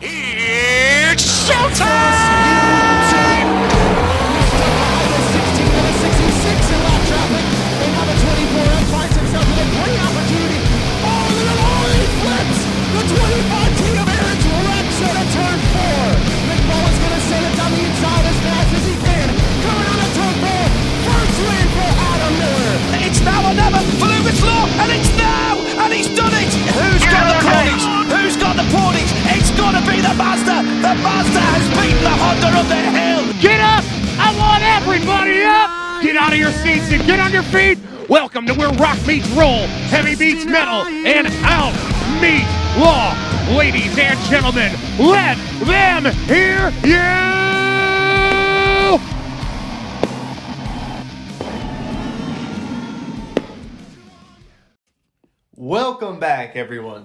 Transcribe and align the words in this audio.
It's 0.00 0.47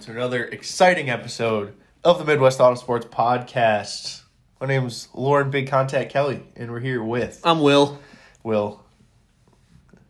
to 0.04 0.12
another 0.12 0.44
exciting 0.44 1.10
episode 1.10 1.74
of 2.04 2.20
the 2.20 2.26
Midwest 2.26 2.60
Auto 2.60 2.76
Sports 2.76 3.06
Podcast. 3.06 4.24
My 4.60 4.68
name's 4.68 5.08
Lauren 5.14 5.50
Big 5.50 5.70
Contact 5.70 6.12
Kelly, 6.12 6.44
and 6.58 6.70
we're 6.70 6.82
here 6.82 7.02
with 7.02 7.40
I'm 7.46 7.62
Will. 7.62 8.00
Will. 8.44 8.84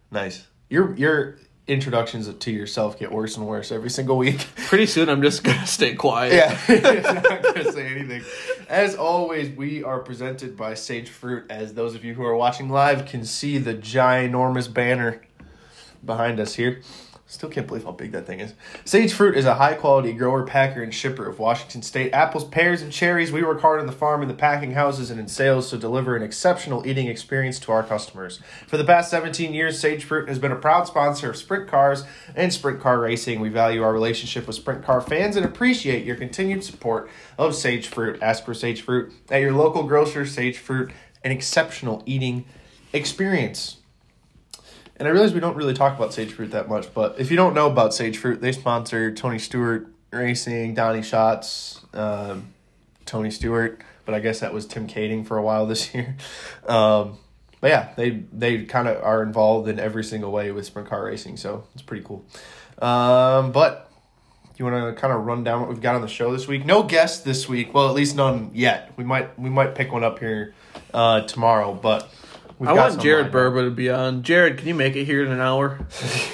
Nice. 0.10 0.48
Your 0.68 0.96
your 0.96 1.38
introductions 1.68 2.28
to 2.34 2.52
yourself 2.52 2.98
get 2.98 3.12
worse 3.12 3.38
and 3.38 3.46
worse 3.46 3.72
every 3.72 3.92
single 3.92 4.18
week. 4.18 4.40
Pretty 4.56 4.88
soon 4.88 5.10
I'm 5.10 5.22
just 5.22 5.44
gonna 5.44 5.68
stay 5.68 5.94
quiet. 5.94 6.34
Yeah, 6.34 6.60
I'm 6.68 7.04
not 7.22 7.44
gonna 7.44 7.72
say 7.72 7.86
anything. 7.86 8.24
As 8.68 8.96
always, 8.96 9.56
we 9.56 9.84
are 9.84 10.00
presented 10.00 10.58
by 10.58 10.74
Sage 10.74 11.10
Fruit. 11.10 11.46
As 11.52 11.76
those 11.76 11.94
of 11.94 12.04
you 12.04 12.16
who 12.16 12.24
are 12.24 12.36
watching 12.36 12.68
live 12.68 13.06
can 13.06 13.26
see 13.26 13.60
the 13.60 13.76
ginormous 13.76 14.74
banner 14.74 15.22
behind 16.04 16.40
us 16.40 16.56
here. 16.56 16.82
Still 17.34 17.50
can't 17.50 17.66
believe 17.66 17.84
how 17.84 17.92
big 17.92 18.12
that 18.12 18.28
thing 18.28 18.42
is. 18.42 18.54
Sage 18.86 19.12
Fruit 19.12 19.36
is 19.36 19.46
a 19.46 19.56
high 19.56 19.74
quality 19.74 20.14
grower, 20.14 20.46
packer, 20.46 20.84
and 20.84 20.94
shipper 20.94 21.28
of 21.28 21.40
Washington 21.40 21.82
State 21.82 22.14
apples, 22.14 22.46
pears, 22.46 22.84
and 22.84 22.92
cherries. 22.92 23.32
We 23.32 23.42
work 23.42 23.62
hard 23.62 23.80
on 23.80 23.88
the 23.88 23.92
farm, 23.92 24.22
in 24.22 24.28
the 24.28 24.36
packing 24.36 24.74
houses, 24.74 25.10
and 25.10 25.20
in 25.20 25.28
sales 25.28 25.72
to 25.72 25.80
deliver 25.80 26.16
an 26.16 26.22
exceptional 26.22 26.86
eating 26.86 27.08
experience 27.08 27.58
to 27.62 27.72
our 27.72 27.82
customers. 27.82 28.40
For 28.68 28.78
the 28.78 28.84
past 28.84 29.10
17 29.10 29.52
years, 29.52 29.80
Sage 29.80 30.04
Fruit 30.04 30.30
has 30.30 30.38
been 30.38 30.52
a 30.52 30.56
proud 30.56 30.86
sponsor 30.86 31.32
of 31.32 31.36
Sprint 31.36 31.68
Cars 31.68 32.04
and 32.36 32.54
Sprint 32.54 32.80
Car 32.80 33.00
Racing. 33.00 33.40
We 33.40 33.50
value 33.50 33.82
our 33.82 33.94
relationship 33.94 34.46
with 34.46 34.56
Sprint 34.56 34.86
Car 34.86 35.02
fans 35.02 35.36
and 35.36 35.44
appreciate 35.44 36.06
your 36.06 36.16
continued 36.16 36.64
support 36.64 37.10
of 37.40 37.56
Sage 37.56 37.88
Fruit. 37.88 38.22
Ask 38.22 38.46
for 38.46 38.54
Sage 38.54 38.84
Fruit 38.84 39.12
at 39.32 39.42
your 39.42 39.54
local 39.54 39.82
grocer, 39.82 40.28
Sage 40.28 40.60
Fruit, 40.60 40.92
an 41.24 41.32
exceptional 41.32 42.04
eating 42.06 42.46
experience. 42.94 43.78
And 45.04 45.10
I 45.10 45.12
realize 45.12 45.34
we 45.34 45.42
don't 45.42 45.58
really 45.58 45.74
talk 45.74 45.98
about 45.98 46.14
Sage 46.14 46.32
Fruit 46.32 46.52
that 46.52 46.70
much, 46.70 46.94
but 46.94 47.20
if 47.20 47.30
you 47.30 47.36
don't 47.36 47.54
know 47.54 47.70
about 47.70 47.94
Sage 47.94 48.18
Fruit, 48.18 48.40
they 48.40 48.54
sponsor 48.54 49.14
Tony 49.14 49.38
Stewart 49.38 49.90
Racing, 50.12 50.76
Donny 50.76 51.02
Schatz, 51.02 51.82
um, 51.94 52.54
Tony 53.06 53.30
Stewart, 53.30 53.82
but 54.06 54.16
I 54.16 54.22
guess 54.22 54.40
that 54.40 54.54
was 54.54 54.66
Tim 54.66 54.88
Kaeding 54.88 55.28
for 55.28 55.38
a 55.38 55.42
while 55.42 55.66
this 55.66 55.94
year. 55.94 56.16
Um, 56.66 57.18
but 57.60 57.70
yeah, 57.70 57.94
they 57.98 58.24
they 58.32 58.64
kind 58.64 58.88
of 58.88 59.04
are 59.04 59.22
involved 59.24 59.68
in 59.68 59.78
every 59.78 60.06
single 60.06 60.32
way 60.32 60.54
with 60.54 60.66
sprint 60.66 60.88
car 60.88 61.04
racing, 61.04 61.36
so 61.36 61.66
it's 61.74 61.84
pretty 61.84 62.06
cool. 62.06 62.26
Um, 62.82 63.52
but 63.52 63.92
you 64.56 64.64
want 64.64 64.96
to 64.96 65.02
kind 65.02 65.14
of 65.14 65.26
run 65.26 65.44
down 65.44 65.60
what 65.60 65.70
we've 65.70 65.82
got 65.82 65.96
on 65.96 66.02
the 66.02 66.08
show 66.08 66.32
this 66.32 66.48
week? 66.48 66.66
No 66.66 66.82
guests 66.82 67.26
this 67.26 67.50
week. 67.50 67.74
Well, 67.74 67.90
at 67.90 67.94
least 67.94 68.16
none 68.16 68.52
yet. 68.54 68.94
We 68.96 69.04
might 69.04 69.38
we 69.38 69.50
might 69.50 69.76
pick 69.76 69.92
one 69.92 70.06
up 70.06 70.20
here 70.20 70.54
uh, 70.94 71.24
tomorrow, 71.24 71.74
but. 71.74 72.10
We've 72.64 72.70
I 72.70 72.76
got 72.76 72.90
want 72.92 73.02
Jared 73.02 73.24
lined. 73.24 73.36
Burba 73.36 73.66
to 73.66 73.72
be 73.72 73.90
on. 73.90 74.24
Jared, 74.24 74.58
can 74.58 74.68
you 74.70 74.74
make 74.74 74.96
it 74.96 75.04
here 75.04 75.22
in 75.26 75.32
an 75.34 75.42
hour? 75.42 75.86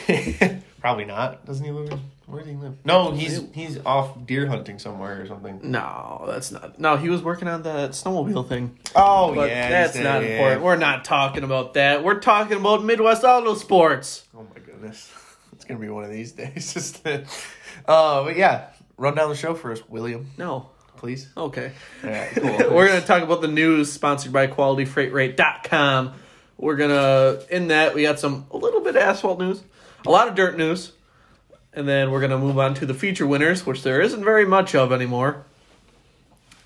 Probably 0.79 1.05
not. 1.05 1.43
Doesn't 1.45 1.65
he 1.65 1.71
live? 1.71 1.99
Where 2.27 2.41
does 2.41 2.49
he 2.51 2.55
live? 2.55 2.75
No, 2.85 3.09
he's 3.11 3.41
he's 3.55 3.79
off 3.83 4.25
deer 4.27 4.45
hunting 4.45 4.77
somewhere 4.77 5.19
or 5.21 5.25
something. 5.25 5.59
No, 5.63 6.25
that's 6.27 6.51
not. 6.51 6.79
No, 6.79 6.95
he 6.97 7.09
was 7.09 7.23
working 7.23 7.47
on 7.47 7.63
that 7.63 7.91
snowmobile 7.91 8.47
thing. 8.47 8.77
Oh 8.95 9.33
But 9.33 9.49
yeah, 9.49 9.69
that's 9.69 9.93
he's- 9.95 10.03
not 10.03 10.21
yeah. 10.21 10.29
important. 10.35 10.61
We're 10.61 10.75
not 10.75 11.03
talking 11.03 11.43
about 11.43 11.73
that. 11.73 12.03
We're 12.03 12.19
talking 12.19 12.57
about 12.57 12.83
Midwest 12.83 13.23
Auto 13.23 13.55
Sports. 13.55 14.25
Oh 14.37 14.45
my 14.53 14.59
goodness, 14.61 15.11
it's 15.53 15.65
gonna 15.65 15.79
be 15.79 15.89
one 15.89 16.03
of 16.03 16.11
these 16.11 16.31
days. 16.33 16.71
Just, 16.75 17.05
uh, 17.07 17.23
but 17.87 18.37
yeah, 18.37 18.67
run 18.97 19.15
down 19.15 19.29
the 19.29 19.35
show 19.35 19.55
for 19.55 19.71
us, 19.71 19.81
William, 19.89 20.27
No. 20.37 20.69
Please. 20.99 21.29
Okay. 21.35 21.71
All 22.03 22.09
right, 22.09 22.29
cool. 22.35 22.51
We're 22.51 22.87
going 22.87 23.01
to 23.01 23.07
talk 23.07 23.23
about 23.23 23.41
the 23.41 23.47
news 23.47 23.91
sponsored 23.91 24.31
by 24.31 24.47
QualityFreightRate.com. 24.47 26.13
We're 26.57 26.75
going 26.75 26.89
to, 26.89 27.45
in 27.49 27.69
that, 27.69 27.95
we 27.95 28.03
got 28.03 28.19
some, 28.19 28.45
a 28.51 28.57
little 28.57 28.81
bit 28.81 28.95
of 28.95 29.01
asphalt 29.01 29.39
news, 29.39 29.63
a 30.05 30.11
lot 30.11 30.27
of 30.27 30.35
dirt 30.35 30.57
news, 30.57 30.91
and 31.73 31.87
then 31.87 32.11
we're 32.11 32.19
going 32.19 32.31
to 32.31 32.37
move 32.37 32.59
on 32.59 32.73
to 32.75 32.85
the 32.85 32.93
feature 32.93 33.25
winners, 33.25 33.65
which 33.65 33.81
there 33.81 34.01
isn't 34.01 34.23
very 34.23 34.45
much 34.45 34.75
of 34.75 34.91
anymore. 34.91 35.45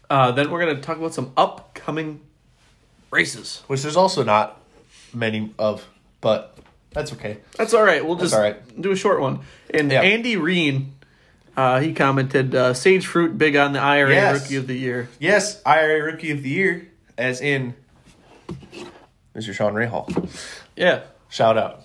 Uh, 0.10 0.32
then 0.32 0.50
we're 0.50 0.60
going 0.60 0.76
to 0.76 0.82
talk 0.82 0.98
about 0.98 1.14
some 1.14 1.32
upcoming 1.38 2.20
races. 3.12 3.62
Which 3.68 3.84
there's 3.84 3.96
also 3.96 4.24
not 4.24 4.60
many 5.14 5.54
of, 5.60 5.88
but 6.22 6.58
that's 6.92 7.14
okay. 7.14 7.38
That's 7.58 7.74
all 7.74 7.84
right. 7.84 8.04
We'll 8.04 8.16
just 8.16 8.34
all 8.34 8.42
right. 8.42 8.82
do 8.82 8.92
a 8.92 8.96
short 8.96 9.22
one. 9.22 9.42
And 9.70 9.92
Yeah. 9.92 10.02
Andy 10.02 10.38
Reen, 10.38 10.94
uh, 11.56 11.80
he 11.80 11.94
commented, 11.94 12.54
uh, 12.56 12.74
Sage 12.74 13.06
Fruit 13.06 13.38
big 13.38 13.56
on 13.56 13.74
the 13.74 13.80
IRA 13.80 14.12
Yes. 14.12 14.42
Rookie 14.44 14.56
of 14.56 14.68
the 14.68 14.78
Year. 14.78 15.10
Yes, 15.20 15.62
IRA 15.66 16.02
Rookie 16.04 16.32
of 16.32 16.42
the 16.44 16.50
Year, 16.50 16.88
as 17.18 17.42
in 17.42 17.76
Mr. 19.36 19.54
Sean 19.54 19.74
Rayhall. 19.74 20.30
Yeah. 20.76 21.02
Shout 21.30 21.58
out, 21.58 21.82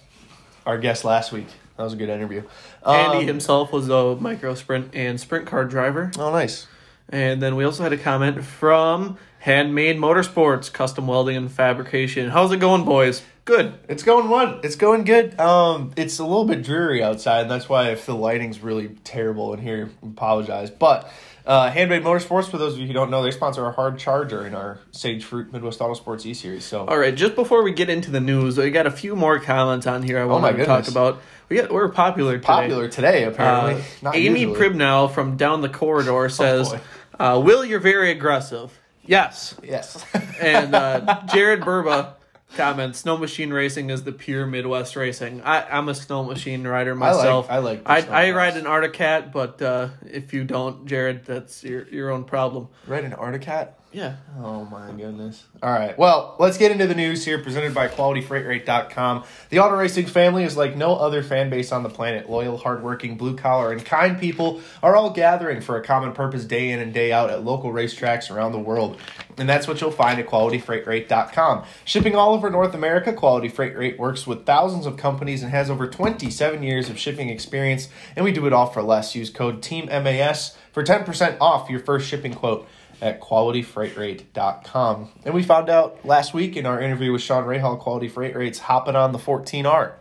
our 0.67 0.79
guest 0.79 1.05
last 1.05 1.33
week. 1.33 1.47
That 1.77 1.84
was 1.84 1.93
a 1.93 1.97
good 1.97 2.09
interview. 2.09 2.43
Andy 2.84 3.19
Um, 3.21 3.27
himself 3.27 3.73
was 3.73 3.89
a 3.89 4.17
micro 4.17 4.55
sprint 4.55 4.91
and 4.95 5.19
sprint 5.21 5.47
car 5.47 5.65
driver. 5.65 6.11
Oh, 6.19 6.31
nice. 6.33 6.67
And 7.09 7.41
then 7.41 7.56
we 7.56 7.65
also 7.65 7.83
had 7.83 7.93
a 7.93 7.97
comment 7.97 8.45
from 8.45 9.17
Handmade 9.39 9.97
Motorsports, 9.97 10.71
custom 10.73 11.06
welding 11.06 11.37
and 11.37 11.50
fabrication. 11.50 12.31
How's 12.31 12.53
it 12.53 12.59
going, 12.61 12.85
boys? 12.85 13.23
Good. 13.49 13.79
It's 13.89 14.03
going 14.03 14.29
one. 14.29 14.61
It's 14.63 14.77
going 14.77 15.05
good. 15.05 15.41
Um, 15.41 15.93
it's 15.97 16.19
a 16.19 16.23
little 16.23 16.45
bit 16.45 16.63
dreary 16.63 17.03
outside, 17.03 17.41
and 17.41 17.51
that's 17.51 17.67
why 17.67 17.93
if 17.93 18.05
the 18.05 18.15
lighting's 18.15 18.61
really 18.61 18.89
terrible 19.05 19.55
in 19.55 19.61
here, 19.63 19.89
apologize. 20.03 20.69
But 20.71 21.11
uh, 21.47 21.71
Handmade 21.71 22.03
Motorsports, 22.03 22.51
for 22.51 22.59
those 22.59 22.75
of 22.75 22.81
you 22.81 22.87
who 22.87 22.93
don't 22.93 23.11
know, 23.11 23.23
they 23.23 23.31
sponsor 23.31 23.65
our 23.65 23.73
hard 23.73 23.99
charger 23.99 24.47
in 24.47 24.55
our 24.55 24.81
Sage 24.91 25.25
Fruit 25.25 25.51
Midwest 25.51 25.81
Auto 25.81 25.95
Sports 25.95 26.27
E 26.27 26.35
Series. 26.35 26.67
So 26.67 26.85
All 26.85 26.99
right, 26.99 27.15
just 27.15 27.35
before 27.37 27.63
we 27.63 27.73
get 27.73 27.89
into 27.89 28.11
the 28.11 28.21
news, 28.21 28.59
we 28.59 28.71
got 28.71 28.87
a 28.87 28.91
few 28.91 29.17
more 29.17 29.41
comments 29.41 29.87
on 29.87 30.03
here 30.03 30.19
I 30.19 30.25
Oh 30.25 30.27
my 30.27 30.51
wanted 30.51 30.59
to 30.59 30.65
talk 30.67 30.87
about. 30.87 31.23
We 31.49 31.57
got 31.57 31.73
we're 31.73 31.89
popular 31.89 32.35
today. 32.35 32.47
popular 32.47 32.89
today, 32.89 33.25
apparently. 33.25 33.83
Uh, 34.05 34.13
Amy 34.13 34.41
usually. 34.41 34.57
Oh, 34.57 34.61
Pribnow 34.61 35.11
from 35.11 35.39
down 35.39 35.63
the 35.63 35.71
corridor 35.71 36.29
says, 36.29 36.69
boy. 36.69 36.81
uh, 37.19 37.41
"Will 37.43 37.65
you're 37.65 37.81
very 37.81 38.11
aggressive." 38.11 38.79
Yes. 39.07 39.55
Yes. 39.63 40.05
And 40.39 40.75
uh, 40.75 41.23
Jared 41.33 41.63
Burba 41.63 42.17
comments, 42.57 43.01
"Snow 43.01 43.17
machine 43.17 43.53
racing 43.53 43.91
is 43.91 44.05
the 44.05 44.13
pure 44.13 44.47
Midwest 44.47 44.97
racing." 44.97 45.43
I, 45.43 45.63
I'm 45.69 45.89
a 45.89 45.95
snow 45.95 46.25
machine 46.25 46.67
rider 46.67 46.95
myself. 46.95 47.49
I 47.51 47.59
like 47.59 47.83
I, 47.87 48.01
snow 48.01 48.13
I 48.13 48.31
class. 48.31 48.35
ride 48.35 48.57
an 48.57 48.67
Arctic 48.67 48.93
Cat, 48.95 49.33
but 49.33 49.61
uh, 49.63 49.89
if 50.07 50.33
you 50.33 50.45
don't, 50.45 50.87
Jared, 50.87 51.25
that's 51.25 51.63
your 51.65 51.89
your 51.89 52.11
own 52.11 52.25
problem. 52.25 52.69
Ride 52.87 53.05
an 53.05 53.15
Arctic 53.15 53.43
Cat? 53.43 53.79
Yeah. 53.90 54.17
Oh 54.38 54.67
my 54.67 54.90
goodness. 54.90 55.44
All 55.62 55.73
right. 55.73 55.99
Well, 55.99 56.37
let's 56.38 56.58
get 56.58 56.70
into 56.70 56.87
the 56.87 56.94
news 56.94 57.25
here 57.25 57.43
presented 57.43 57.73
by 57.73 57.88
qualityfreightrate.com. 57.88 59.25
The 59.49 59.61
auto 59.61 59.76
racing 59.76 60.06
family 60.06 60.44
is 60.44 60.58
like 60.58 60.76
no 60.76 60.94
other 60.96 61.23
fan 61.23 61.49
base 61.49 61.73
on 61.73 61.82
the 61.82 61.88
planet. 61.88 62.29
Loyal, 62.29 62.58
hardworking, 62.58 63.17
blue 63.17 63.35
collar, 63.35 63.73
and 63.73 63.82
kind 63.82 64.20
people 64.20 64.61
are 64.82 64.94
all 64.94 65.11
gathering 65.11 65.62
for 65.62 65.79
a 65.79 65.82
common 65.82 66.12
purpose 66.12 66.44
day 66.44 66.70
in 66.70 66.81
and 66.81 66.93
day 66.93 67.12
out 67.12 67.31
at 67.31 67.44
local 67.44 67.73
racetracks 67.73 68.31
around 68.31 68.52
the 68.52 68.58
world. 68.58 69.00
And 69.38 69.49
that's 69.49 69.67
what 69.67 69.81
you'll 69.81 69.91
find 69.91 70.20
at 70.20 70.26
qualityfreightrate.com. 70.26 71.64
Shipping 71.87 72.14
all 72.14 72.34
over 72.34 72.50
North 72.50 72.75
America, 72.75 73.14
Quality 73.14 73.49
Freight 73.49 73.75
Rate 73.75 73.99
works 73.99 74.26
with 74.26 74.44
thousands 74.44 74.84
of 74.84 74.99
companies 74.99 75.43
and 75.43 75.50
has 75.50 75.70
over 75.70 75.87
27 75.88 76.62
years 76.62 76.91
of 76.91 76.99
shipping 76.99 77.31
experience, 77.31 77.88
and 78.14 78.25
we 78.25 78.32
do 78.32 78.46
it 78.46 78.52
all 78.52 78.67
for 78.67 78.82
less. 78.82 79.14
Use 79.14 79.31
code 79.31 79.62
TEAMMAS 79.62 80.56
for 80.73 80.84
10% 80.84 81.38
off 81.41 81.70
your 81.70 81.81
first 81.81 82.06
shipping 82.06 82.34
quote 82.34 82.69
at 83.00 83.21
qualityfreightrate.com. 83.21 85.09
And 85.25 85.35
we 85.35 85.43
found 85.43 85.71
out 85.71 86.05
last 86.05 86.35
week 86.35 86.56
in 86.56 86.67
our 86.67 86.81
interview 86.81 87.12
with 87.12 87.23
Sean 87.23 87.45
Rayhall, 87.45 87.79
Quality 87.79 88.09
Freight 88.09 88.35
Rates 88.37 88.59
hopping 88.59 88.97
on 88.97 89.12
the 89.12 89.19
14R. 89.19 89.93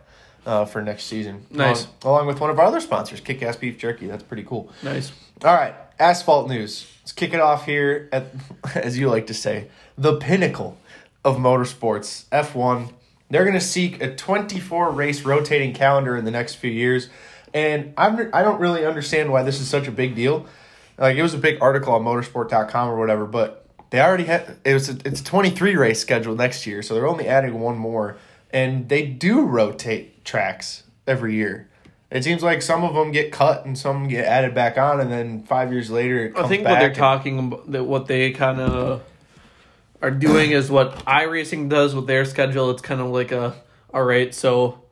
uh, 0.46 0.64
for 0.64 0.80
next 0.82 1.04
season. 1.04 1.46
Nice. 1.50 1.84
Along, 2.02 2.14
along 2.16 2.26
with 2.26 2.40
one 2.40 2.50
of 2.50 2.58
our 2.58 2.64
other 2.66 2.80
sponsors, 2.80 3.20
Kick 3.20 3.42
Ass 3.42 3.56
Beef 3.56 3.76
Jerky. 3.78 4.06
That's 4.06 4.22
pretty 4.22 4.44
cool. 4.44 4.72
Nice. 4.82 5.12
All 5.44 5.54
right, 5.54 5.74
asphalt 5.98 6.48
news. 6.48 6.86
Let's 7.02 7.12
kick 7.12 7.34
it 7.34 7.40
off 7.40 7.66
here 7.66 8.08
at, 8.12 8.26
as 8.74 8.98
you 8.98 9.08
like 9.08 9.26
to 9.28 9.34
say, 9.34 9.68
the 9.96 10.16
pinnacle 10.16 10.78
of 11.24 11.36
motorsports. 11.36 12.24
F1. 12.30 12.92
They're 13.30 13.44
going 13.44 13.54
to 13.54 13.60
seek 13.60 14.02
a 14.02 14.14
24 14.16 14.90
race 14.92 15.22
rotating 15.22 15.74
calendar 15.74 16.16
in 16.16 16.24
the 16.24 16.30
next 16.30 16.54
few 16.54 16.70
years, 16.70 17.10
and 17.52 17.92
I'm 17.98 18.30
I 18.32 18.42
don't 18.42 18.58
really 18.58 18.86
understand 18.86 19.30
why 19.30 19.42
this 19.42 19.60
is 19.60 19.68
such 19.68 19.86
a 19.86 19.92
big 19.92 20.14
deal. 20.14 20.46
Like 20.98 21.16
it 21.16 21.22
was 21.22 21.34
a 21.34 21.38
big 21.38 21.58
article 21.60 21.94
on 21.94 22.02
motorsport.com 22.02 22.88
or 22.88 22.98
whatever, 22.98 23.24
but 23.24 23.66
they 23.90 24.00
already 24.00 24.24
had 24.24 24.56
it 24.64 24.74
was 24.74 24.88
a, 24.88 24.96
it's 25.04 25.20
a 25.20 25.24
23 25.24 25.76
race 25.76 26.00
schedule 26.00 26.34
next 26.34 26.66
year, 26.66 26.82
so 26.82 26.94
they're 26.94 27.06
only 27.06 27.26
adding 27.26 27.60
one 27.60 27.78
more, 27.78 28.16
and 28.50 28.88
they 28.88 29.06
do 29.06 29.42
rotate 29.46 30.24
tracks 30.24 30.82
every 31.06 31.34
year. 31.34 31.68
It 32.10 32.24
seems 32.24 32.42
like 32.42 32.62
some 32.62 32.84
of 32.84 32.94
them 32.94 33.12
get 33.12 33.32
cut 33.32 33.66
and 33.66 33.76
some 33.76 34.08
get 34.08 34.24
added 34.24 34.54
back 34.54 34.78
on, 34.78 35.00
and 35.00 35.12
then 35.12 35.42
five 35.42 35.72
years 35.72 35.90
later, 35.90 36.26
it 36.26 36.34
comes 36.34 36.46
I 36.46 36.48
think 36.48 36.64
what 36.66 36.78
they're 36.78 36.94
talking 36.94 37.38
about, 37.38 37.70
that 37.70 37.84
what 37.84 38.06
they 38.06 38.32
kind 38.32 38.60
of 38.60 39.02
are 40.00 40.10
doing 40.10 40.52
is 40.52 40.70
what 40.70 41.04
iRacing 41.04 41.68
does 41.68 41.94
with 41.94 42.06
their 42.06 42.24
schedule. 42.24 42.70
It's 42.70 42.82
kind 42.82 43.00
of 43.00 43.08
like 43.08 43.30
a, 43.30 43.54
all 43.92 44.04
right, 44.04 44.34
so 44.34 44.84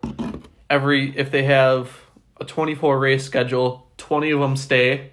every 0.69 1.17
if 1.17 1.31
they 1.31 1.44
have 1.44 1.91
a 2.38 2.44
twenty 2.44 2.75
four 2.75 2.99
race 2.99 3.25
schedule, 3.25 3.91
twenty 3.97 4.31
of 4.31 4.41
them 4.41 4.56
stay, 4.56 5.12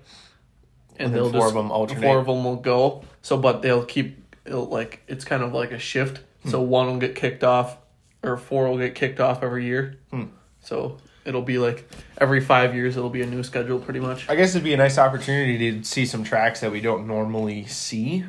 and, 1.00 1.14
they'll 1.14 1.32
four 1.32 1.42
just 1.42 1.56
of 1.56 1.58
'em 1.66 1.72
alternate. 1.72 2.02
four 2.02 2.20
of 2.20 2.26
them 2.28 2.44
will 2.44 2.56
go. 2.58 3.04
So, 3.22 3.38
but 3.38 3.62
they'll 3.62 3.86
keep 3.86 4.22
like 4.46 5.02
it's 5.08 5.26
kind 5.26 5.42
of 5.44 5.54
like 5.54 5.72
a 5.72 5.80
shift. 5.80 6.20
So 6.46 6.62
Hmm. 6.62 6.70
one 6.70 6.88
will 6.88 6.98
get 6.98 7.16
kicked 7.16 7.44
off, 7.44 7.78
or 8.22 8.36
four 8.38 8.70
will 8.70 8.78
get 8.78 8.96
kicked 8.96 9.20
off 9.22 9.42
every 9.44 9.66
year. 9.66 9.98
Hmm. 10.12 10.24
So 10.62 10.98
it'll 11.26 11.42
be 11.42 11.58
like 11.58 11.90
every 12.18 12.42
five 12.42 12.76
years 12.76 12.98
it'll 12.98 13.10
be 13.10 13.22
a 13.22 13.26
new 13.26 13.44
schedule, 13.44 13.80
pretty 13.80 14.02
much. 14.02 14.30
I 14.30 14.36
guess 14.36 14.50
it'd 14.52 14.64
be 14.64 14.74
a 14.74 14.78
nice 14.78 14.98
opportunity 14.98 15.58
to 15.72 15.84
see 15.86 16.06
some 16.06 16.24
tracks 16.26 16.60
that 16.60 16.72
we 16.72 16.82
don't 16.82 17.08
normally 17.08 17.66
see 17.66 18.26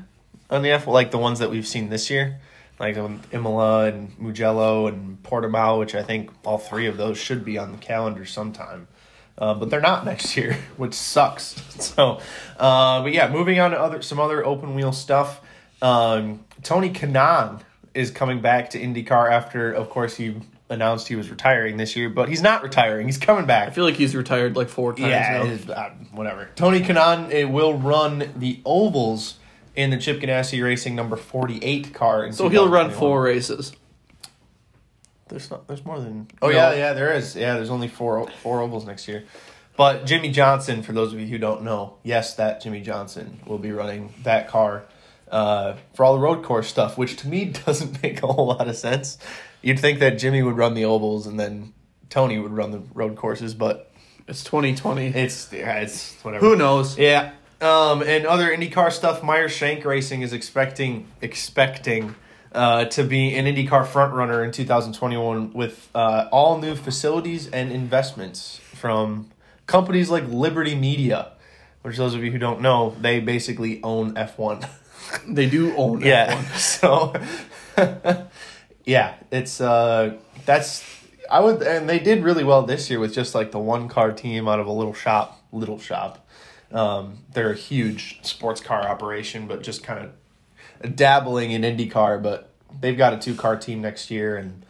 on 0.50 0.62
the 0.62 0.70
F, 0.70 0.86
like 0.86 1.10
the 1.10 1.18
ones 1.18 1.40
that 1.40 1.50
we've 1.50 1.66
seen 1.66 1.88
this 1.88 2.08
year, 2.10 2.38
like 2.78 2.96
um, 2.96 3.20
Imola 3.32 3.86
and 3.86 4.16
Mugello 4.20 4.86
and 4.86 5.20
Portimao, 5.24 5.80
which 5.80 5.96
I 5.96 6.02
think 6.04 6.30
all 6.44 6.58
three 6.58 6.86
of 6.86 6.96
those 6.96 7.18
should 7.18 7.44
be 7.44 7.58
on 7.58 7.72
the 7.72 7.78
calendar 7.78 8.24
sometime. 8.24 8.86
Uh, 9.36 9.54
but 9.54 9.68
they're 9.70 9.80
not 9.80 10.04
next 10.04 10.36
year, 10.36 10.56
which 10.76 10.94
sucks. 10.94 11.56
So, 11.82 12.20
uh, 12.58 13.02
but 13.02 13.12
yeah, 13.12 13.28
moving 13.28 13.58
on 13.60 13.72
to 13.72 13.80
other 13.80 14.00
some 14.02 14.20
other 14.20 14.44
open 14.44 14.74
wheel 14.74 14.92
stuff. 14.92 15.40
Um, 15.82 16.44
Tony 16.62 16.90
Kanaan 16.90 17.60
is 17.94 18.10
coming 18.10 18.40
back 18.40 18.70
to 18.70 18.80
IndyCar 18.80 19.30
after, 19.30 19.72
of 19.72 19.90
course, 19.90 20.16
he 20.16 20.36
announced 20.70 21.08
he 21.08 21.14
was 21.16 21.30
retiring 21.30 21.76
this 21.76 21.94
year, 21.94 22.08
but 22.08 22.28
he's 22.28 22.42
not 22.42 22.62
retiring. 22.62 23.06
He's 23.06 23.18
coming 23.18 23.44
back. 23.46 23.68
I 23.68 23.70
feel 23.70 23.84
like 23.84 23.96
he's 23.96 24.14
retired 24.16 24.56
like 24.56 24.68
four 24.68 24.92
times 24.92 25.08
Yeah, 25.10 25.38
now. 25.38 25.44
it 25.44 25.50
is, 25.50 25.68
uh, 25.68 25.90
whatever. 26.12 26.48
Tony 26.56 26.80
Kanaan 26.80 27.44
uh, 27.44 27.48
will 27.48 27.74
run 27.76 28.30
the 28.36 28.60
ovals 28.64 29.38
in 29.76 29.90
the 29.90 29.98
Chip 29.98 30.20
Ganassi 30.20 30.62
Racing 30.62 30.94
number 30.94 31.16
forty-eight 31.16 31.92
car. 31.92 32.24
In 32.24 32.32
So 32.32 32.48
he'll 32.48 32.68
run 32.68 32.90
four 32.90 33.22
races. 33.22 33.72
There's 35.28 35.50
not. 35.50 35.66
There's 35.66 35.84
more 35.84 35.98
than. 36.00 36.28
Oh 36.42 36.48
No. 36.48 36.54
yeah, 36.54 36.74
yeah. 36.74 36.92
There 36.92 37.12
is. 37.12 37.34
Yeah, 37.34 37.54
there's 37.54 37.70
only 37.70 37.88
four 37.88 38.28
four 38.42 38.60
ovals 38.60 38.84
next 38.86 39.08
year. 39.08 39.24
But 39.76 40.06
Jimmie 40.06 40.30
Johnson, 40.30 40.82
for 40.82 40.92
those 40.92 41.12
of 41.12 41.18
you 41.18 41.26
who 41.26 41.38
don't 41.38 41.62
know, 41.62 41.94
yes, 42.04 42.34
that 42.34 42.62
Jimmie 42.62 42.80
Johnson 42.82 43.40
will 43.46 43.58
be 43.58 43.72
running 43.72 44.14
that 44.22 44.46
car 44.48 44.84
uh, 45.32 45.74
for 45.94 46.04
all 46.04 46.14
the 46.14 46.20
road 46.20 46.44
course 46.44 46.68
stuff, 46.68 46.96
which 46.96 47.16
to 47.16 47.28
me 47.28 47.44
doesn't 47.66 48.00
make 48.02 48.22
a 48.22 48.26
whole 48.28 48.46
lot 48.46 48.68
of 48.68 48.76
sense. 48.76 49.18
You'd 49.62 49.80
think 49.80 49.98
that 49.98 50.18
Jimmy 50.18 50.42
would 50.42 50.56
run 50.56 50.74
the 50.74 50.84
ovals 50.84 51.26
and 51.26 51.40
then 51.40 51.72
Tony 52.10 52.38
would 52.38 52.52
run 52.52 52.70
the 52.70 52.82
road 52.94 53.16
courses, 53.16 53.52
but 53.54 53.90
It's 54.28 54.44
2020. 54.44 55.06
it's 55.08 55.52
yeah, 55.52 55.78
it's 55.78 56.14
whatever. 56.22 56.46
Who 56.46 56.54
knows? 56.54 56.96
Yeah. 56.96 57.32
Um, 57.60 58.02
and 58.02 58.26
other 58.26 58.54
IndyCar 58.54 58.92
stuff. 58.92 59.22
Meyer 59.24 59.48
Shank 59.48 59.84
Racing 59.84 60.22
is 60.22 60.32
expecting 60.32 61.08
expecting 61.20 62.14
uh, 62.54 62.84
to 62.86 63.04
be 63.04 63.34
an 63.34 63.46
IndyCar 63.46 63.86
frontrunner 63.86 64.44
in 64.44 64.52
2021 64.52 65.52
with 65.52 65.90
uh, 65.94 66.28
all 66.30 66.58
new 66.58 66.74
facilities 66.74 67.48
and 67.50 67.72
investments 67.72 68.60
from 68.72 69.30
companies 69.66 70.10
like 70.10 70.26
Liberty 70.28 70.74
Media, 70.74 71.32
which 71.82 71.96
those 71.96 72.14
of 72.14 72.22
you 72.22 72.30
who 72.30 72.38
don't 72.38 72.60
know, 72.60 72.94
they 73.00 73.20
basically 73.20 73.82
own 73.82 74.14
F1. 74.14 74.68
They 75.28 75.48
do 75.48 75.76
own 75.76 76.00
yeah. 76.00 76.34
F1. 76.34 77.12
So 77.76 78.26
yeah, 78.84 79.14
it's 79.30 79.60
uh 79.60 80.16
that's 80.46 80.82
I 81.30 81.40
would 81.40 81.62
and 81.62 81.88
they 81.88 81.98
did 81.98 82.24
really 82.24 82.42
well 82.42 82.62
this 82.62 82.88
year 82.88 82.98
with 82.98 83.12
just 83.12 83.34
like 83.34 83.50
the 83.52 83.58
one 83.58 83.88
car 83.88 84.12
team 84.12 84.48
out 84.48 84.60
of 84.60 84.66
a 84.66 84.72
little 84.72 84.94
shop, 84.94 85.42
little 85.52 85.78
shop. 85.78 86.26
Um, 86.72 87.18
they're 87.32 87.52
a 87.52 87.56
huge 87.56 88.24
sports 88.24 88.60
car 88.60 88.82
operation, 88.82 89.46
but 89.46 89.62
just 89.62 89.84
kind 89.84 90.04
of 90.04 90.12
dabbling 90.86 91.50
in 91.50 91.62
IndyCar. 91.62 92.22
But 92.22 92.50
they've 92.80 92.96
got 92.96 93.12
a 93.12 93.18
two 93.18 93.34
car 93.34 93.56
team 93.56 93.80
next 93.80 94.10
year, 94.10 94.36
and 94.36 94.64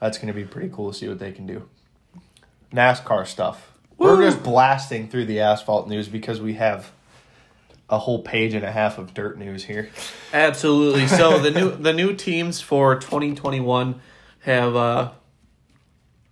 that's 0.00 0.18
going 0.18 0.28
to 0.28 0.34
be 0.34 0.44
pretty 0.44 0.70
cool 0.72 0.92
to 0.92 0.98
see 0.98 1.08
what 1.08 1.18
they 1.18 1.32
can 1.32 1.46
do. 1.46 1.68
NASCAR 2.72 3.26
stuff. 3.26 3.72
We're 3.98 4.22
just 4.22 4.42
blasting 4.42 5.08
through 5.08 5.26
the 5.26 5.40
asphalt 5.40 5.86
news 5.88 6.08
because 6.08 6.40
we 6.40 6.54
have 6.54 6.90
a 7.90 7.98
whole 7.98 8.22
page 8.22 8.54
and 8.54 8.64
a 8.64 8.70
half 8.70 8.96
of 8.98 9.12
dirt 9.12 9.36
news 9.36 9.64
here. 9.64 9.90
Absolutely. 10.32 11.06
So 11.06 11.38
the 11.42 11.50
new 11.50 11.70
the 11.72 11.92
new 11.92 12.14
teams 12.14 12.60
for 12.60 12.94
2021 12.94 14.00
have 14.40 14.76
uh 14.76 15.10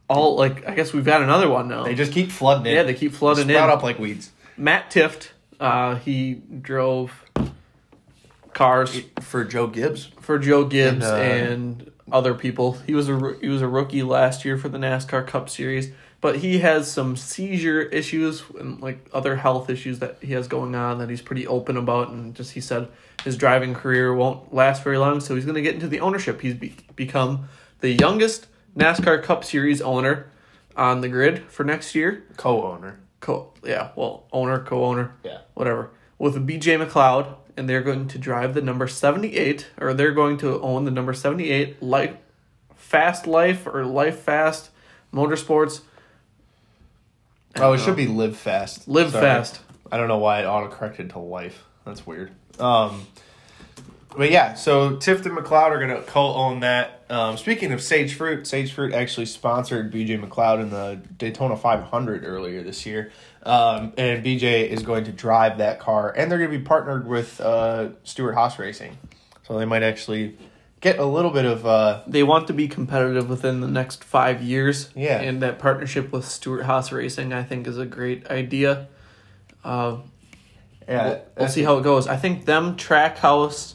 all 0.09 0.37
like 0.37 0.67
I 0.67 0.75
guess 0.75 0.93
we've 0.93 1.05
got 1.05 1.21
another 1.23 1.49
one 1.51 1.69
now. 1.69 1.85
They 1.85 1.95
just 1.95 2.13
keep 2.13 2.31
flooding 2.31 2.67
in. 2.67 2.75
Yeah, 2.75 2.85
they 2.85 2.95
keep 2.95 3.13
flooding 3.13 3.49
Sprout 3.49 3.69
in. 3.69 3.77
up 3.77 3.83
like 3.83 3.99
weeds. 3.99 4.31
Matt 4.57 4.91
Tifft, 4.91 5.29
uh, 5.61 5.97
he 5.97 6.35
drove 6.35 7.13
cars 8.59 9.01
For 9.21 9.45
Joe 9.45 9.67
Gibbs. 9.69 10.11
for 10.21 10.39
Joe 10.39 10.65
Gibbs 10.65 11.05
And, 11.05 11.05
uh, 11.05 11.17
and 11.17 11.91
other 12.11 12.35
people. 12.35 12.73
He 12.87 12.95
was 12.95 13.09
a 13.09 13.37
he 13.41 13.49
was 13.49 13.63
a 13.63 13.69
rookie 13.69 14.03
last 14.03 14.45
year 14.45 14.59
for 14.59 14.69
the 14.69 14.79
NASCAR 14.79 15.27
Cup 15.27 15.49
Series, 15.49 15.93
but 16.21 16.39
he 16.39 16.59
has 16.59 16.91
some 16.91 17.17
seizure 17.17 17.83
issues 17.83 18.43
and 18.59 18.81
like 18.81 19.09
other 19.13 19.37
health 19.37 19.71
issues 19.71 19.99
that 20.01 20.17
he 20.23 20.33
has 20.33 20.49
going 20.49 20.75
on 20.75 20.99
that 20.99 21.09
he's 21.11 21.23
pretty 21.23 21.47
open 21.47 21.77
about. 21.77 22.09
And 22.09 22.35
just 22.35 22.53
he 22.53 22.61
said 22.61 22.89
his 23.25 23.37
driving 23.37 23.75
career 23.75 24.13
won't 24.15 24.53
last 24.55 24.83
very 24.83 24.99
long, 24.99 25.21
so 25.21 25.35
he's 25.35 25.45
going 25.45 25.55
to 25.57 25.63
get 25.63 25.75
into 25.75 25.87
the 25.89 26.01
ownership. 26.01 26.41
He's 26.41 26.55
be- 26.55 26.75
become 26.97 27.49
the 27.81 27.91
youngest 27.93 28.47
NASCAR 28.77 29.23
Cup 29.23 29.45
Series 29.45 29.81
owner 29.83 30.31
on 30.77 31.01
the 31.03 31.09
grid 31.09 31.45
for 31.49 31.63
next 31.65 31.95
year. 31.95 32.25
Co-owner. 32.37 33.01
Co 33.21 33.53
yeah, 33.65 33.91
well, 33.97 34.25
owner, 34.33 34.61
co-owner, 34.61 35.13
Yeah. 35.25 35.39
whatever, 35.55 35.91
with 36.19 36.37
BJ 36.47 36.79
McLeod, 36.79 37.27
and 37.59 37.69
they're 37.69 37.83
going 37.83 38.09
to 38.09 38.19
drive 38.19 38.55
the 38.55 38.63
number 38.63 38.87
seventy 38.87 39.37
eight, 39.37 39.67
or 39.81 39.93
they're 39.93 40.13
going 40.13 40.39
to 40.39 40.61
own 40.61 40.85
the 40.85 40.91
number 40.91 41.13
seventy 41.13 41.51
eight 41.51 41.83
life, 41.83 42.17
Fast 42.77 43.27
Life 43.27 43.67
or 43.67 43.85
Life 43.85 44.21
Fast 44.21 44.71
Motorsports. 45.13 45.83
Oh, 47.57 47.73
it 47.73 47.81
should 47.81 47.97
be 47.97 48.07
live 48.07 48.37
fast. 48.37 48.87
Live 48.87 49.13
Fast. 49.13 49.61
I 49.91 49.97
don't 49.97 50.09
know 50.09 50.19
why 50.19 50.43
it 50.43 50.47
auto-corrected 50.47 51.11
to 51.11 51.19
life. 51.19 51.65
That's 51.85 52.07
weird. 52.07 52.31
Um, 52.61 53.07
but 54.17 54.31
yeah, 54.31 54.55
so 54.55 54.97
Tifft 54.97 55.27
and 55.27 55.37
McLeod 55.37 55.71
are 55.71 55.79
going 55.79 55.97
to 55.97 56.03
co-own 56.03 56.61
that. 56.61 57.05
Um, 57.09 57.37
speaking 57.37 57.73
of 57.73 57.83
Sage 57.83 58.15
Fruit, 58.15 58.47
Sage 58.47 58.73
Fruit 58.73 58.93
actually 58.93 59.27
sponsored 59.27 59.93
BJ 59.93 60.23
McLeod 60.23 60.61
in 60.61 60.71
the 60.71 61.01
Daytona 61.17 61.57
500 61.57 62.25
earlier 62.25 62.63
this 62.63 62.85
year. 62.85 63.11
Um, 63.49 63.95
and 63.97 64.23
BJ 64.23 64.69
is 64.69 64.83
going 64.83 65.05
to 65.05 65.13
drive 65.13 65.59
that 65.59 65.81
car, 65.81 66.13
and 66.15 66.31
they're 66.31 66.39
going 66.39 66.51
to 66.51 66.59
be 66.59 66.65
partnered 66.65 67.09
with 67.09 67.41
uh, 67.41 67.91
Stewart-Haas 68.05 68.59
Racing. 68.59 68.99
So 69.47 69.59
they 69.59 69.65
might 69.65 69.83
actually 69.83 70.37
get 70.83 70.99
a 70.99 71.07
little 71.07 71.31
bit 71.31 71.47
of 71.47 71.65
uh, 71.65 72.03
They 72.07 72.23
want 72.23 72.47
to 72.49 72.53
be 72.53 72.69
competitive 72.69 73.31
within 73.31 73.63
the 73.63 73.67
next 73.67 74.05
five 74.05 74.43
years. 74.43 74.91
Yeah. 74.95 75.21
and 75.21 75.41
that 75.41 75.59
partnership 75.59 76.13
with 76.13 76.27
Stewart-Haas 76.27 76.93
Racing, 76.93 77.33
I 77.33 77.43
think, 77.43 77.67
is 77.67 77.79
a 77.79 77.87
great 77.87 78.27
idea. 78.27 78.89
Uh, 79.65 79.99
yeah. 80.87 81.09
we'll, 81.09 81.23
we'll 81.39 81.49
see 81.49 81.63
how 81.63 81.79
it 81.79 81.83
goes. 81.83 82.07
I 82.07 82.17
think 82.17 82.45
them 82.45 82.77
Trackhouse, 82.77 83.75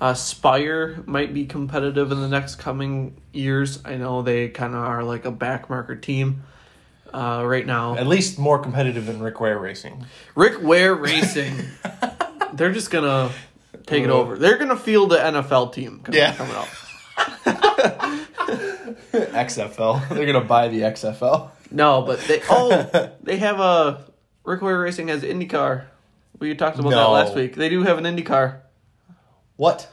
uh, 0.00 0.14
Spire 0.14 1.02
might 1.04 1.34
be 1.34 1.44
competitive 1.44 2.10
in 2.10 2.20
the 2.22 2.28
next 2.28 2.56
coming 2.56 3.16
years. 3.32 3.80
I 3.84 3.96
know 3.96 4.22
they 4.22 4.48
kind 4.48 4.74
of 4.74 4.80
are 4.80 5.04
like 5.04 5.26
a 5.26 5.32
backmarker 5.32 6.00
team 6.00 6.42
uh, 7.14 7.44
right 7.46 7.64
now. 7.66 7.96
At 7.96 8.06
least 8.06 8.38
more 8.38 8.58
competitive 8.58 9.06
than 9.06 9.20
Rick 9.20 9.40
Ware 9.40 9.58
Racing. 9.58 10.04
Rick 10.34 10.62
Ware 10.62 10.94
Racing, 10.94 11.54
they're 12.52 12.72
just 12.72 12.90
gonna 12.90 13.30
take 13.86 14.02
it 14.04 14.10
over. 14.10 14.36
They're 14.36 14.58
gonna 14.58 14.76
field 14.76 15.10
the 15.10 15.18
NFL 15.18 15.72
team 15.72 16.00
coming, 16.00 16.18
Yeah. 16.20 16.34
coming 16.34 16.54
up. 16.54 16.68
XFL. 19.12 20.08
They're 20.08 20.26
gonna 20.26 20.44
buy 20.44 20.68
the 20.68 20.80
XFL. 20.80 21.50
No, 21.70 22.02
but 22.02 22.20
they 22.20 22.42
oh 22.50 23.10
they 23.22 23.36
have 23.38 23.60
a 23.60 24.04
Rick 24.44 24.62
Ware 24.62 24.78
Racing 24.80 25.08
has 25.08 25.22
IndyCar. 25.22 25.84
We 26.38 26.54
talked 26.54 26.78
about 26.78 26.90
that 26.90 27.04
last 27.04 27.34
week. 27.34 27.54
They 27.54 27.68
do 27.68 27.82
have 27.82 27.98
an 27.98 28.04
IndyCar. 28.04 28.60
What? 29.56 29.88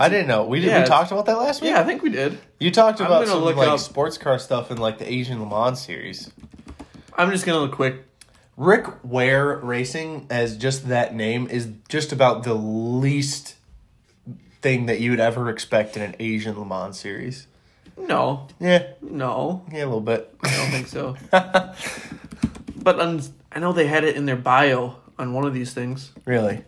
I 0.00 0.08
didn't 0.08 0.26
know. 0.28 0.44
We 0.44 0.60
did. 0.60 0.68
Yeah, 0.68 0.80
we 0.82 0.86
talked 0.86 1.12
about 1.12 1.26
that 1.26 1.38
last 1.38 1.60
week. 1.60 1.70
Yeah, 1.70 1.80
I 1.80 1.84
think 1.84 2.02
we 2.02 2.10
did. 2.10 2.38
You 2.58 2.70
talked 2.70 3.00
I'm 3.00 3.06
about 3.06 3.20
gonna 3.20 3.32
some 3.32 3.42
look 3.44 3.56
like 3.56 3.68
up- 3.68 3.78
sports 3.80 4.16
car 4.18 4.38
stuff 4.38 4.70
in 4.70 4.78
like 4.78 4.98
the 4.98 5.10
Asian 5.10 5.38
Le 5.40 5.46
Mans 5.48 5.80
series. 5.80 6.30
I'm 7.16 7.30
just 7.30 7.44
gonna 7.44 7.58
look 7.60 7.72
quick. 7.72 8.04
Rick 8.56 8.86
Ware 9.04 9.56
Racing, 9.58 10.26
as 10.30 10.56
just 10.56 10.88
that 10.88 11.14
name, 11.14 11.46
is 11.48 11.68
just 11.88 12.12
about 12.12 12.42
the 12.44 12.54
least 12.54 13.56
thing 14.60 14.86
that 14.86 15.00
you 15.00 15.10
would 15.10 15.20
ever 15.20 15.48
expect 15.50 15.96
in 15.96 16.02
an 16.02 16.14
Asian 16.20 16.58
Le 16.58 16.64
Mans 16.64 16.98
series. 16.98 17.46
No, 17.98 18.48
Yeah, 18.60 18.86
no, 19.02 19.64
yeah, 19.70 19.84
a 19.84 19.86
little 19.86 20.00
bit. 20.00 20.34
I 20.42 20.56
don't 20.56 20.70
think 20.70 20.86
so. 20.88 21.16
but 21.30 23.00
I 23.00 23.58
know 23.58 23.72
they 23.72 23.86
had 23.86 24.04
it 24.04 24.16
in 24.16 24.24
their 24.26 24.36
bio 24.36 24.96
on 25.18 25.34
one 25.34 25.44
of 25.44 25.52
these 25.54 25.72
things. 25.74 26.12
really. 26.24 26.62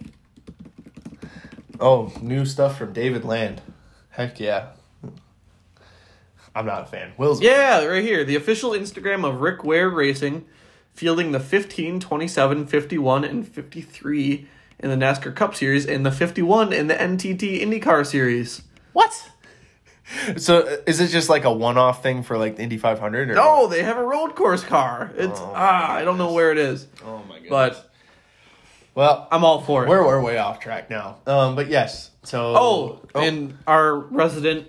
Oh, 1.81 2.12
new 2.21 2.45
stuff 2.45 2.78
from 2.78 2.93
David 2.93 3.25
Land. 3.25 3.61
Heck 4.11 4.38
yeah. 4.40 4.69
I'm 6.54 6.66
not 6.66 6.83
a 6.83 6.87
fan. 6.87 7.12
Will's 7.19 7.40
Yeah, 7.43 7.85
right 7.85 8.02
here. 8.04 8.25
The 8.25 8.37
official 8.37 8.71
Instagram 8.71 9.28
of 9.28 9.40
Rick 9.40 9.64
Ware 9.64 9.90
Racing, 9.90 10.45
fielding 10.93 11.33
the 11.33 11.40
15, 11.40 11.99
27, 11.99 12.66
51, 12.66 13.25
and 13.25 13.47
53 13.49 14.49
in 14.78 14.90
the 14.90 14.97
NASCAR 14.97 15.35
Cup 15.35 15.54
Series, 15.57 15.85
and 15.85 16.07
the 16.07 16.12
51 16.12 16.73
in 16.73 16.87
the 16.87 16.95
NTT 16.95 17.61
IndyCar 17.61 18.07
Series. 18.07 18.62
What? 18.93 19.31
So 20.37 20.61
uh, 20.61 20.76
is 20.87 21.00
it 21.00 21.09
just 21.09 21.28
like 21.28 21.45
a 21.45 21.52
one-off 21.52 22.02
thing 22.02 22.23
for 22.23 22.37
like 22.38 22.57
the 22.57 22.62
Indy 22.62 22.76
500? 22.78 23.31
Or 23.31 23.35
No, 23.35 23.66
they 23.66 23.83
have 23.83 23.97
a 23.97 24.04
road 24.04 24.37
course 24.37 24.62
car. 24.62 25.11
It's 25.16 25.40
Oh, 25.40 25.47
my 25.47 25.52
ah, 25.57 25.93
I 25.95 26.04
don't 26.04 26.19
know 26.19 26.33
where 26.35 26.52
it 26.52 26.59
is, 26.59 26.87
Oh 27.04 27.23
my 27.28 27.37
goodness. 27.40 27.50
but 27.50 27.93
well, 28.94 29.28
I'm 29.30 29.44
all 29.44 29.60
for 29.60 29.84
it. 29.84 29.88
we're 29.88 30.04
we're 30.04 30.20
way 30.22 30.38
off 30.38 30.60
track 30.60 30.90
now. 30.90 31.18
Um, 31.26 31.56
but 31.56 31.68
yes. 31.68 32.10
So 32.22 32.54
oh, 32.56 33.00
and 33.14 33.56
our 33.66 33.96
resident 33.96 34.68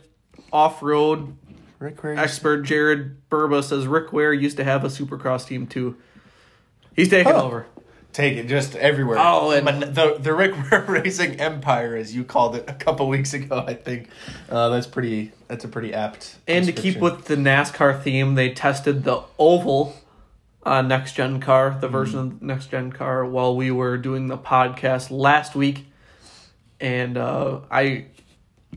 off-road 0.51 1.36
Rick 1.79 2.03
Ware. 2.03 2.17
expert 2.17 2.63
Jared 2.63 3.29
Burba 3.29 3.63
says 3.63 3.88
Rick 3.88 4.13
Ware 4.13 4.34
used 4.34 4.58
to 4.58 4.63
have 4.63 4.84
a 4.84 4.88
Supercross 4.88 5.46
team 5.48 5.67
too. 5.67 5.98
He's 6.96 7.10
taking 7.10 7.34
Huh. 7.34 7.44
over. 7.44 7.65
Take 8.13 8.38
it 8.38 8.48
just 8.48 8.75
everywhere. 8.77 9.17
Oh, 9.20 9.51
and- 9.51 9.65
Man- 9.65 9.79
the 9.94 10.15
the 10.20 10.34
Rick 10.34 10.53
Ware 10.72 10.82
Racing 10.88 11.39
Empire, 11.41 11.96
as 11.98 12.15
you 12.15 12.24
called 12.24 12.55
it 12.55 12.63
a 12.70 12.74
couple 12.74 13.10
weeks 13.10 13.34
ago, 13.34 13.63
I 13.67 13.74
think. 13.74 14.08
Uh, 14.50 14.70
that's 14.70 14.88
pretty. 14.88 15.34
That's 15.50 15.65
a 15.65 15.67
pretty 15.67 15.94
apt. 15.94 16.38
And 16.48 16.65
to 16.65 16.72
keep 16.72 16.98
with 17.00 17.25
the 17.25 17.36
NASCAR 17.36 18.01
theme, 18.01 18.36
they 18.36 18.51
tested 18.51 19.03
the 19.03 19.22
oval 19.38 19.96
uh, 20.65 20.81
next 20.81 21.13
gen 21.13 21.39
car, 21.39 21.77
the 21.79 21.88
version 21.88 22.19
of 22.19 22.39
the 22.39 22.45
next 22.45 22.72
gen 22.72 22.91
car, 22.91 23.25
while 23.25 23.55
we 23.55 23.72
were 23.72 23.98
doing 23.98 24.27
the 24.27 24.38
podcast 24.38 25.12
last 25.12 25.55
week, 25.55 25.86
and 26.79 27.17
uh, 27.17 27.62
I, 27.69 28.07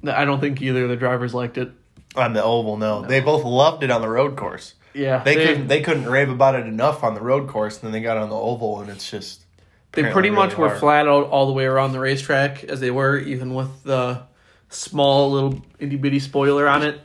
I 0.06 0.24
don't 0.24 0.40
think 0.40 0.60
either 0.60 0.84
of 0.84 0.90
the 0.90 0.96
drivers 0.96 1.34
liked 1.34 1.56
it. 1.56 1.72
on 2.14 2.34
the 2.34 2.42
oval, 2.44 2.76
no. 2.76 3.02
they 3.02 3.20
both 3.20 3.44
loved 3.44 3.82
it 3.82 3.90
on 3.90 4.02
the 4.02 4.08
road 4.08 4.36
course. 4.36 4.74
Yeah, 4.94 5.22
They, 5.22 5.34
couldn't. 5.34 5.68
They 5.68 5.80
couldn't 5.80 6.06
rave 6.06 6.28
about 6.28 6.54
it 6.56 6.66
enough 6.66 7.04
on 7.04 7.14
the 7.14 7.20
road 7.20 7.48
course, 7.48 7.76
and 7.76 7.84
then 7.84 7.92
they 7.92 8.00
got 8.00 8.16
on 8.16 8.30
the 8.30 8.36
oval, 8.36 8.80
and 8.80 8.90
it's 8.90 9.08
just. 9.10 9.44
They 9.92 10.12
pretty 10.12 10.30
much 10.30 10.50
really 10.50 10.62
were 10.62 10.68
hard. 10.68 10.80
flat 10.80 11.08
out 11.08 11.28
all 11.28 11.46
the 11.46 11.52
way 11.52 11.64
around 11.64 11.92
the 11.92 12.00
racetrack 12.00 12.64
as 12.64 12.80
they 12.80 12.90
were, 12.90 13.18
even 13.18 13.54
with 13.54 13.84
the 13.84 14.22
small 14.68 15.30
little 15.30 15.64
itty 15.78 15.96
bitty 15.96 16.18
spoiler 16.18 16.68
on 16.68 16.82
it. 16.82 17.00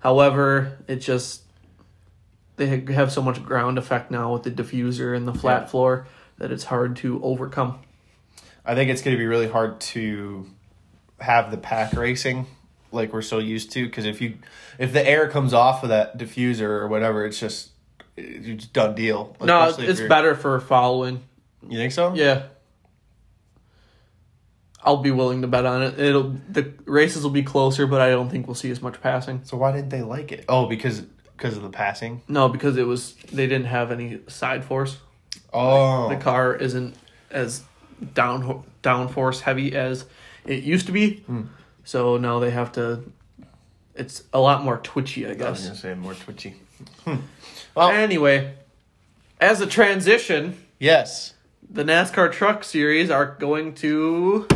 However, 0.00 0.78
it 0.86 0.96
just 0.96 1.42
they 2.58 2.92
have 2.92 3.10
so 3.10 3.22
much 3.22 3.42
ground 3.42 3.78
effect 3.78 4.10
now 4.10 4.32
with 4.32 4.42
the 4.42 4.50
diffuser 4.50 5.16
and 5.16 5.26
the 5.26 5.32
flat 5.34 5.62
Yeah. 5.62 5.66
floor 5.68 6.06
that 6.38 6.52
it's 6.52 6.64
hard 6.64 6.96
to 6.96 7.22
overcome. 7.22 7.78
I 8.64 8.74
think 8.74 8.90
it's 8.90 9.00
going 9.00 9.16
to 9.16 9.18
be 9.18 9.26
really 9.26 9.48
hard 9.48 9.80
to 9.80 10.46
have 11.20 11.50
the 11.50 11.56
pack 11.56 11.94
racing 11.94 12.46
like 12.92 13.12
we're 13.12 13.22
so 13.22 13.38
used 13.38 13.72
to 13.72 13.84
because 13.86 14.04
if 14.04 14.20
you 14.20 14.38
if 14.78 14.92
the 14.92 15.06
air 15.06 15.28
comes 15.28 15.52
off 15.54 15.82
of 15.82 15.88
that 15.88 16.18
diffuser 16.18 16.62
or 16.62 16.88
whatever, 16.88 17.24
it's 17.26 17.40
just 17.40 17.70
it's 18.16 18.66
done 18.66 18.94
deal. 18.94 19.36
No, 19.40 19.74
it's 19.78 20.00
better 20.02 20.34
for 20.34 20.58
following. 20.60 21.22
You 21.68 21.78
think 21.78 21.92
so? 21.92 22.14
Yeah. 22.14 22.44
I'll 24.82 24.98
be 24.98 25.10
willing 25.10 25.42
to 25.42 25.48
bet 25.48 25.66
on 25.66 25.82
it. 25.82 25.98
It'll 25.98 26.36
the 26.48 26.72
races 26.84 27.22
will 27.22 27.30
be 27.30 27.42
closer, 27.42 27.86
but 27.86 28.00
I 28.00 28.10
don't 28.10 28.30
think 28.30 28.46
we'll 28.46 28.54
see 28.54 28.70
as 28.70 28.80
much 28.80 29.00
passing. 29.00 29.40
So 29.44 29.56
why 29.56 29.72
didn't 29.72 29.90
they 29.90 30.02
like 30.02 30.30
it? 30.32 30.44
Oh, 30.48 30.66
because 30.66 31.02
because 31.38 31.56
of 31.56 31.62
the 31.62 31.70
passing. 31.70 32.20
No, 32.28 32.48
because 32.48 32.76
it 32.76 32.86
was 32.86 33.14
they 33.32 33.46
didn't 33.46 33.66
have 33.66 33.90
any 33.92 34.18
side 34.26 34.64
force. 34.64 34.98
Oh, 35.52 36.08
the 36.08 36.16
car 36.16 36.54
isn't 36.54 36.96
as 37.30 37.62
down 38.14 38.64
downforce 38.82 39.40
heavy 39.40 39.74
as 39.74 40.04
it 40.44 40.62
used 40.64 40.86
to 40.86 40.92
be. 40.92 41.20
Hmm. 41.20 41.42
So 41.84 42.16
now 42.18 42.38
they 42.40 42.50
have 42.50 42.72
to. 42.72 43.04
It's 43.94 44.24
a 44.32 44.40
lot 44.40 44.62
more 44.64 44.78
twitchy, 44.78 45.26
I 45.26 45.34
guess. 45.34 45.46
I 45.46 45.50
was 45.50 45.62
gonna 45.64 45.74
say 45.76 45.94
more 45.94 46.14
twitchy. 46.14 46.54
Hmm. 47.04 47.16
Well, 47.74 47.90
Anyway, 47.90 48.54
as 49.40 49.60
a 49.60 49.66
transition, 49.66 50.56
yes, 50.78 51.34
the 51.70 51.84
NASCAR 51.84 52.32
Truck 52.32 52.64
Series 52.64 53.10
are 53.10 53.36
going 53.38 53.74
to 53.76 54.46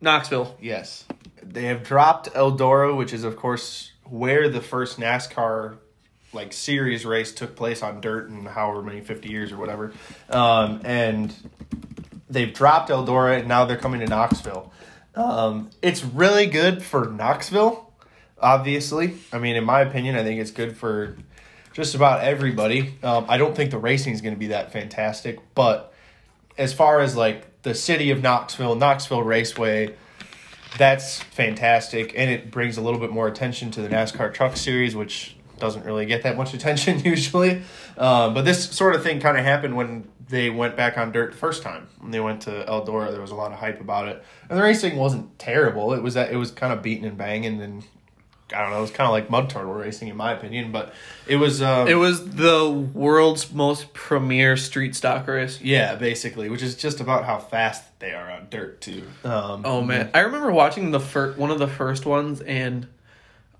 Knoxville. 0.00 0.56
yes, 0.60 1.04
they 1.42 1.64
have 1.64 1.82
dropped 1.82 2.32
Eldora, 2.34 2.96
which 2.96 3.12
is 3.12 3.24
of 3.24 3.36
course 3.36 3.92
where 4.08 4.48
the 4.48 4.60
first 4.60 4.98
NASCAR 4.98 5.78
like 6.32 6.52
series 6.52 7.06
race 7.06 7.32
took 7.32 7.56
place 7.56 7.82
on 7.82 8.00
dirt 8.00 8.28
in 8.28 8.44
however 8.44 8.82
many 8.82 9.00
50 9.00 9.28
years 9.28 9.52
or 9.52 9.56
whatever. 9.56 9.92
Um, 10.28 10.80
and 10.84 11.34
they've 12.28 12.52
dropped 12.52 12.90
Eldora 12.90 13.38
and 13.38 13.48
now 13.48 13.64
they're 13.64 13.78
coming 13.78 14.00
to 14.00 14.06
Knoxville. 14.06 14.72
Um, 15.14 15.70
it's 15.80 16.04
really 16.04 16.46
good 16.46 16.82
for 16.82 17.06
Knoxville, 17.06 17.92
obviously. 18.38 19.16
I 19.32 19.38
mean, 19.38 19.56
in 19.56 19.64
my 19.64 19.80
opinion, 19.80 20.16
I 20.16 20.24
think 20.24 20.40
it's 20.40 20.50
good 20.50 20.76
for 20.76 21.16
just 21.72 21.94
about 21.94 22.22
everybody. 22.22 22.94
Um, 23.02 23.26
I 23.28 23.38
don't 23.38 23.54
think 23.54 23.70
the 23.70 23.78
racing 23.78 24.12
is 24.12 24.20
going 24.20 24.34
to 24.34 24.38
be 24.38 24.48
that 24.48 24.72
fantastic, 24.72 25.38
but 25.54 25.92
as 26.58 26.72
far 26.72 27.00
as 27.00 27.16
like 27.16 27.62
the 27.62 27.74
city 27.74 28.10
of 28.10 28.22
Knoxville, 28.22 28.74
Knoxville 28.74 29.22
Raceway, 29.22 29.94
that's 30.78 31.20
fantastic, 31.20 32.12
and 32.16 32.30
it 32.30 32.50
brings 32.50 32.76
a 32.76 32.80
little 32.80 33.00
bit 33.00 33.10
more 33.10 33.28
attention 33.28 33.70
to 33.72 33.82
the 33.82 33.88
NASCAR 33.88 34.32
Truck 34.32 34.56
Series, 34.56 34.96
which 34.96 35.36
doesn't 35.58 35.84
really 35.84 36.06
get 36.06 36.22
that 36.24 36.36
much 36.36 36.54
attention 36.54 37.00
usually. 37.04 37.62
Um, 37.96 38.34
but 38.34 38.44
this 38.44 38.70
sort 38.70 38.94
of 38.94 39.02
thing 39.02 39.20
kind 39.20 39.38
of 39.38 39.44
happened 39.44 39.76
when 39.76 40.08
they 40.28 40.50
went 40.50 40.76
back 40.76 40.98
on 40.98 41.12
dirt 41.12 41.32
the 41.32 41.36
first 41.36 41.62
time. 41.62 41.86
When 41.98 42.10
they 42.10 42.20
went 42.20 42.42
to 42.42 42.64
Eldora, 42.68 43.10
there 43.12 43.20
was 43.20 43.30
a 43.30 43.36
lot 43.36 43.52
of 43.52 43.58
hype 43.58 43.80
about 43.80 44.08
it, 44.08 44.22
and 44.48 44.58
the 44.58 44.62
racing 44.62 44.96
wasn't 44.96 45.38
terrible. 45.38 45.92
It 45.94 46.02
was 46.02 46.14
that 46.14 46.32
it 46.32 46.36
was 46.36 46.50
kind 46.50 46.72
of 46.72 46.82
beating 46.82 47.04
and 47.04 47.16
banging, 47.16 47.60
and 47.60 47.84
I 48.54 48.60
don't 48.60 48.70
know, 48.70 48.78
it 48.78 48.82
was 48.82 48.90
kind 48.90 49.06
of 49.06 49.12
like 49.12 49.30
mud 49.30 49.48
turtle 49.50 49.72
racing 49.72 50.08
in 50.08 50.16
my 50.16 50.32
opinion. 50.32 50.70
But 50.70 50.92
it 51.26 51.36
was, 51.36 51.62
um, 51.62 51.88
It 51.88 51.94
was 51.94 52.28
the 52.34 52.70
world's 52.70 53.50
most 53.52 53.92
premier 53.94 54.56
street 54.56 54.94
stock 54.94 55.26
race. 55.26 55.60
yeah, 55.60 55.94
basically, 55.94 56.48
which 56.50 56.62
is 56.62 56.74
just 56.76 57.00
about 57.00 57.24
how 57.24 57.38
fast 57.38 57.82
they 58.00 58.12
are 58.12 58.30
on 58.30 58.48
dirt 58.50 58.80
too. 58.80 59.02
Um, 59.24 59.62
Oh 59.64 59.80
man, 59.82 60.10
I 60.14 60.20
remember 60.20 60.52
watching 60.52 60.90
the 60.90 61.00
fir- 61.00 61.32
one 61.34 61.50
of 61.50 61.58
the 61.58 61.68
first 61.68 62.04
ones, 62.06 62.40
and 62.42 62.86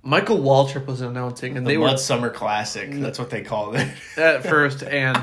Michael 0.02 0.38
Waltrip 0.38 0.84
was 0.86 1.00
announcing, 1.00 1.56
and 1.56 1.66
the 1.66 1.70
they 1.70 1.76
Mud 1.78 1.92
were 1.92 1.96
Summer 1.98 2.28
Classic. 2.28 2.90
That's 2.92 3.18
what 3.18 3.30
they 3.30 3.40
called 3.42 3.76
it. 3.76 3.88
at 4.18 4.42
first, 4.42 4.82
and 4.82 5.18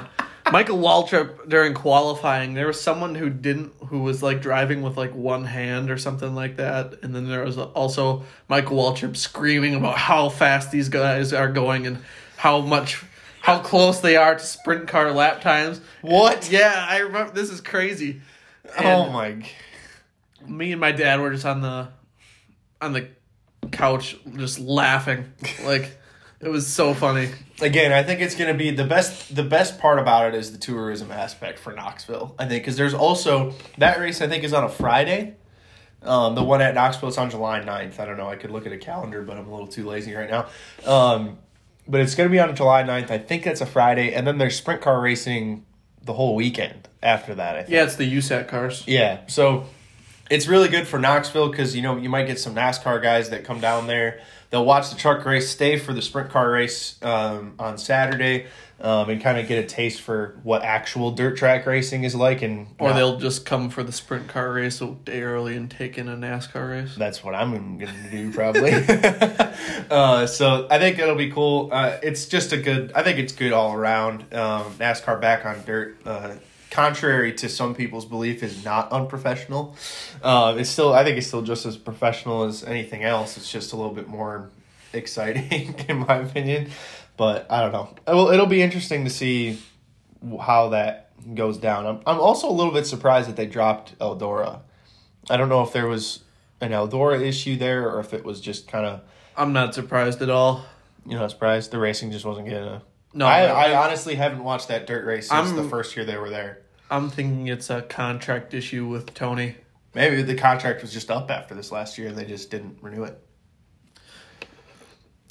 Michael 0.52 0.80
Waltrip 0.80 1.48
during 1.48 1.76
qualifying, 1.76 2.56
there 2.56 2.66
was 2.66 2.82
someone 2.82 3.14
who 3.14 3.30
didn't, 3.30 3.74
who 3.92 4.00
was 4.00 4.24
like 4.24 4.42
driving 4.42 4.82
with 4.82 4.96
like 4.96 5.14
one 5.14 5.44
hand 5.44 5.92
or 5.92 5.98
something 5.98 6.34
like 6.34 6.56
that, 6.56 6.96
and 7.04 7.14
then 7.14 7.28
there 7.28 7.44
was 7.44 7.58
also 7.58 8.24
Michael 8.48 8.78
Waltrip 8.78 9.18
screaming 9.18 9.76
about 9.76 9.98
how 9.98 10.30
fast 10.30 10.72
these 10.72 10.88
guys 10.88 11.34
are 11.34 11.52
going 11.52 11.86
and 11.86 11.98
how 12.38 12.62
much, 12.62 13.04
how 13.42 13.60
close 13.60 14.00
they 14.00 14.16
are 14.16 14.36
to 14.36 14.40
sprint 14.40 14.88
car 14.88 15.12
lap 15.12 15.42
times. 15.42 15.82
What? 16.02 16.50
Yeah, 16.50 16.74
I 16.90 17.00
remember. 17.00 17.34
This 17.34 17.50
is 17.50 17.60
crazy. 17.60 18.22
oh 18.80 19.10
my! 19.10 19.34
g- 19.34 19.50
me 20.48 20.72
and 20.72 20.80
my 20.80 20.94
dad 20.94 21.20
were 21.20 21.32
just 21.32 21.46
on 21.46 21.60
the, 21.60 21.90
on 22.80 22.94
the 22.94 23.10
couch 23.72 24.16
just 24.38 24.58
laughing 24.58 25.34
like. 25.66 25.98
It 26.42 26.50
was 26.50 26.66
so 26.66 26.94
funny. 26.94 27.30
Again, 27.62 27.94
I 27.94 28.04
think 28.04 28.20
it's 28.22 28.36
going 28.36 28.52
to 28.52 28.58
be 28.58 28.72
the 28.72 28.84
best. 28.84 29.36
The 29.36 29.44
best 29.44 29.80
part 29.80 30.00
about 30.00 30.34
it 30.34 30.36
is 30.36 30.52
the 30.52 30.58
tourism 30.58 31.12
aspect 31.12 31.60
for 31.60 31.72
Knoxville. 31.72 32.36
I 32.40 32.48
think 32.48 32.64
because 32.64 32.78
there's 32.78 32.96
also 32.96 33.54
that 33.78 34.00
race. 34.00 34.22
I 34.22 34.28
think 34.28 34.44
is 34.44 34.54
on 34.54 34.64
a 34.64 34.70
Friday. 34.70 35.36
Um, 36.04 36.34
the 36.34 36.44
one 36.44 36.62
at 36.62 36.74
Knoxville 36.74 37.10
is 37.10 37.18
on 37.20 37.30
July 37.30 37.60
9th. 37.60 38.00
I 38.00 38.06
don't 38.06 38.18
know. 38.18 38.28
I 38.28 38.36
could 38.36 38.50
look 38.50 38.66
at 38.66 38.72
a 38.72 38.78
calendar, 38.78 39.22
but 39.22 39.38
I'm 39.38 39.48
a 39.48 39.52
little 39.52 39.68
too 39.68 39.88
lazy 39.88 40.16
right 40.16 40.30
now. 40.30 40.48
Um, 40.84 41.38
but 41.88 42.02
it's 42.02 42.16
going 42.16 42.28
to 42.28 42.32
be 42.32 42.40
on 42.40 42.56
July 42.56 42.82
9th. 42.82 43.12
I 43.12 43.20
think 43.20 43.44
that's 43.44 43.62
a 43.62 43.68
Friday, 43.68 44.14
and 44.14 44.26
then 44.26 44.40
there's 44.40 44.58
sprint 44.58 44.82
car 44.82 45.00
racing 45.00 45.64
the 46.04 46.14
whole 46.14 46.36
weekend 46.36 46.90
after 47.04 47.36
that. 47.36 47.56
I 47.56 47.60
think. 47.60 47.72
Yeah, 47.72 47.84
it's 47.84 47.98
the 47.98 48.12
USAC 48.18 48.48
cars. 48.48 48.84
Yeah. 48.88 49.20
So 49.28 49.66
it's 50.32 50.48
really 50.48 50.70
good 50.70 50.88
for 50.88 50.98
Knoxville 50.98 51.50
because 51.50 51.76
you 51.76 51.82
know 51.84 51.98
you 51.98 52.10
might 52.10 52.26
get 52.26 52.40
some 52.40 52.56
NASCAR 52.56 53.02
guys 53.02 53.30
that 53.30 53.44
come 53.44 53.60
down 53.60 53.86
there. 53.86 54.22
They'll 54.52 54.66
watch 54.66 54.90
the 54.90 54.98
truck 54.98 55.26
race, 55.26 55.50
stay 55.50 55.78
for 55.78 55.94
the 55.94 56.02
sprint 56.02 56.30
car 56.30 56.52
race 56.52 56.98
um, 57.02 57.54
on 57.58 57.78
Saturday, 57.78 58.48
um, 58.82 59.10
and 59.10 59.22
kind 59.22 59.38
of 59.40 59.48
get 59.48 59.64
a 59.64 59.68
taste 59.68 60.02
for 60.02 60.38
what 60.44 60.62
actual 60.62 61.12
dirt 61.12 61.38
track 61.38 61.66
racing 61.66 62.04
is 62.04 62.16
like. 62.16 62.42
And 62.42 62.68
Or 62.78 62.90
not- 62.90 62.96
they'll 62.98 63.18
just 63.18 63.46
come 63.46 63.70
for 63.70 63.82
the 63.82 63.94
sprint 63.94 64.28
car 64.28 64.52
race 64.52 64.82
a 64.82 64.88
day 64.88 65.22
early 65.22 65.56
and 65.56 65.72
take 65.72 65.98
in 65.98 66.10
a 66.10 66.18
NASCAR 66.18 66.70
race. 66.70 66.96
That's 66.98 67.24
what 67.24 67.34
I'm 67.34 67.78
going 67.78 67.80
to 67.80 68.10
do 68.12 68.34
probably. 68.34 68.74
uh, 69.90 70.28
so 70.28 70.68
I 70.70 70.80
think 70.80 71.00
it'll 71.00 71.16
be 71.16 71.32
cool. 71.32 71.70
Uh, 71.72 71.98
it's 72.04 72.26
just 72.26 72.52
a 72.52 72.58
good. 72.58 72.92
I 72.94 73.04
think 73.04 73.20
it's 73.20 73.34
good 73.34 73.54
all 73.54 73.74
around. 73.74 74.24
Um, 74.34 74.74
NASCAR 74.74 75.22
back 75.22 75.46
on 75.46 75.64
dirt. 75.66 75.98
Uh, 76.06 76.34
contrary 76.72 77.34
to 77.34 77.50
some 77.50 77.76
people's 77.76 78.06
belief, 78.06 78.42
is 78.42 78.66
not 78.66 78.92
unprofessional. 78.92 79.76
Uh, 80.24 80.56
it's 80.58 80.70
still. 80.70 80.94
I 80.94 81.04
think 81.04 81.18
it's 81.18 81.28
still 81.28 81.44
just 81.44 81.66
as 81.68 81.78
professional 81.78 82.44
as 82.44 82.64
anything 82.64 83.04
else. 83.04 83.38
It's 83.38 83.52
just 83.52 83.74
a 83.74 83.76
little 83.76 83.94
bit 83.94 84.08
more 84.08 84.50
exciting, 84.94 85.76
in 85.88 86.00
my 86.00 86.16
opinion. 86.16 86.72
But 87.18 87.46
I 87.52 87.62
don't 87.62 87.72
know. 87.72 87.96
Well, 88.08 88.30
it'll 88.30 88.48
be 88.48 88.64
interesting 88.64 89.04
to 89.04 89.12
see 89.12 89.60
how 90.40 90.70
that 90.70 91.12
goes 91.36 91.58
down. 91.58 91.86
I'm, 91.86 92.00
I'm 92.08 92.20
also 92.20 92.50
a 92.50 92.54
little 92.54 92.74
bit 92.74 92.88
surprised 92.88 93.30
that 93.30 93.36
they 93.36 93.46
dropped 93.46 93.98
Eldora. 94.00 94.62
I 95.30 95.38
don't 95.38 95.50
know 95.50 95.62
if 95.62 95.72
there 95.74 95.88
was 95.88 96.22
an 96.62 96.72
Eldora 96.72 97.22
issue 97.22 97.58
there 97.58 97.90
or 97.90 98.00
if 98.00 98.14
it 98.14 98.24
was 98.24 98.42
just 98.42 98.68
kind 98.68 98.86
of 98.86 99.02
I'm 99.36 99.54
not 99.54 99.74
surprised 99.74 100.22
at 100.22 100.30
all. 100.30 100.66
you 101.06 101.18
know 101.18 101.28
surprised 101.28 101.72
the 101.72 101.80
racing 101.80 102.12
just 102.12 102.26
wasn't 102.26 102.48
getting 102.48 102.68
a. 102.68 102.82
No, 103.14 103.26
I, 103.26 103.44
I- 103.46 103.72
I 103.72 103.86
honestly 103.86 104.16
haven't 104.16 104.44
watched 104.44 104.68
that 104.70 104.88
dirt 104.88 105.06
race 105.06 105.30
since 105.30 105.48
I'm- 105.50 105.56
the 105.56 105.64
first 105.70 105.96
year 105.96 106.06
they 106.06 106.18
were 106.18 106.30
there. 106.30 106.60
I'm 106.90 107.10
thinking 107.10 107.48
it's 107.48 107.70
a 107.70 107.82
contract 107.84 108.54
issue 108.54 108.86
with 108.86 109.14
Tony. 109.14 109.56
Maybe 109.94 110.22
the 110.24 110.36
contract 110.36 110.82
was 110.82 110.92
just 110.92 111.10
up 111.12 111.30
after 111.32 111.54
this 111.56 111.72
last 111.72 111.98
year 111.98 112.10
and 112.10 112.18
they 112.18 112.26
just 112.26 112.52
didn't 112.52 112.78
renew 112.82 113.04
it. 113.04 113.18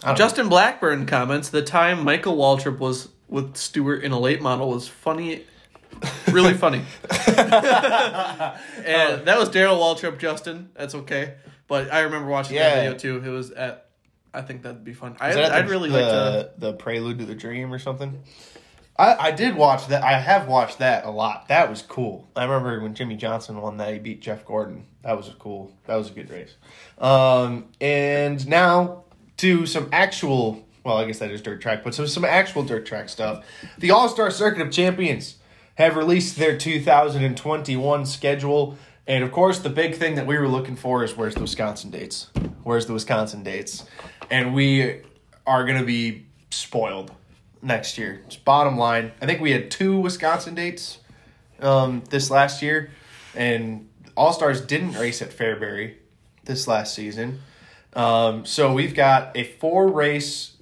I 0.02 0.08
don't 0.08 0.16
Justin 0.16 0.48
Blackburn 0.48 1.04
comments 1.06 1.50
the 1.50 1.62
time 1.62 2.04
Michael 2.04 2.36
Waltrip 2.36 2.78
was 2.78 3.08
with 3.28 3.56
Stewart 3.56 4.02
in 4.02 4.12
a 4.12 4.18
late 4.18 4.40
model 4.40 4.70
was 4.70 4.88
funny, 4.88 5.44
really 6.30 6.54
funny. 6.54 6.82
and 7.10 7.28
that 9.26 9.36
was 9.38 9.50
Darrell 9.50 9.76
Waltrip, 9.78 10.18
Justin. 10.18 10.70
That's 10.74 10.94
okay. 10.94 11.34
But 11.68 11.92
I 11.92 12.00
remember 12.00 12.28
watching 12.28 12.56
Yeah. 12.56 12.74
that 12.76 13.00
video 13.00 13.20
too. 13.20 13.28
It 13.28 13.32
was 13.32 13.50
at, 13.50 13.89
I 14.32 14.42
think 14.42 14.62
that'd 14.62 14.84
be 14.84 14.94
fun. 14.94 15.16
I, 15.20 15.34
that 15.34 15.52
I'd 15.52 15.66
the, 15.66 15.70
really 15.70 15.90
the, 15.90 15.96
like 15.96 16.10
to. 16.10 16.52
the 16.58 16.72
prelude 16.74 17.18
to 17.18 17.24
the 17.26 17.34
dream 17.34 17.72
or 17.72 17.78
something. 17.78 18.22
I, 18.96 19.28
I 19.28 19.30
did 19.30 19.56
watch 19.56 19.86
that. 19.88 20.04
I 20.04 20.20
have 20.20 20.46
watched 20.46 20.78
that 20.78 21.04
a 21.04 21.10
lot. 21.10 21.48
That 21.48 21.70
was 21.70 21.82
cool. 21.82 22.28
I 22.36 22.44
remember 22.44 22.80
when 22.80 22.94
Jimmie 22.94 23.16
Johnson 23.16 23.60
won 23.60 23.78
that. 23.78 23.92
He 23.92 23.98
beat 23.98 24.20
Jeff 24.20 24.44
Gordon. 24.44 24.86
That 25.02 25.16
was 25.16 25.28
a 25.28 25.32
cool. 25.32 25.72
That 25.86 25.96
was 25.96 26.10
a 26.10 26.12
good 26.12 26.30
race. 26.30 26.54
Um, 26.98 27.68
and 27.80 28.46
now 28.46 29.04
to 29.38 29.66
some 29.66 29.88
actual. 29.92 30.66
Well, 30.84 30.96
I 30.96 31.06
guess 31.06 31.18
that 31.18 31.30
is 31.30 31.42
dirt 31.42 31.60
track, 31.60 31.82
but 31.82 31.94
some 31.94 32.06
some 32.06 32.24
actual 32.24 32.62
dirt 32.62 32.86
track 32.86 33.08
stuff. 33.08 33.44
The 33.78 33.90
All 33.90 34.08
Star 34.08 34.30
Circuit 34.30 34.62
of 34.62 34.70
Champions 34.70 35.36
have 35.74 35.96
released 35.96 36.36
their 36.36 36.56
2021 36.58 38.06
schedule. 38.06 38.76
And 39.06 39.24
of 39.24 39.32
course, 39.32 39.58
the 39.60 39.70
big 39.70 39.96
thing 39.96 40.14
that 40.16 40.26
we 40.26 40.38
were 40.38 40.48
looking 40.48 40.76
for 40.76 41.02
is 41.02 41.16
where's 41.16 41.34
the 41.34 41.40
Wisconsin 41.40 41.90
dates? 41.90 42.28
Where's 42.62 42.86
the 42.86 42.92
Wisconsin 42.92 43.42
dates? 43.42 43.84
And 44.30 44.54
we 44.54 45.02
are 45.46 45.64
going 45.64 45.78
to 45.78 45.84
be 45.84 46.26
spoiled 46.50 47.12
next 47.62 47.98
year. 47.98 48.22
It's 48.26 48.36
bottom 48.36 48.78
line. 48.78 49.12
I 49.20 49.26
think 49.26 49.40
we 49.40 49.52
had 49.52 49.70
two 49.70 49.98
Wisconsin 49.98 50.54
dates 50.54 50.98
um, 51.60 52.02
this 52.10 52.30
last 52.30 52.62
year, 52.62 52.90
and 53.34 53.88
All 54.16 54.32
Stars 54.32 54.60
didn't 54.60 54.92
race 54.92 55.20
at 55.20 55.30
Fairbury 55.30 55.94
this 56.44 56.66
last 56.66 56.94
season. 56.94 57.40
Um, 57.94 58.46
so 58.46 58.72
we've 58.72 58.94
got 58.94 59.36
a 59.36 59.44
four 59.44 59.88
race 59.88 60.56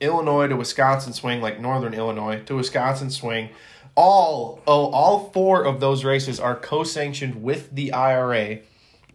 Illinois 0.00 0.48
to 0.48 0.56
Wisconsin 0.56 1.12
swing, 1.12 1.40
like 1.40 1.60
Northern 1.60 1.94
Illinois 1.94 2.42
to 2.46 2.56
Wisconsin 2.56 3.10
swing. 3.10 3.50
All 3.94 4.60
oh, 4.66 4.86
all 4.86 5.30
four 5.30 5.62
of 5.64 5.80
those 5.80 6.04
races 6.04 6.40
are 6.40 6.56
co-sanctioned 6.56 7.42
with 7.42 7.74
the 7.74 7.92
IRA. 7.92 8.60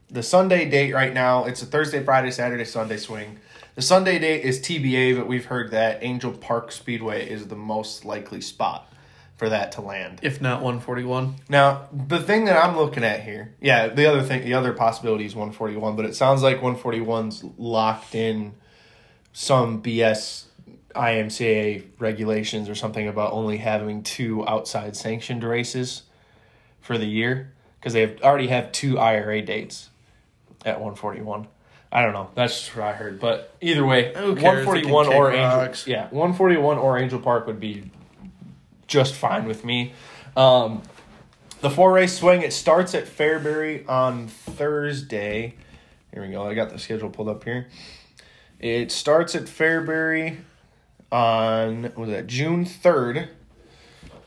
The 0.10 0.24
Sunday 0.24 0.69
date 0.69 0.93
right 0.93 1.13
now, 1.13 1.46
it's 1.46 1.62
a 1.62 1.65
Thursday, 1.65 2.03
Friday, 2.03 2.31
Saturday, 2.31 2.65
Sunday 2.65 2.98
swing. 2.98 3.39
The 3.79 3.86
Sunday 3.86 4.19
date 4.19 4.43
is 4.43 4.59
TBA, 4.59 5.15
but 5.15 5.25
we've 5.25 5.45
heard 5.45 5.71
that 5.71 6.03
Angel 6.03 6.33
Park 6.33 6.74
Speedway 6.74 7.29
is 7.29 7.48
the 7.48 7.55
most 7.55 8.03
likely 8.03 8.41
spot 8.41 8.91
for 9.38 9.48
that 9.48 9.71
to 9.71 9.81
land. 9.81 10.19
If 10.21 10.41
not 10.41 10.62
141. 10.62 11.36
Now, 11.48 11.88
the 11.93 12.19
thing 12.19 12.43
that 12.43 12.62
I'm 12.62 12.75
looking 12.75 13.05
at 13.05 13.24
here, 13.24 13.55
yeah, 13.62 13.88
the 13.88 14.05
other 14.05 14.21
thing, 14.21 14.43
the 14.43 14.53
other 14.53 14.74
possibility 14.74 15.24
is 15.24 15.33
141, 15.33 15.95
but 15.95 16.03
it 16.03 16.13
sounds 16.13 16.43
like 16.43 16.59
141's 16.59 17.45
locked 17.57 18.15
in 18.15 18.53
some 19.31 19.81
BS 19.81 20.48
IMCA 20.94 21.85
regulations 22.00 22.68
or 22.68 22.75
something 22.75 23.07
about 23.07 23.31
only 23.31 23.59
having 23.59 24.03
two 24.03 24.46
outside 24.46 24.98
sanctioned 24.98 25.46
races 25.46 26.01
for 26.81 26.98
the 26.98 27.07
year 27.07 27.53
because 27.79 27.94
they 27.94 28.01
have 28.01 28.20
already 28.24 28.48
have 28.48 28.74
two 28.74 29.00
IRA 29.00 29.42
dates 29.42 29.89
at 30.65 30.81
141. 30.81 31.48
I 31.92 32.04
don't 32.04 32.14
know. 32.14 32.30
That's 32.36 32.60
just 32.60 32.75
what 32.75 32.86
I 32.86 32.94
heard. 32.94 33.20
But 33.20 33.56
either 33.62 33.86
way, 33.86 34.14
141 34.14 35.08
or 35.08 35.32
kick 35.32 35.40
Angel, 35.40 35.58
rocks. 35.60 35.88
yeah, 35.88 36.04
141 36.12 36.78
or 36.78 37.00
Angel 37.00 37.20
Park 37.20 37.48
would 37.48 37.60
be 37.60 37.90
just 38.88 39.16
fine 39.16 39.46
with 39.46 39.66
me. 39.66 39.94
Um, 40.38 40.84
the 41.62 41.70
four 41.70 41.92
race 41.92 42.18
swing 42.18 42.42
it 42.42 42.54
starts 42.54 42.94
at 42.94 43.06
Fairbury 43.06 43.88
on 43.90 44.28
Thursday. 44.28 45.56
Here 46.14 46.22
we 46.24 46.32
go. 46.32 46.48
I 46.48 46.54
got 46.54 46.70
the 46.70 46.80
schedule 46.80 47.10
pulled 47.10 47.30
up 47.30 47.44
here. 47.44 47.68
It 48.60 48.92
starts 48.92 49.36
at 49.36 49.44
Fairbury 49.44 50.38
on 51.12 51.92
was 51.96 52.10
that 52.10 52.28
June 52.28 52.66
third. 52.66 53.30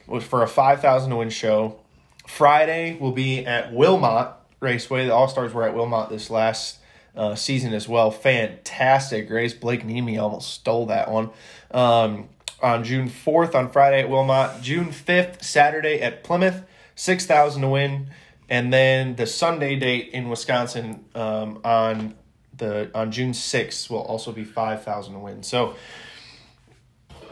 Was 0.09 0.25
for 0.25 0.43
a 0.43 0.49
five 0.49 0.81
thousand 0.81 1.11
to 1.11 1.17
win 1.17 1.31
show. 1.31 1.79
Friday 2.27 2.97
will 3.01 3.13
be 3.13 3.47
at 3.47 3.73
Wilmot 3.73 4.29
Raceway. 4.61 5.07
The 5.07 5.15
All 5.15 5.29
Stars 5.29 5.55
were 5.55 5.63
at 5.65 5.75
Wilmot 5.75 6.09
this 6.11 6.29
last 6.29 6.79
uh, 7.17 7.35
season 7.35 7.73
as 7.73 7.89
well. 7.89 8.11
Fantastic 8.11 9.31
race. 9.31 9.55
Blake 9.55 9.85
Nemi 9.85 10.19
almost 10.19 10.51
stole 10.51 10.87
that 10.87 11.11
one. 11.11 11.31
Um, 11.71 12.29
on 12.63 12.85
June 12.85 13.09
4th 13.09 13.55
on 13.55 13.71
Friday 13.71 14.01
at 14.01 14.09
Wilmot. 14.09 14.63
June 14.63 14.87
5th, 14.87 15.43
Saturday 15.43 16.01
at 16.01 16.23
Plymouth. 16.23 16.63
6,000 16.95 17.63
to 17.63 17.69
win. 17.69 18.09
And 18.49 18.73
then 18.73 19.17
the 19.17 19.27
Sunday 19.27 19.77
date 19.77 20.11
in 20.13 20.29
Wisconsin 20.29 21.05
um, 21.15 21.61
on 21.65 22.15
the 22.57 22.91
on 22.95 23.11
June 23.11 23.33
6th 23.33 23.91
will 23.91 24.03
also 24.03 24.31
be 24.31 24.45
5,000 24.45 25.15
to 25.15 25.19
win. 25.19 25.43
So 25.43 25.75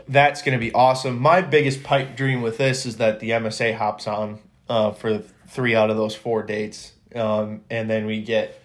that's 0.09 0.43
going 0.43 0.59
to 0.59 0.61
be 0.61 0.73
awesome. 0.73 1.19
My 1.19 1.41
biggest 1.41 1.83
pipe 1.83 2.17
dream 2.17 2.43
with 2.43 2.59
this 2.59 2.85
is 2.85 2.97
that 2.97 3.21
the 3.21 3.31
MSA 3.31 3.77
hops 3.77 4.07
on 4.09 4.41
uh, 4.69 4.93
for 4.93 5.19
three 5.47 5.75
out 5.75 5.91
of 5.91 5.97
those 5.97 6.15
four 6.15 6.43
dates. 6.43 6.93
Um, 7.15 7.63
and 7.71 7.89
then 7.89 8.07
we 8.07 8.23
get 8.23 8.60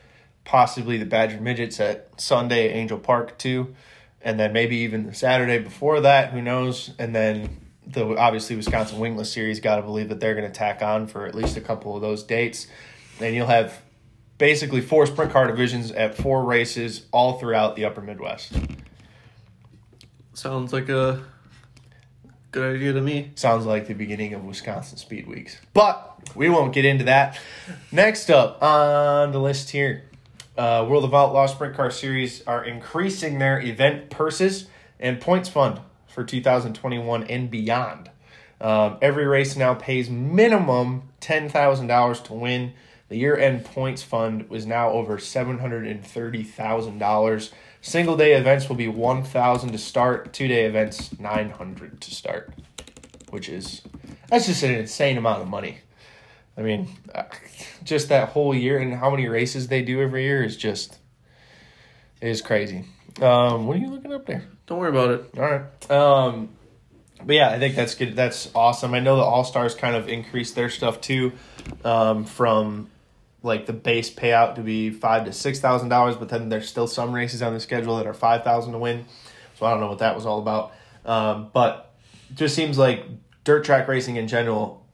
possibly 0.45 0.97
the 0.97 1.05
Badger 1.05 1.41
Midgets 1.41 1.79
at 1.79 2.21
Sunday 2.21 2.69
at 2.69 2.75
Angel 2.75 2.99
Park 2.99 3.38
too. 3.38 3.75
And 4.21 4.39
then 4.39 4.53
maybe 4.53 4.77
even 4.77 5.05
the 5.05 5.13
Saturday 5.13 5.60
before 5.60 6.01
that, 6.01 6.31
who 6.31 6.41
knows? 6.41 6.91
And 6.97 7.13
then 7.13 7.65
the 7.86 8.15
obviously 8.17 8.55
Wisconsin 8.55 8.99
Wingless 8.99 9.31
Series, 9.31 9.60
got 9.60 9.75
to 9.75 9.81
believe 9.81 10.10
that 10.10 10.19
they're 10.19 10.34
going 10.34 10.47
to 10.47 10.58
tack 10.58 10.81
on 10.81 11.08
for 11.08 11.25
at 11.25 11.36
least 11.36 11.58
a 11.58 11.62
couple 11.62 11.95
of 11.95 12.01
those 12.01 12.23
dates. 12.23 12.67
And 13.19 13.36
you'll 13.36 13.47
have 13.47 13.81
basically 14.38 14.81
four 14.81 15.05
sprint 15.05 15.31
car 15.31 15.47
divisions 15.47 15.91
at 15.91 16.15
four 16.15 16.43
races 16.43 17.05
all 17.12 17.38
throughout 17.39 17.75
the 17.75 17.86
upper 17.86 18.01
Midwest. 18.01 18.53
Sounds 20.34 20.73
like 20.73 20.89
a 20.89 21.23
good 22.51 22.75
idea 22.75 22.93
to 22.93 23.01
me. 23.01 23.31
Sounds 23.36 23.65
like 23.65 23.88
the 23.88 23.93
beginning 23.93 24.34
of 24.34 24.43
Wisconsin 24.43 24.97
Speed 24.97 25.27
Weeks. 25.27 25.60
But 25.73 26.19
we 26.36 26.49
won't 26.49 26.73
get 26.73 26.84
into 26.84 27.05
that. 27.05 27.39
Next 27.91 28.29
up 28.29 28.62
on 28.62 29.31
the 29.31 29.39
list 29.39 29.69
here 29.69 30.03
uh, 30.57 30.85
World 30.87 31.03
of 31.03 31.13
Outlaw 31.13 31.47
Sprint 31.47 31.75
Car 31.75 31.91
Series 31.91 32.41
are 32.47 32.63
increasing 32.63 33.39
their 33.39 33.59
event 33.59 34.09
purses 34.09 34.69
and 34.99 35.19
points 35.19 35.49
fund 35.49 35.81
for 36.07 36.23
2021 36.23 37.23
and 37.23 37.51
beyond. 37.51 38.09
Um, 38.61 38.97
every 39.01 39.27
race 39.27 39.57
now 39.57 39.73
pays 39.73 40.09
minimum 40.09 41.09
$10,000 41.21 42.23
to 42.23 42.33
win. 42.33 42.73
The 43.09 43.17
year 43.17 43.37
end 43.37 43.65
points 43.65 44.01
fund 44.01 44.49
was 44.49 44.65
now 44.65 44.91
over 44.91 45.17
$730,000. 45.17 47.51
Single 47.81 48.15
day 48.17 48.33
events 48.33 48.67
will 48.67 48.77
be 48.77 48.87
1000 48.87 49.71
to 49.71 49.77
start, 49.77 50.33
two 50.33 50.47
day 50.47 50.65
events 50.65 51.19
900 51.19 52.01
to 52.01 52.15
start, 52.15 52.51
which 53.29 53.47
is 53.49 53.83
that's 54.29 54.47
just 54.47 54.63
an 54.63 54.71
insane 54.71 55.17
amount 55.17 55.43
of 55.43 55.47
money. 55.47 55.77
I 56.57 56.61
mean, 56.61 56.87
uh, 57.13 57.23
just 57.83 58.09
that 58.09 58.29
whole 58.29 58.55
year 58.55 58.79
and 58.79 58.93
how 58.93 59.09
many 59.09 59.27
races 59.27 59.67
they 59.67 59.81
do 59.81 60.01
every 60.01 60.23
year 60.23 60.43
is 60.43 60.55
just 60.55 60.97
is 62.21 62.41
crazy. 62.41 62.85
Um, 63.21 63.67
what 63.67 63.77
are 63.77 63.79
you 63.79 63.89
looking 63.89 64.13
up 64.13 64.25
there? 64.25 64.45
Don't 64.67 64.79
worry 64.79 64.89
about 64.89 65.11
it. 65.11 65.25
All 65.37 65.43
right. 65.43 65.91
Um, 65.91 66.49
but 67.23 67.35
yeah, 67.35 67.49
I 67.49 67.59
think 67.59 67.75
that's 67.75 67.95
good. 67.95 68.15
That's 68.15 68.49
awesome. 68.53 68.93
I 68.93 68.99
know 68.99 69.15
the 69.15 69.23
All 69.23 69.43
Stars 69.43 69.75
kind 69.75 69.95
of 69.95 70.09
increased 70.09 70.55
their 70.55 70.69
stuff 70.69 71.01
too, 71.01 71.33
um, 71.83 72.25
from 72.25 72.89
like 73.41 73.67
the 73.67 73.73
base 73.73 74.13
payout 74.13 74.55
to 74.55 74.61
be 74.61 74.89
five 74.89 75.25
to 75.25 75.33
six 75.33 75.59
thousand 75.59 75.89
dollars, 75.89 76.15
but 76.15 76.29
then 76.29 76.49
there's 76.49 76.67
still 76.67 76.87
some 76.87 77.13
races 77.13 77.41
on 77.41 77.53
the 77.53 77.59
schedule 77.59 77.97
that 77.97 78.07
are 78.07 78.13
five 78.13 78.43
thousand 78.43 78.73
to 78.73 78.79
win. 78.79 79.05
So 79.57 79.65
I 79.65 79.71
don't 79.71 79.79
know 79.79 79.87
what 79.87 79.99
that 79.99 80.15
was 80.15 80.25
all 80.25 80.39
about. 80.39 80.73
Um, 81.05 81.49
but 81.53 81.93
it 82.29 82.35
just 82.35 82.55
seems 82.55 82.77
like 82.77 83.05
dirt 83.43 83.63
track 83.63 83.87
racing 83.87 84.17
in 84.17 84.27
general, 84.27 84.84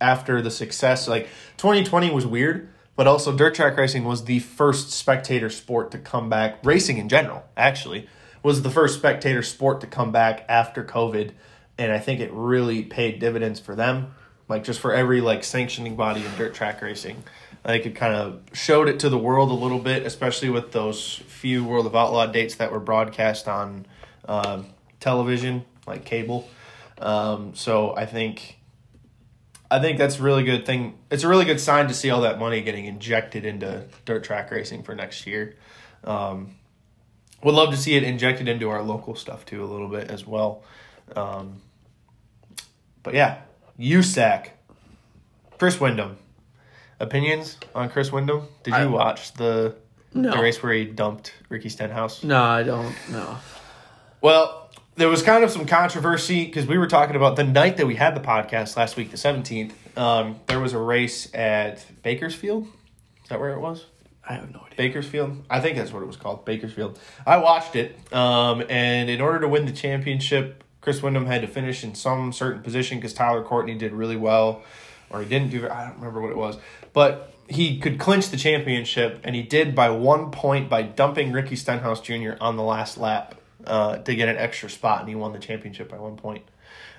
after 0.00 0.40
the 0.40 0.50
success, 0.50 1.08
like 1.08 1.28
2020 1.56 2.10
was 2.10 2.26
weird, 2.26 2.68
but 2.96 3.06
also 3.06 3.36
dirt 3.36 3.54
track 3.54 3.76
racing 3.76 4.04
was 4.04 4.24
the 4.24 4.40
first 4.40 4.90
spectator 4.90 5.50
sport 5.50 5.90
to 5.92 5.98
come 5.98 6.28
back. 6.28 6.58
Racing 6.64 6.98
in 6.98 7.08
general, 7.08 7.44
actually, 7.56 8.08
was 8.42 8.62
the 8.62 8.70
first 8.70 8.98
spectator 8.98 9.42
sport 9.42 9.80
to 9.80 9.86
come 9.86 10.12
back 10.12 10.44
after 10.48 10.84
COVID, 10.84 11.32
and 11.76 11.92
I 11.92 11.98
think 11.98 12.20
it 12.20 12.32
really 12.32 12.82
paid 12.82 13.18
dividends 13.18 13.60
for 13.60 13.74
them. 13.74 14.14
Like 14.48 14.64
just 14.64 14.80
for 14.80 14.94
every 14.94 15.20
like 15.20 15.44
sanctioning 15.44 15.94
body 15.94 16.24
in 16.24 16.34
dirt 16.36 16.54
track 16.54 16.80
racing, 16.80 17.22
I 17.64 17.68
think 17.68 17.86
it 17.86 17.94
kind 17.94 18.14
of 18.14 18.40
showed 18.52 18.88
it 18.88 19.00
to 19.00 19.08
the 19.08 19.18
world 19.18 19.50
a 19.50 19.54
little 19.54 19.78
bit, 19.78 20.06
especially 20.06 20.48
with 20.48 20.72
those 20.72 21.16
few 21.26 21.64
World 21.64 21.86
of 21.86 21.94
Outlaw 21.94 22.26
dates 22.26 22.56
that 22.56 22.72
were 22.72 22.80
broadcast 22.80 23.46
on 23.46 23.86
um, 24.26 24.66
television, 25.00 25.64
like 25.86 26.04
cable. 26.04 26.48
Um, 27.00 27.54
so 27.54 27.94
I 27.94 28.06
think 28.06 28.57
I 29.70 29.80
think 29.80 29.98
that's 29.98 30.18
a 30.18 30.22
really 30.22 30.44
good 30.44 30.64
thing. 30.64 30.98
It's 31.10 31.24
a 31.24 31.28
really 31.28 31.44
good 31.44 31.60
sign 31.60 31.88
to 31.88 31.94
see 31.94 32.08
all 32.10 32.22
that 32.22 32.38
money 32.38 32.62
getting 32.62 32.86
injected 32.86 33.44
into 33.44 33.84
dirt 34.06 34.24
track 34.24 34.50
racing 34.50 34.82
for 34.82 34.94
next 34.94 35.26
year. 35.26 35.56
Um, 36.04 36.54
would 37.44 37.54
love 37.54 37.70
to 37.70 37.76
see 37.76 37.94
it 37.94 38.02
injected 38.02 38.48
into 38.48 38.70
our 38.70 38.82
local 38.82 39.14
stuff 39.14 39.44
too 39.44 39.62
a 39.62 39.66
little 39.66 39.88
bit 39.88 40.10
as 40.10 40.26
well. 40.26 40.62
Um, 41.14 41.60
but 43.02 43.14
yeah, 43.14 43.40
USAC, 43.78 44.48
Chris 45.58 45.78
Windom. 45.80 46.16
Opinions 47.00 47.56
on 47.74 47.90
Chris 47.90 48.10
Windom? 48.10 48.48
Did 48.64 48.70
you 48.72 48.76
I- 48.80 48.86
watch 48.86 49.34
the 49.34 49.76
No. 50.14 50.32
the 50.32 50.38
race 50.42 50.60
where 50.62 50.72
he 50.72 50.84
dumped 50.86 51.32
Ricky 51.48 51.68
Stenhouse? 51.68 52.24
No, 52.24 52.42
I 52.42 52.62
don't. 52.64 52.94
No. 53.10 53.36
Well, 54.20 54.70
there 54.98 55.08
was 55.08 55.22
kind 55.22 55.44
of 55.44 55.50
some 55.50 55.64
controversy 55.64 56.44
because 56.44 56.66
we 56.66 56.76
were 56.76 56.88
talking 56.88 57.14
about 57.14 57.36
the 57.36 57.44
night 57.44 57.76
that 57.76 57.86
we 57.86 57.94
had 57.94 58.16
the 58.16 58.20
podcast 58.20 58.76
last 58.76 58.96
week, 58.96 59.12
the 59.12 59.16
17th. 59.16 59.70
Um, 59.96 60.40
there 60.46 60.58
was 60.58 60.72
a 60.72 60.78
race 60.78 61.32
at 61.32 61.86
Bakersfield. 62.02 62.66
Is 63.22 63.28
that 63.28 63.38
where 63.38 63.50
it 63.50 63.60
was? 63.60 63.86
I 64.28 64.34
have 64.34 64.52
no 64.52 64.58
idea. 64.58 64.76
Bakersfield? 64.76 65.44
I 65.48 65.60
think 65.60 65.76
that's 65.76 65.92
what 65.92 66.02
it 66.02 66.06
was 66.06 66.16
called, 66.16 66.44
Bakersfield. 66.44 66.98
I 67.24 67.36
watched 67.36 67.76
it, 67.76 67.96
um, 68.12 68.64
and 68.68 69.08
in 69.08 69.20
order 69.20 69.38
to 69.40 69.48
win 69.48 69.66
the 69.66 69.72
championship, 69.72 70.64
Chris 70.80 71.00
Windom 71.00 71.26
had 71.26 71.42
to 71.42 71.46
finish 71.46 71.84
in 71.84 71.94
some 71.94 72.32
certain 72.32 72.62
position 72.62 72.98
because 72.98 73.14
Tyler 73.14 73.44
Courtney 73.44 73.76
did 73.76 73.92
really 73.92 74.16
well, 74.16 74.64
or 75.10 75.22
he 75.22 75.28
didn't 75.28 75.50
do. 75.50 75.68
I 75.68 75.84
don't 75.84 75.98
remember 75.98 76.20
what 76.20 76.32
it 76.32 76.36
was, 76.36 76.58
but 76.92 77.32
he 77.48 77.78
could 77.78 78.00
clinch 78.00 78.30
the 78.30 78.36
championship, 78.36 79.20
and 79.22 79.36
he 79.36 79.42
did 79.42 79.76
by 79.76 79.90
one 79.90 80.32
point 80.32 80.68
by 80.68 80.82
dumping 80.82 81.30
Ricky 81.30 81.54
Stenhouse 81.54 82.00
Jr. 82.00 82.32
on 82.40 82.56
the 82.56 82.64
last 82.64 82.98
lap 82.98 83.36
uh, 83.66 83.98
to 83.98 84.14
get 84.14 84.28
an 84.28 84.36
extra 84.36 84.70
spot, 84.70 85.00
and 85.00 85.08
he 85.08 85.14
won 85.14 85.32
the 85.32 85.38
championship 85.38 85.88
by 85.88 85.98
one 85.98 86.16
point. 86.16 86.44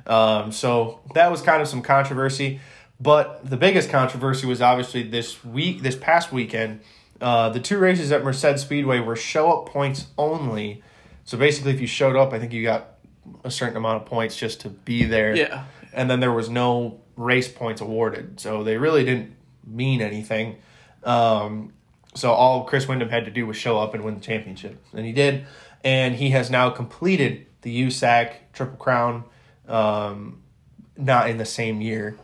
Um, 0.06 0.52
so 0.52 1.00
that 1.14 1.32
was 1.32 1.42
kind 1.42 1.62
of 1.62 1.68
some 1.68 1.82
controversy. 1.82 2.60
But 3.00 3.50
the 3.50 3.58
biggest 3.58 3.90
controversy 3.90 4.46
was 4.46 4.62
obviously 4.62 5.04
this 5.04 5.44
week, 5.44 5.82
this 5.82 5.96
past 5.96 6.32
weekend. 6.32 6.82
Uh, 7.22 7.50
the 7.50 7.60
two 7.60 7.78
races 7.78 8.12
at 8.12 8.24
Merced 8.24 8.60
Speedway 8.60 9.00
were 9.00 9.16
show 9.16 9.52
up 9.52 9.70
points 9.70 10.08
only. 10.18 10.84
So 11.24 11.38
basically, 11.38 11.72
if 11.72 11.80
you 11.80 11.88
showed 11.88 12.16
up, 12.16 12.34
I 12.34 12.40
think 12.40 12.54
you 12.54 12.64
got 12.64 12.96
a 13.44 13.52
certain 13.52 13.78
amount 13.78 14.02
of 14.02 14.08
points 14.08 14.36
just 14.36 14.62
to 14.62 14.70
be 14.70 15.06
there. 15.06 15.36
Yeah. 15.36 15.66
And 15.94 16.10
then 16.10 16.20
there 16.20 16.32
was 16.32 16.50
no 16.50 17.00
race 17.16 17.48
points 17.48 17.82
awarded. 17.82 18.40
So 18.40 18.64
they 18.64 18.78
really 18.78 19.04
didn't 19.04 19.36
mean 19.66 20.02
anything. 20.02 20.58
Um, 21.04 21.74
so 22.16 22.32
all 22.32 22.66
Chris 22.66 22.88
Windom 22.88 23.10
had 23.10 23.26
to 23.26 23.32
do 23.32 23.46
was 23.46 23.56
show 23.56 23.80
up 23.80 23.94
and 23.94 24.04
win 24.04 24.16
the 24.16 24.22
championship. 24.22 24.84
And 24.94 25.06
he 25.06 25.14
did. 25.14 25.46
And 25.84 26.16
he 26.16 26.32
has 26.32 26.50
now 26.50 26.70
completed 26.70 27.46
the 27.62 27.84
USAC 27.88 28.34
Triple 28.54 28.78
Crown, 28.78 29.24
um, 29.68 30.42
not 30.98 31.30
in 31.30 31.38
the 31.38 31.46
same 31.46 31.82
year, 31.82 32.18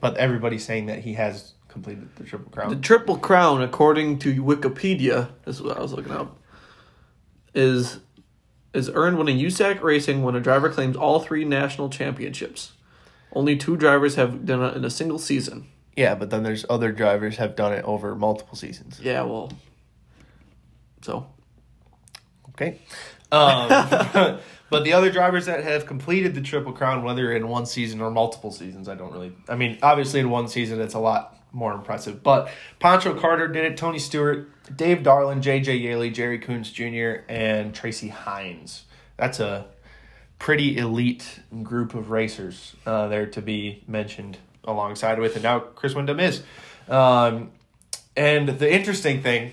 but 0.00 0.16
everybody's 0.16 0.64
saying 0.64 0.86
that 0.86 1.00
he 1.00 1.14
has 1.14 1.54
completed 1.68 2.14
the 2.16 2.24
Triple 2.24 2.50
Crown. 2.50 2.70
The 2.70 2.76
Triple 2.76 3.16
Crown, 3.18 3.62
according 3.62 4.18
to 4.20 4.42
Wikipedia, 4.42 5.30
this 5.44 5.56
is 5.56 5.62
what 5.62 5.76
I 5.78 5.80
was 5.80 5.92
looking 5.92 6.12
up, 6.12 6.38
is 7.54 8.00
is 8.72 8.88
earned 8.94 9.18
when 9.18 9.26
a 9.28 9.32
USAC 9.32 9.82
racing 9.82 10.22
when 10.22 10.36
a 10.36 10.40
driver 10.40 10.68
claims 10.70 10.96
all 10.96 11.18
three 11.20 11.44
national 11.44 11.88
championships. 11.90 12.72
Only 13.32 13.56
two 13.56 13.76
drivers 13.76 14.14
have 14.14 14.44
done 14.46 14.62
it 14.62 14.76
in 14.76 14.84
a 14.84 14.90
single 14.90 15.18
season. 15.18 15.66
yeah, 15.96 16.14
but 16.14 16.30
then 16.30 16.42
there's 16.44 16.64
other 16.70 16.92
drivers 16.92 17.36
have 17.38 17.56
done 17.56 17.72
it 17.72 17.84
over 17.84 18.14
multiple 18.14 18.54
seasons. 18.56 19.00
Yeah, 19.02 19.22
well. 19.22 19.52
So 21.02 21.26
Okay. 22.60 22.78
Um, 23.32 23.68
but 24.70 24.84
the 24.84 24.92
other 24.92 25.10
drivers 25.10 25.46
that 25.46 25.64
have 25.64 25.86
completed 25.86 26.34
the 26.34 26.40
Triple 26.40 26.72
Crown, 26.72 27.02
whether 27.02 27.32
in 27.32 27.48
one 27.48 27.66
season 27.66 28.00
or 28.00 28.10
multiple 28.10 28.50
seasons, 28.50 28.88
I 28.88 28.94
don't 28.94 29.12
really. 29.12 29.32
I 29.48 29.56
mean, 29.56 29.78
obviously 29.82 30.20
in 30.20 30.30
one 30.30 30.48
season 30.48 30.80
it's 30.80 30.94
a 30.94 30.98
lot 30.98 31.36
more 31.52 31.72
impressive. 31.72 32.22
But 32.22 32.50
Pancho 32.78 33.18
Carter 33.18 33.48
did 33.48 33.64
it, 33.64 33.76
Tony 33.76 33.98
Stewart, 33.98 34.48
Dave 34.76 34.98
Darland, 34.98 35.40
J.J. 35.40 35.76
Yeley, 35.76 36.10
Jerry 36.10 36.38
Coons 36.38 36.70
Jr., 36.70 37.22
and 37.28 37.74
Tracy 37.74 38.08
Hines. 38.08 38.84
That's 39.16 39.40
a 39.40 39.66
pretty 40.38 40.78
elite 40.78 41.40
group 41.62 41.94
of 41.94 42.10
racers 42.10 42.74
uh, 42.86 43.08
there 43.08 43.26
to 43.26 43.42
be 43.42 43.82
mentioned 43.86 44.38
alongside 44.64 45.18
with. 45.18 45.34
And 45.34 45.42
now 45.42 45.60
Chris 45.60 45.94
Windom 45.94 46.20
is. 46.20 46.42
Um, 46.88 47.50
and 48.16 48.48
the 48.48 48.72
interesting 48.72 49.22
thing 49.22 49.52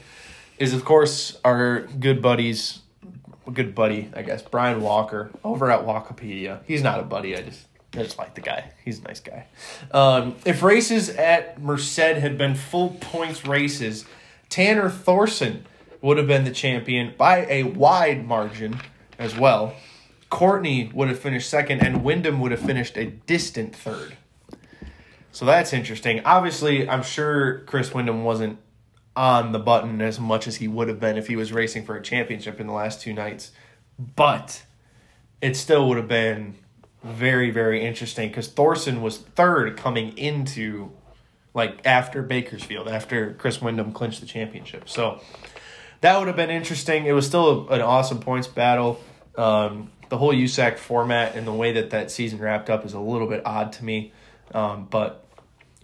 is, 0.58 0.74
of 0.74 0.86
course, 0.86 1.38
our 1.44 1.82
good 1.82 2.22
buddies, 2.22 2.80
good 3.52 3.76
buddy, 3.76 4.10
I 4.16 4.22
guess, 4.22 4.42
Brian 4.42 4.82
Walker 4.82 5.32
over 5.44 5.72
at 5.72 5.86
Walkopedia. 5.86 6.62
He's 6.66 6.84
not 6.84 7.00
a 7.00 7.04
buddy. 7.04 7.36
I 7.36 7.42
just, 7.42 7.68
I 7.94 8.04
just 8.04 8.18
like 8.18 8.36
the 8.36 8.42
guy. 8.42 8.72
He's 8.84 9.00
a 9.00 9.04
nice 9.04 9.20
guy. 9.20 9.48
Um, 9.92 10.36
if 10.46 10.64
races 10.64 11.10
at 11.10 11.62
Merced 11.62 11.98
had 11.98 12.38
been 12.38 12.56
full 12.56 12.98
points 13.02 13.46
races, 13.46 14.06
Tanner 14.50 14.90
Thorson 14.90 15.66
would 16.02 16.18
have 16.18 16.28
been 16.28 16.44
the 16.44 16.52
champion 16.52 17.14
by 17.18 17.46
a 17.48 17.64
wide 17.64 18.26
margin 18.26 18.80
as 19.18 19.36
well. 19.36 19.74
Courtney 20.30 20.92
would 20.94 21.08
have 21.08 21.20
finished 21.20 21.50
second, 21.50 21.82
and 21.82 22.04
Windom 22.04 22.40
would 22.42 22.52
have 22.52 22.60
finished 22.60 22.98
a 22.98 23.06
distant 23.06 23.76
third. 23.76 24.18
So 25.32 25.46
that's 25.46 25.72
interesting. 25.72 26.22
Obviously, 26.26 26.90
I'm 26.90 27.04
sure 27.04 27.60
Chris 27.60 27.94
Windom 27.94 28.24
wasn't 28.24 28.60
on 29.18 29.52
the 29.52 29.60
button 29.60 30.00
as 30.00 30.20
much 30.20 30.48
as 30.48 30.58
he 30.58 30.68
would 30.68 30.88
have 30.88 31.00
been 31.00 31.18
if 31.18 31.28
he 31.28 31.36
was 31.36 31.52
racing 31.52 31.84
for 31.84 31.98
a 31.98 32.02
championship 32.02 32.60
in 32.62 32.68
the 32.68 32.74
last 32.74 33.02
two 33.02 33.12
nights. 33.12 33.52
But 34.16 34.64
it 35.42 35.58
still 35.58 35.90
would 35.90 35.98
have 35.98 36.08
been 36.08 36.56
very, 37.04 37.50
very 37.50 37.84
interesting 37.84 38.30
because 38.30 38.48
Thorson 38.48 39.02
was 39.02 39.18
third 39.18 39.76
coming 39.76 40.16
into 40.18 40.92
like 41.56 41.84
after 41.84 42.22
Bakersfield, 42.22 42.88
after 42.88 43.34
Chris 43.34 43.60
Windom 43.60 43.92
clinched 43.92 44.22
the 44.22 44.28
championship. 44.28 44.88
So 44.88 45.20
that 46.02 46.20
would 46.20 46.28
have 46.28 46.38
been 46.38 46.52
interesting. 46.52 47.08
It 47.08 47.14
was 47.14 47.26
still 47.26 47.68
an 47.70 47.82
awesome 47.82 48.20
points 48.20 48.48
battle. 48.48 49.02
Um, 49.36 49.90
the 50.10 50.20
whole 50.20 50.32
USAC 50.32 50.78
format 50.78 51.36
and 51.36 51.48
the 51.48 51.54
way 51.54 51.74
that 51.74 51.90
that 51.90 52.12
season 52.12 52.38
wrapped 52.38 52.70
up 52.70 52.86
is 52.86 52.94
a 52.94 53.00
little 53.00 53.28
bit 53.28 53.42
odd 53.46 53.74
to 53.74 53.84
me, 53.84 54.14
um, 54.54 54.88
but 54.90 55.27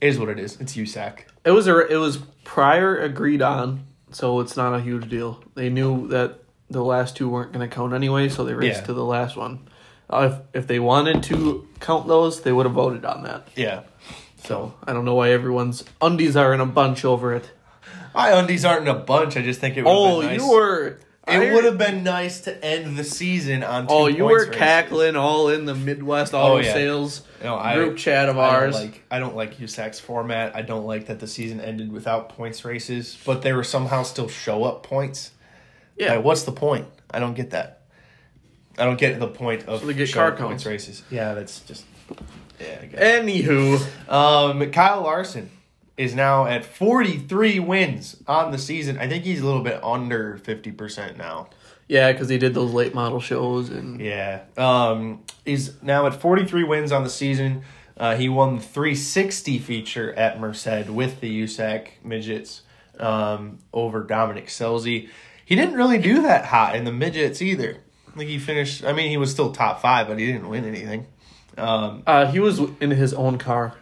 it 0.03 0.09
is 0.09 0.19
what 0.19 0.29
it 0.29 0.39
is. 0.39 0.59
It's 0.59 0.75
USAC. 0.75 1.19
it 1.45 1.51
was 1.51 1.67
a 1.67 1.87
it 1.87 1.97
was 1.97 2.17
prior 2.43 2.97
agreed 2.97 3.41
on, 3.41 3.85
so 4.11 4.39
it's 4.41 4.55
not 4.57 4.73
a 4.73 4.81
huge 4.81 5.09
deal. 5.09 5.43
They 5.55 5.69
knew 5.69 6.07
that 6.09 6.39
the 6.69 6.83
last 6.83 7.15
two 7.17 7.29
weren't 7.29 7.51
going 7.53 7.67
to 7.67 7.73
count 7.73 7.93
anyway, 7.93 8.29
so 8.29 8.43
they 8.43 8.53
raced 8.53 8.81
Yeah. 8.81 8.85
to 8.87 8.93
the 8.93 9.05
last 9.05 9.35
one. 9.37 9.67
Uh, 10.09 10.29
if 10.53 10.63
if 10.63 10.67
they 10.67 10.79
wanted 10.79 11.23
to 11.23 11.67
count 11.79 12.07
those, 12.07 12.41
they 12.41 12.51
would 12.51 12.65
have 12.65 12.75
voted 12.75 13.05
on 13.05 13.23
that. 13.23 13.47
Yeah. 13.55 13.81
So 14.43 14.73
I 14.85 14.91
don't 14.93 15.05
know 15.05 15.15
why 15.15 15.29
everyone's 15.31 15.83
undies 16.01 16.35
are 16.35 16.53
in 16.53 16.59
a 16.59 16.65
bunch 16.65 17.05
over 17.05 17.33
it. 17.33 17.49
My 18.13 18.29
undies 18.31 18.65
aren't 18.65 18.83
in 18.87 18.95
a 18.95 18.99
bunch. 18.99 19.37
I 19.37 19.41
just 19.41 19.59
think 19.61 19.77
it 19.77 19.83
would 19.85 19.89
Oh, 19.91 20.21
nice. 20.21 20.39
you 20.39 20.49
were. 20.51 20.99
It 21.25 21.53
would 21.53 21.63
have 21.63 21.77
been 21.77 22.03
nice 22.03 22.41
to 22.41 22.65
end 22.65 22.97
the 22.97 23.03
season 23.05 23.63
on. 23.63 23.87
Two 23.87 23.93
Oh, 23.93 24.07
you 24.07 24.25
were 24.25 24.45
cackling 24.47 25.15
all 25.15 25.47
in 25.49 25.63
the 25.65 25.73
Midwest 25.73 26.33
Auto 26.33 26.55
Oh, 26.55 26.57
yeah. 26.57 26.73
Sales 26.73 27.21
No, 27.41 27.55
I- 27.55 27.75
group 27.75 27.95
chat 27.97 28.27
of 28.27 28.37
I 28.37 28.51
don't 28.51 28.55
ours. 28.63 28.75
like 28.75 29.03
I 29.09 29.19
don't 29.19 29.35
like 29.35 29.57
USAC's 29.57 30.01
format. 30.01 30.53
I 30.55 30.61
don't 30.63 30.85
like 30.85 31.05
that 31.05 31.19
the 31.21 31.27
season 31.27 31.61
ended 31.61 31.93
without 31.93 32.27
points 32.29 32.65
races, 32.65 33.17
but 33.25 33.41
they 33.41 33.53
were 33.53 33.63
somehow 33.63 34.03
still 34.03 34.27
show 34.27 34.65
up 34.65 34.83
points. 34.83 35.31
yeah, 35.97 36.15
Like, 36.15 36.25
what's 36.25 36.43
the 36.43 36.51
point? 36.51 36.87
I 37.09 37.19
don't 37.19 37.35
get 37.35 37.51
that. 37.51 37.81
I 38.77 38.83
don't 38.85 38.99
get 38.99 39.19
the 39.19 39.27
point 39.27 39.65
of 39.67 39.79
So 39.79 39.85
they 39.87 39.93
get 39.93 40.09
show 40.09 40.15
car 40.19 40.31
points 40.33 40.65
races. 40.65 41.03
Yeah, 41.09 41.35
that's 41.35 41.61
just 41.61 41.85
yeah. 42.59 42.83
Anywho, 43.21 43.79
Um, 44.09 44.71
Kyle 44.71 45.01
Larson 45.03 45.49
is 45.97 46.15
now 46.15 46.45
at 46.45 46.65
43 46.65 47.59
wins 47.59 48.17
on 48.27 48.51
the 48.51 48.57
season. 48.57 48.97
I 48.97 49.07
think 49.07 49.23
he's 49.23 49.41
a 49.41 49.45
little 49.45 49.61
bit 49.61 49.83
under 49.83 50.39
50% 50.43 51.17
now. 51.17 51.49
yeah, 51.87 52.11
because 52.11 52.29
he 52.29 52.37
did 52.37 52.53
those 52.53 52.71
late 52.73 52.93
model 52.95 53.19
shows 53.19 53.69
and 53.69 53.99
Yeah. 54.01 54.41
Um, 54.57 55.23
he's 55.45 55.81
now 55.83 56.07
at 56.07 56.15
43 56.15 56.63
wins 56.63 56.91
on 56.91 57.03
the 57.03 57.09
season. 57.09 57.61
Uh, 57.95 58.15
he 58.15 58.27
won 58.27 58.55
the 58.55 58.61
360 58.63 59.59
feature 59.59 60.13
at 60.13 60.39
Merced 60.39 60.89
with 60.89 61.19
the 61.21 61.43
USAC 61.43 61.89
midgets. 62.03 62.61
um, 62.99 63.57
over 63.73 64.03
Dominic 64.03 64.47
Scelzi. 64.47 65.09
He 65.45 65.55
didn't 65.55 65.73
really 65.75 65.97
do 65.97 66.21
that 66.23 66.45
hot 66.45 66.75
in 66.75 66.83
the 66.85 66.91
midgets 66.91 67.41
either. 67.41 67.77
I 68.07 68.17
think 68.17 68.29
he 68.29 68.37
finished. 68.39 68.83
I 68.83 68.93
mean, 68.93 69.09
he 69.09 69.17
was 69.17 69.31
still 69.31 69.51
top 69.51 69.81
five, 69.81 70.07
but 70.07 70.19
he 70.19 70.27
didn't 70.27 70.47
win 70.47 70.63
anything. 70.63 71.07
Um, 71.57 72.03
Uh, 72.05 72.27
he 72.31 72.39
was 72.39 72.59
in 72.79 72.91
his 72.91 73.13
own 73.15 73.37
car. 73.39 73.73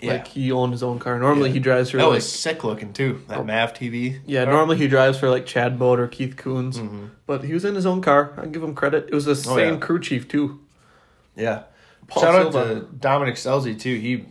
Yeah. 0.00 0.12
Like 0.14 0.28
he 0.28 0.52
owned 0.52 0.72
his 0.72 0.82
own 0.82 0.98
car. 0.98 1.18
Normally 1.18 1.50
he 1.50 1.58
drives 1.58 1.90
for 1.90 1.96
that 1.96 2.04
like 2.04 2.16
was 2.16 2.30
sick 2.30 2.64
looking 2.64 2.92
too. 2.92 3.22
That 3.28 3.46
Mav 3.46 3.72
TV. 3.72 4.20
yeah. 4.26 4.44
car. 4.44 4.52
Normally 4.52 4.76
he 4.76 4.88
drives 4.88 5.18
for 5.18 5.30
like 5.30 5.46
Chad 5.46 5.78
Boat 5.78 5.98
or 5.98 6.06
Keith 6.06 6.36
Kunz, 6.36 7.08
but 7.26 7.44
he 7.44 7.54
was 7.54 7.64
in 7.64 7.74
his 7.74 7.86
own 7.86 8.02
car. 8.02 8.34
I 8.36 8.46
give 8.46 8.62
him 8.62 8.74
credit. 8.74 9.06
It 9.08 9.14
was 9.14 9.24
the 9.24 9.32
Mm-hmm. 9.32 9.50
Oh, 9.50 9.56
same 9.56 9.74
yeah. 9.74 9.80
crew 9.80 10.00
chief 10.00 10.28
too. 10.28 10.60
Yeah. 11.34 11.62
Paul 12.08 12.22
Shout 12.22 12.34
out 12.34 12.52
to 12.52 12.86
Dominic 12.98 13.34
Scelzi 13.36 13.78
too. 13.78 13.94
He 13.98 14.26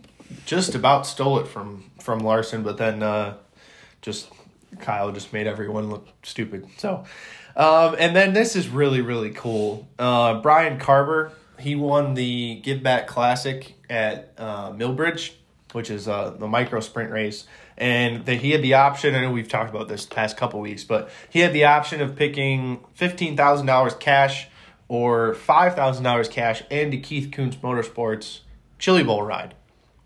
just 0.45 0.75
about 0.75 1.05
stole 1.07 1.39
it 1.39 1.47
from 1.47 1.89
from 1.99 2.19
Larson, 2.19 2.61
but 2.63 2.77
then 2.77 3.01
uh, 3.03 3.35
just 4.01 4.29
Kyle 4.79 5.11
just 5.11 5.33
made 5.33 5.47
everyone 5.47 5.89
look 5.89 6.07
stupid. 6.23 6.67
So, 6.77 7.05
um, 7.55 7.95
and 7.97 8.15
then 8.15 8.33
this 8.33 8.55
is 8.55 8.67
really 8.69 9.01
really 9.01 9.31
cool. 9.31 9.87
Uh, 9.97 10.41
Brian 10.41 10.79
Carber 10.79 11.31
he 11.59 11.75
won 11.75 12.13
the 12.13 12.55
Give 12.63 12.83
Back 12.83 13.07
Classic 13.07 13.73
at 13.89 14.33
uh, 14.37 14.71
Millbridge, 14.71 15.31
which 15.75 15.89
is 15.89 16.07
uh, 16.07 16.29
the 16.39 16.47
micro 16.47 16.79
sprint 16.79 17.11
race. 17.11 17.45
And 17.77 18.25
that 18.25 18.35
he 18.35 18.51
had 18.51 18.61
the 18.61 18.75
option. 18.75 19.13
I 19.13 19.21
know 19.21 19.31
we've 19.31 19.49
talked 19.49 19.69
about 19.69 19.89
this 19.89 20.05
past 20.05 20.37
couple 20.37 20.61
weeks, 20.61 20.85
but 20.85 21.09
he 21.29 21.41
had 21.41 21.51
the 21.51 21.65
option 21.65 22.01
of 22.01 22.15
picking 22.15 22.79
fifteen 22.93 23.35
thousand 23.35 23.65
dollars 23.65 23.93
cash 23.95 24.47
or 24.87 25.33
five 25.33 25.75
thousand 25.75 26.05
dollars 26.05 26.29
cash 26.29 26.63
and 26.71 26.93
the 26.93 26.99
Keith 26.99 27.31
Kunz 27.31 27.57
Motorsports 27.57 28.39
Chili 28.79 29.03
Bowl 29.03 29.23
ride 29.23 29.55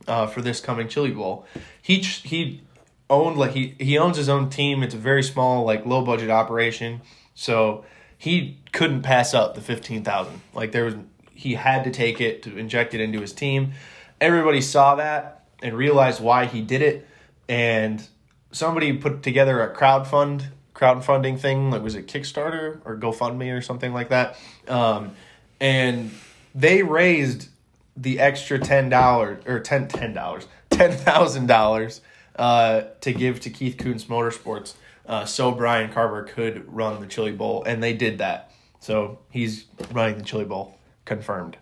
uh, 0.08 0.26
for 0.26 0.42
this 0.42 0.60
coming 0.60 0.88
Chili 0.88 1.12
Bowl. 1.12 1.46
He 1.80 2.00
he 2.00 2.64
owned 3.08 3.38
like 3.38 3.52
he 3.52 3.76
he 3.80 4.00
owns 4.00 4.18
his 4.18 4.30
own 4.30 4.50
team. 4.50 4.82
It's 4.82 4.96
a 4.96 4.98
very 4.98 5.22
small 5.22 5.64
like 5.64 5.86
low 5.86 6.04
budget 6.04 6.32
operation, 6.32 7.02
so 7.36 7.86
he 8.18 8.58
couldn't 8.72 9.04
pass 9.04 9.36
up 9.36 9.54
the 9.54 9.62
fifteen 9.62 10.04
thousand. 10.04 10.42
Like 10.56 10.72
there 10.72 10.86
was 10.86 10.96
he 11.36 11.54
had 11.54 11.84
to 11.84 11.92
take 11.92 12.20
it 12.20 12.42
to 12.44 12.58
inject 12.58 12.96
it 12.96 13.00
into 13.00 13.22
his 13.22 13.32
team. 13.32 13.74
Everybody 14.20 14.60
saw 14.60 14.96
that 14.96 15.39
and 15.62 15.76
realized 15.76 16.22
why 16.22 16.46
he 16.46 16.62
did 16.62 16.82
it, 16.82 17.08
and 17.48 18.06
somebody 18.52 18.94
put 18.94 19.24
together 19.24 19.62
a 19.62 19.76
crowdfund 19.76 20.46
crowdfunding 20.74 21.40
thing. 21.40 21.72
Like 21.72 21.84
was 21.84 21.96
it 21.96 22.08
Kickstarter 22.08 22.80
or 22.86 22.98
GoFundMe 22.98 23.56
or 23.56 23.62
something 23.62 23.94
like 23.94 24.10
that? 24.10 24.38
Um, 24.68 25.12
and 25.60 26.12
they 26.56 26.84
raised 26.84 27.50
the 27.98 28.20
extra 28.20 28.60
ten 28.60 28.90
dollars 28.90 29.44
or 29.46 29.60
ten 29.60 29.88
ten 29.88 30.14
dollars 30.14 30.48
ten 30.70 30.92
thousand 30.92 31.48
dollars 31.48 32.02
uh, 32.38 32.84
to 33.02 33.12
give 33.12 33.42
to 33.42 33.50
Keith 33.50 33.76
Kunz 33.78 34.06
Motorsports, 34.06 34.76
uh, 35.06 35.26
so 35.26 35.52
Brian 35.52 35.92
Carber 35.92 36.28
could 36.28 36.74
run 36.74 37.00
the 37.02 37.08
Chili 37.08 37.34
Bowl, 37.34 37.64
and 37.64 37.84
they 37.84 37.94
did 37.94 38.20
that. 38.20 38.52
So 38.80 39.20
he's 39.30 39.66
running 39.92 40.20
the 40.20 40.24
Chili 40.24 40.46
Bowl, 40.46 40.78
confirmed. 41.04 41.58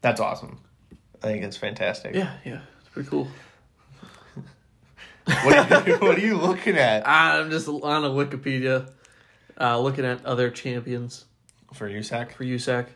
That's 0.00 0.20
awesome. 0.20 0.58
I 1.22 1.26
think 1.26 1.44
it's 1.44 1.56
fantastic. 1.58 2.14
Yeah, 2.14 2.32
yeah, 2.44 2.60
pretty 2.94 3.08
cool. 3.08 3.28
What 5.26 5.72
are 5.72 5.88
you, 5.88 5.96
what 5.96 6.18
are 6.18 6.20
you 6.20 6.36
looking 6.36 6.76
at 6.76 7.08
I'm 7.08 7.50
just 7.50 7.66
on 7.66 8.04
a 8.04 8.10
Wikipedia, 8.10 8.90
uh, 9.58 9.78
looking 9.80 10.04
at 10.04 10.24
other 10.26 10.50
champions 10.50 11.24
for 11.72 11.88
USAC? 11.88 12.32
for 12.32 12.44
USAC. 12.44 12.88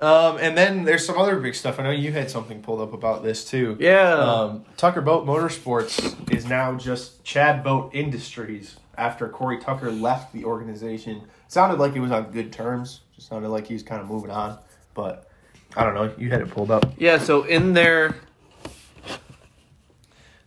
Um, 0.00 0.38
and 0.38 0.56
then 0.56 0.84
there's 0.84 1.04
some 1.04 1.18
other 1.18 1.38
big 1.40 1.54
stuff. 1.54 1.78
I 1.78 1.82
know 1.82 1.90
you 1.90 2.12
had 2.12 2.30
something 2.30 2.62
pulled 2.62 2.80
up 2.80 2.94
about 2.94 3.22
this 3.22 3.44
too. 3.44 3.76
Yeah. 3.80 4.12
Um, 4.14 4.64
Tucker 4.78 5.02
Boat 5.02 5.26
Motorsports 5.26 6.32
is 6.32 6.46
now 6.46 6.74
just 6.76 7.22
Chad 7.24 7.62
Boat 7.62 7.90
Industries 7.94 8.76
after 8.96 9.28
Corey 9.28 9.58
Tucker 9.58 9.90
left 9.90 10.32
the 10.32 10.44
organization. 10.44 11.22
sounded 11.48 11.78
like 11.78 11.92
he 11.92 12.00
was 12.00 12.12
on 12.12 12.30
good 12.30 12.52
terms. 12.52 13.00
Just 13.14 13.28
sounded 13.28 13.48
like 13.48 13.66
he 13.66 13.74
was 13.74 13.82
kind 13.82 14.00
of 14.00 14.08
moving 14.08 14.30
on. 14.30 14.58
But 14.94 15.28
I 15.76 15.84
don't 15.84 15.94
know. 15.94 16.14
You 16.16 16.30
had 16.30 16.40
it 16.40 16.50
pulled 16.50 16.70
up. 16.70 16.94
Yeah, 16.96 17.18
so 17.18 17.42
in 17.42 17.74
their. 17.74 18.16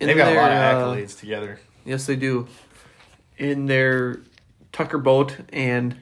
In 0.02 0.08
They've 0.08 0.18
got 0.18 0.34
a 0.34 0.36
lot 0.36 0.52
of 0.52 0.58
uh, 0.58 0.74
accolades 0.74 1.18
together. 1.18 1.60
Yes, 1.86 2.08
they 2.08 2.16
do. 2.16 2.48
In 3.38 3.68
their 3.68 4.20
Tucker 4.72 4.98
boat 4.98 5.38
and 5.54 5.96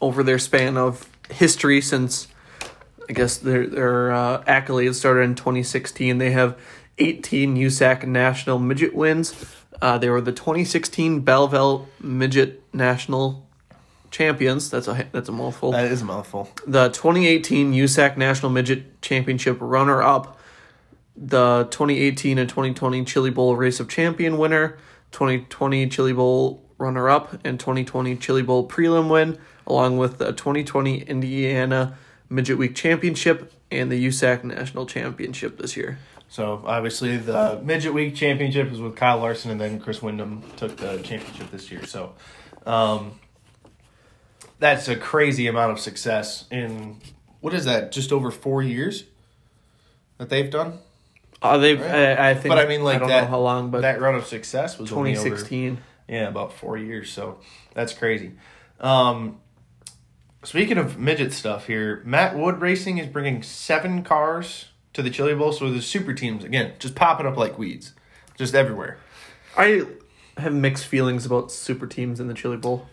over 0.00 0.22
their 0.22 0.38
span 0.38 0.76
of 0.76 1.08
history 1.30 1.80
since 1.80 2.28
I 3.08 3.14
guess 3.14 3.38
their 3.38 3.66
their 3.66 4.12
uh, 4.12 4.42
accolades 4.44 4.96
started 4.96 5.22
in 5.22 5.34
2016, 5.34 6.18
they 6.18 6.30
have 6.30 6.58
18 6.98 7.56
USAC 7.56 8.06
national 8.06 8.58
midget 8.58 8.94
wins. 8.94 9.34
Uh, 9.80 9.96
they 9.96 10.10
were 10.10 10.20
the 10.20 10.32
2016 10.32 11.20
Belleville 11.20 11.88
Midget 12.00 12.62
National 12.74 13.46
Champions. 14.10 14.70
That's 14.70 14.88
a 14.88 15.06
that's 15.12 15.28
a 15.28 15.32
mouthful 15.32 15.72
That 15.72 15.90
is 15.90 16.02
a 16.02 16.04
mouthful. 16.04 16.50
the 16.66 16.88
2018 16.88 17.72
USAC 17.72 18.16
National 18.16 18.50
Midget 18.50 19.00
Championship 19.00 19.56
runner 19.60 20.02
up, 20.02 20.37
the 21.20 21.66
2018 21.70 22.38
and 22.38 22.48
2020 22.48 23.04
Chili 23.04 23.30
Bowl 23.30 23.56
Race 23.56 23.80
of 23.80 23.88
Champion 23.88 24.38
winner, 24.38 24.78
2020 25.12 25.88
Chili 25.88 26.12
Bowl 26.12 26.64
runner 26.78 27.08
up, 27.08 27.34
and 27.44 27.58
2020 27.58 28.16
Chili 28.16 28.42
Bowl 28.42 28.68
prelim 28.68 29.10
win, 29.10 29.38
along 29.66 29.98
with 29.98 30.18
the 30.18 30.32
2020 30.32 31.02
Indiana 31.02 31.96
Midget 32.28 32.58
Week 32.58 32.74
Championship 32.74 33.52
and 33.70 33.90
the 33.90 34.06
USAC 34.06 34.44
National 34.44 34.86
Championship 34.86 35.58
this 35.58 35.76
year. 35.76 35.98
So 36.28 36.62
obviously 36.66 37.16
the 37.16 37.58
midget 37.62 37.94
week 37.94 38.14
championship 38.14 38.70
was 38.70 38.80
with 38.80 38.96
Kyle 38.96 39.18
Larson, 39.18 39.50
and 39.50 39.60
then 39.60 39.80
Chris 39.80 40.02
Windom 40.02 40.42
took 40.56 40.76
the 40.76 40.98
championship 40.98 41.50
this 41.50 41.70
year. 41.70 41.86
So 41.86 42.14
um, 42.66 43.18
that's 44.58 44.88
a 44.88 44.96
crazy 44.96 45.46
amount 45.46 45.72
of 45.72 45.80
success 45.80 46.44
in 46.50 46.98
what 47.40 47.54
is 47.54 47.64
that? 47.64 47.92
Just 47.92 48.12
over 48.12 48.30
four 48.30 48.62
years 48.62 49.04
that 50.18 50.28
they've 50.28 50.50
done. 50.50 50.80
Uh, 51.40 51.58
they've, 51.58 51.80
Right. 51.80 52.18
I, 52.18 52.30
I 52.30 52.34
think, 52.34 52.48
But 52.48 52.58
I 52.58 52.66
mean, 52.66 52.82
like 52.82 52.96
I 52.96 52.98
don't 52.98 53.08
that. 53.08 53.20
know 53.22 53.28
how 53.30 53.40
long, 53.40 53.70
but 53.70 53.82
that 53.82 54.00
run 54.00 54.14
of 54.14 54.26
success 54.26 54.78
was 54.78 54.90
2016. 54.90 55.78
yeah, 56.08 56.28
about 56.28 56.52
four 56.52 56.76
years. 56.76 57.10
So 57.12 57.38
that's 57.74 57.92
crazy. 57.92 58.32
Um, 58.80 59.40
speaking 60.42 60.78
of 60.78 60.98
midget 60.98 61.32
stuff 61.32 61.66
here, 61.66 62.02
Matt 62.04 62.36
Wood 62.36 62.60
Racing 62.60 62.98
is 62.98 63.06
bringing 63.06 63.42
seven 63.42 64.02
cars 64.02 64.66
to 64.94 65.02
the 65.02 65.10
Chili 65.10 65.34
Bowl. 65.34 65.52
So 65.52 65.70
the 65.70 65.82
super 65.82 66.12
teams 66.12 66.42
again, 66.44 66.72
just 66.80 66.94
popping 66.96 67.26
up 67.26 67.36
like 67.36 67.56
weeds, 67.58 67.92
just 68.36 68.54
everywhere. 68.54 68.98
I 69.56 69.84
have 70.36 70.54
mixed 70.54 70.86
feelings 70.86 71.24
about 71.26 71.50
super 71.52 71.86
teams 71.86 72.18
in 72.20 72.26
the 72.28 72.34
Chili 72.34 72.56
Bowl. 72.56 72.88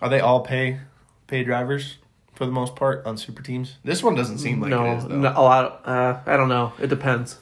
Are 0.00 0.08
they 0.08 0.20
all 0.20 0.40
pay 0.40 0.80
pay 1.28 1.44
drivers 1.44 1.96
for 2.42 2.46
the 2.46 2.52
most 2.52 2.74
part 2.74 3.06
on 3.06 3.16
super 3.16 3.40
teams? 3.40 3.76
This 3.84 4.02
one 4.02 4.16
doesn't 4.16 4.38
seem 4.38 4.60
like 4.60 4.70
no, 4.70 4.84
it 4.84 4.96
is 4.98 5.04
though. 5.06 5.16
no, 5.16 5.28
a 5.30 5.42
lot. 5.42 5.82
Uh, 5.84 6.18
I 6.26 6.36
don't 6.36 6.48
know. 6.48 6.72
It 6.80 6.88
depends. 6.88 7.38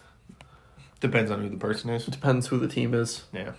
Depends 1.01 1.31
on 1.31 1.41
who 1.41 1.49
the 1.49 1.57
person 1.57 1.89
is. 1.89 2.07
It 2.07 2.11
Depends 2.11 2.49
who 2.49 2.59
the 2.59 2.69
team 2.69 2.93
is. 2.93 3.25
Yeah. 3.33 3.53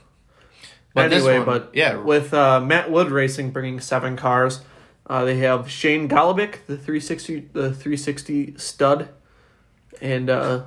But 0.94 1.10
this 1.10 1.24
anyway, 1.24 1.38
one- 1.38 1.46
but 1.46 1.72
yeah, 1.74 1.96
with 1.96 2.32
uh, 2.34 2.60
Matt 2.60 2.92
Wood 2.92 3.10
Racing 3.10 3.50
bringing 3.50 3.80
seven 3.80 4.16
cars, 4.16 4.62
uh, 5.08 5.26
they 5.26 5.38
have 5.38 5.68
Shane 5.70 6.08
Golobic, 6.08 6.60
the 6.68 6.78
three 6.78 7.00
sixty, 7.00 7.48
the 7.54 7.74
three 7.74 7.98
sixty 7.98 8.56
stud, 8.58 9.10
and 10.00 10.30
uh, 10.30 10.66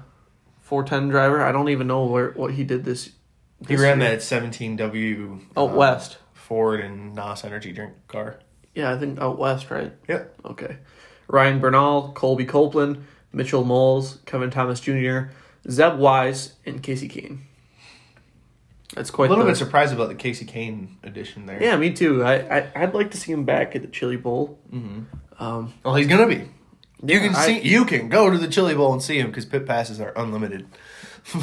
four 0.60 0.82
ten 0.82 1.08
driver. 1.08 1.40
I 1.40 1.52
don't 1.52 1.68
even 1.68 1.86
know 1.86 2.04
where 2.06 2.30
what 2.32 2.54
he 2.54 2.64
did 2.64 2.84
this. 2.84 3.10
he 3.68 3.76
ran 3.76 4.00
year. 4.00 4.10
that 4.10 4.22
seventeen 4.22 4.74
W 4.76 5.38
Oh, 5.56 5.68
uh, 5.68 5.74
west. 5.74 6.18
Ford 6.32 6.80
and 6.80 7.14
Nos 7.14 7.44
energy 7.44 7.72
drink 7.72 7.92
car. 8.08 8.40
Yeah, 8.74 8.92
I 8.92 8.98
think 8.98 9.20
out 9.20 9.38
west, 9.38 9.70
right? 9.70 9.92
Yep. 10.08 10.34
Okay. 10.46 10.76
Ryan 11.28 11.58
Bernal, 11.60 12.12
Colby 12.14 12.44
Copeland, 12.44 13.04
Mitchell 13.32 13.64
Moles, 13.64 14.18
Kevin 14.26 14.50
Thomas 14.50 14.80
Jr., 14.80 15.30
Zeb 15.70 15.98
Wise, 15.98 16.54
and 16.66 16.82
Kasey 16.82 17.10
Kahne. 17.10 17.38
That's 18.94 19.10
quite 19.10 19.26
A 19.26 19.30
little 19.30 19.44
the, 19.44 19.50
bit 19.50 19.56
surprised 19.56 19.92
about 19.94 20.08
the 20.08 20.14
Kasey 20.14 20.46
Kahne 20.48 20.88
edition 21.02 21.46
there. 21.46 21.60
Yeah, 21.62 21.76
me 21.76 21.92
too. 21.92 22.22
I, 22.22 22.58
I 22.58 22.72
I'd 22.76 22.94
like 22.94 23.10
to 23.12 23.16
see 23.16 23.32
him 23.32 23.44
back 23.44 23.74
at 23.74 23.82
the 23.82 23.88
Chili 23.88 24.16
Bowl. 24.16 24.58
Mm-hmm. 24.72 25.42
Um, 25.42 25.72
Well, 25.84 25.94
he's 25.94 26.06
gonna 26.06 26.26
be. 26.28 26.48
You 27.04 27.20
can 27.20 27.34
I- 27.34 27.46
see. 27.46 27.60
You 27.60 27.84
can 27.84 28.08
go 28.08 28.30
to 28.30 28.38
the 28.38 28.48
Chili 28.48 28.74
Bowl 28.74 28.92
and 28.92 29.02
see 29.02 29.18
him 29.18 29.28
because 29.28 29.46
pit 29.46 29.66
passes 29.66 30.00
are 30.00 30.12
unlimited. 30.16 30.66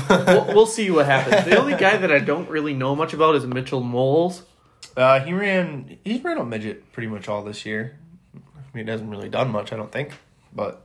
we'll, 0.10 0.46
we'll 0.48 0.66
see 0.78 0.92
what 0.92 1.08
happens. 1.08 1.44
The 1.46 1.58
only 1.60 1.76
guy 1.76 1.98
that 1.98 2.12
I 2.12 2.20
don't 2.20 2.48
really 2.50 2.74
know 2.74 2.96
much 2.96 3.14
about 3.14 3.36
is 3.36 3.46
Mitchell 3.46 3.82
Moles. 3.82 4.44
Uh, 4.96 5.20
he 5.22 5.34
ran. 5.34 5.98
He's 6.04 6.24
ran 6.24 6.38
on 6.38 6.50
midget 6.50 6.92
pretty 6.92 7.08
much 7.08 7.28
all 7.28 7.44
this 7.44 7.66
year. 7.66 7.98
I 8.36 8.40
mean, 8.74 8.86
he 8.86 8.92
hasn't 8.92 9.10
really 9.10 9.30
done 9.30 9.52
much, 9.52 9.74
I 9.74 9.76
don't 9.76 9.92
think, 9.92 10.12
but 10.54 10.82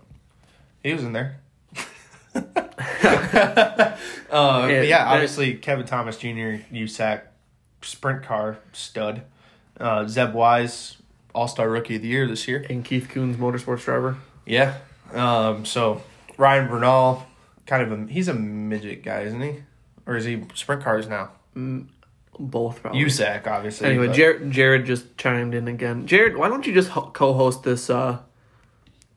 he 0.82 0.92
was 0.92 1.04
in 1.04 1.12
there. 1.12 1.40
uh, 2.34 2.42
Yeah, 4.30 4.82
yeah, 4.82 5.06
obviously 5.06 5.54
Kevin 5.54 5.86
Thomas 5.86 6.18
Jr. 6.18 6.58
USAC 6.72 7.22
sprint 7.82 8.22
car 8.22 8.58
stud. 8.72 9.22
Uh, 9.78 10.06
Zeb 10.06 10.34
Wise, 10.34 10.96
All 11.34 11.48
Star 11.48 11.68
Rookie 11.68 11.96
of 11.96 12.02
the 12.02 12.08
Year 12.08 12.26
this 12.26 12.48
year. 12.48 12.64
And 12.68 12.84
Keith 12.84 13.08
Kunz, 13.12 13.36
motorsports 13.36 13.84
driver. 13.84 14.16
Yeah. 14.46 14.78
Um, 15.12 15.64
so 15.64 16.02
Ryan 16.38 16.68
Bernal, 16.68 17.26
kind 17.66 17.82
of 17.82 17.92
a 17.92 18.12
he's 18.12 18.28
a 18.28 18.34
midget 18.34 19.02
guy, 19.04 19.22
isn't 19.22 19.40
he? 19.40 19.62
or 20.06 20.16
is 20.16 20.24
he 20.24 20.44
sprint 20.54 20.82
cars 20.82 21.08
now? 21.08 21.30
Both 22.38 22.82
probably. 22.82 23.00
USAC, 23.02 23.46
obviously. 23.46 23.88
Anyway, 23.88 24.08
but- 24.08 24.16
Jared, 24.16 24.50
Jared 24.50 24.84
just 24.86 25.16
chimed 25.16 25.54
in 25.54 25.68
again. 25.68 26.06
Jared, 26.06 26.36
why 26.36 26.48
don't 26.48 26.66
you 26.66 26.74
just 26.74 26.90
ho- 26.90 27.10
co-host 27.12 27.62
this? 27.62 27.88
uh 27.90 28.18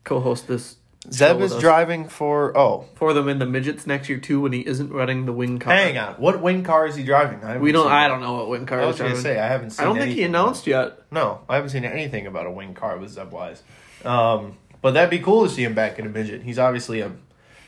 Co-host 0.04 0.48
this. 0.48 0.76
Zeb 1.10 1.40
is 1.40 1.52
us? 1.54 1.60
driving 1.60 2.08
for. 2.08 2.56
Oh, 2.56 2.84
for 2.94 3.12
them 3.14 3.28
in 3.28 3.38
the 3.38 3.46
midgets 3.46 3.86
next 3.86 4.08
year 4.08 4.18
too 4.18 4.40
when 4.42 4.52
he 4.52 4.60
isn't 4.60 4.90
running 4.92 5.24
the 5.26 5.32
wing 5.32 5.58
car. 5.58 5.74
hang 5.74 5.96
on. 5.98 6.14
What 6.14 6.40
wing 6.42 6.62
car 6.62 6.86
is 6.86 6.94
he 6.94 7.02
driving? 7.04 7.42
I 7.42 7.56
We 7.58 7.72
don't. 7.72 7.90
I 7.90 8.04
it. 8.04 8.08
don't 8.08 8.20
know 8.20 8.34
what 8.34 8.48
wing 8.48 8.66
car 8.66 8.80
I 8.80 8.86
was 8.86 8.96
he's 8.98 9.02
gonna 9.08 9.16
say 9.20 9.38
I 9.38 9.46
haven't 9.48 9.70
seen. 9.70 9.84
I 9.84 9.88
don't 9.88 9.98
think 9.98 10.14
he 10.14 10.22
announced 10.24 10.66
yet. 10.66 11.00
No, 11.10 11.40
I 11.48 11.54
haven't 11.56 11.70
seen 11.70 11.84
anything 11.84 12.26
about 12.26 12.46
a 12.46 12.50
wing 12.50 12.74
car 12.74 12.98
with 12.98 13.10
Zeb 13.10 13.32
Wise. 13.32 13.62
Um, 14.04 14.56
but 14.82 14.92
that'd 14.92 15.10
be 15.10 15.18
cool 15.20 15.44
to 15.46 15.50
see 15.52 15.64
him 15.64 15.74
back 15.74 15.98
in 15.98 16.06
a 16.06 16.10
midget. 16.10 16.42
He's 16.42 16.58
obviously 16.58 17.00
a 17.00 17.12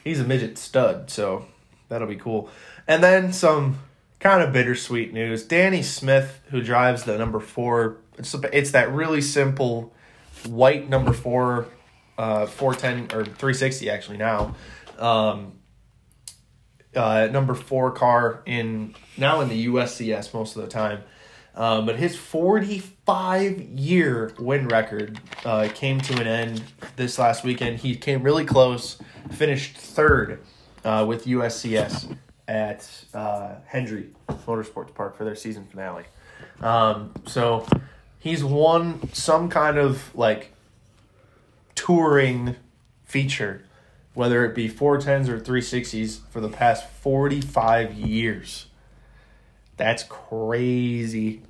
he's 0.04 0.20
a 0.20 0.24
midget 0.24 0.56
stud, 0.58 1.10
so 1.10 1.46
that'll 1.88 2.08
be 2.08 2.16
cool. 2.16 2.50
And 2.86 3.02
then 3.02 3.32
some 3.32 3.78
kind 4.22 4.40
of 4.40 4.52
bittersweet 4.52 5.12
news. 5.12 5.44
Danny 5.44 5.82
Smith, 5.82 6.40
who 6.50 6.62
drives 6.62 7.02
the 7.02 7.18
number 7.18 7.40
four, 7.40 7.98
it's 8.16 8.34
it's 8.52 8.70
that 8.70 8.92
really 8.92 9.20
simple 9.20 9.92
white 10.46 10.88
number 10.88 11.12
four, 11.12 11.66
uh, 12.16 12.46
four 12.46 12.74
ten 12.74 13.08
or 13.12 13.24
three 13.24 13.52
sixty 13.52 13.90
actually 13.90 14.18
now. 14.18 14.54
Um, 14.98 15.58
uh, 16.94 17.28
number 17.32 17.54
four 17.54 17.90
car 17.90 18.42
in 18.46 18.94
now 19.18 19.40
in 19.40 19.48
the 19.48 19.66
USCS 19.66 20.32
most 20.32 20.56
of 20.56 20.62
the 20.62 20.68
time. 20.68 21.02
Um, 21.54 21.84
but 21.84 21.96
his 21.96 22.16
45 22.16 23.60
year 23.60 24.32
win 24.38 24.68
record 24.68 25.20
uh, 25.44 25.68
came 25.74 26.00
to 26.00 26.18
an 26.18 26.26
end 26.26 26.62
this 26.96 27.18
last 27.18 27.44
weekend. 27.44 27.80
He 27.80 27.94
came 27.94 28.22
really 28.22 28.46
close, 28.46 28.96
finished 29.30 29.76
third 29.76 30.42
uh, 30.82 31.04
with 31.06 31.26
USCS 31.26 32.16
at 32.52 32.86
uh, 33.14 33.54
Hendry 33.64 34.10
Motorsports 34.28 34.94
Park 34.94 35.16
for 35.16 35.24
their 35.24 35.34
season 35.34 35.64
finale. 35.64 36.04
Um, 36.60 37.14
so 37.26 37.66
he's 38.18 38.44
won 38.44 39.10
some 39.14 39.48
kind 39.48 39.78
of 39.78 40.14
like 40.14 40.52
touring 41.74 42.56
feature, 43.04 43.64
whether 44.12 44.44
it 44.44 44.54
be 44.54 44.68
410s 44.68 45.28
or 45.28 45.40
360s, 45.40 46.20
for 46.28 46.42
the 46.42 46.50
past 46.50 46.90
45 46.90 47.94
years. 47.94 48.66
That's 49.78 50.02
crazy. 50.02 51.40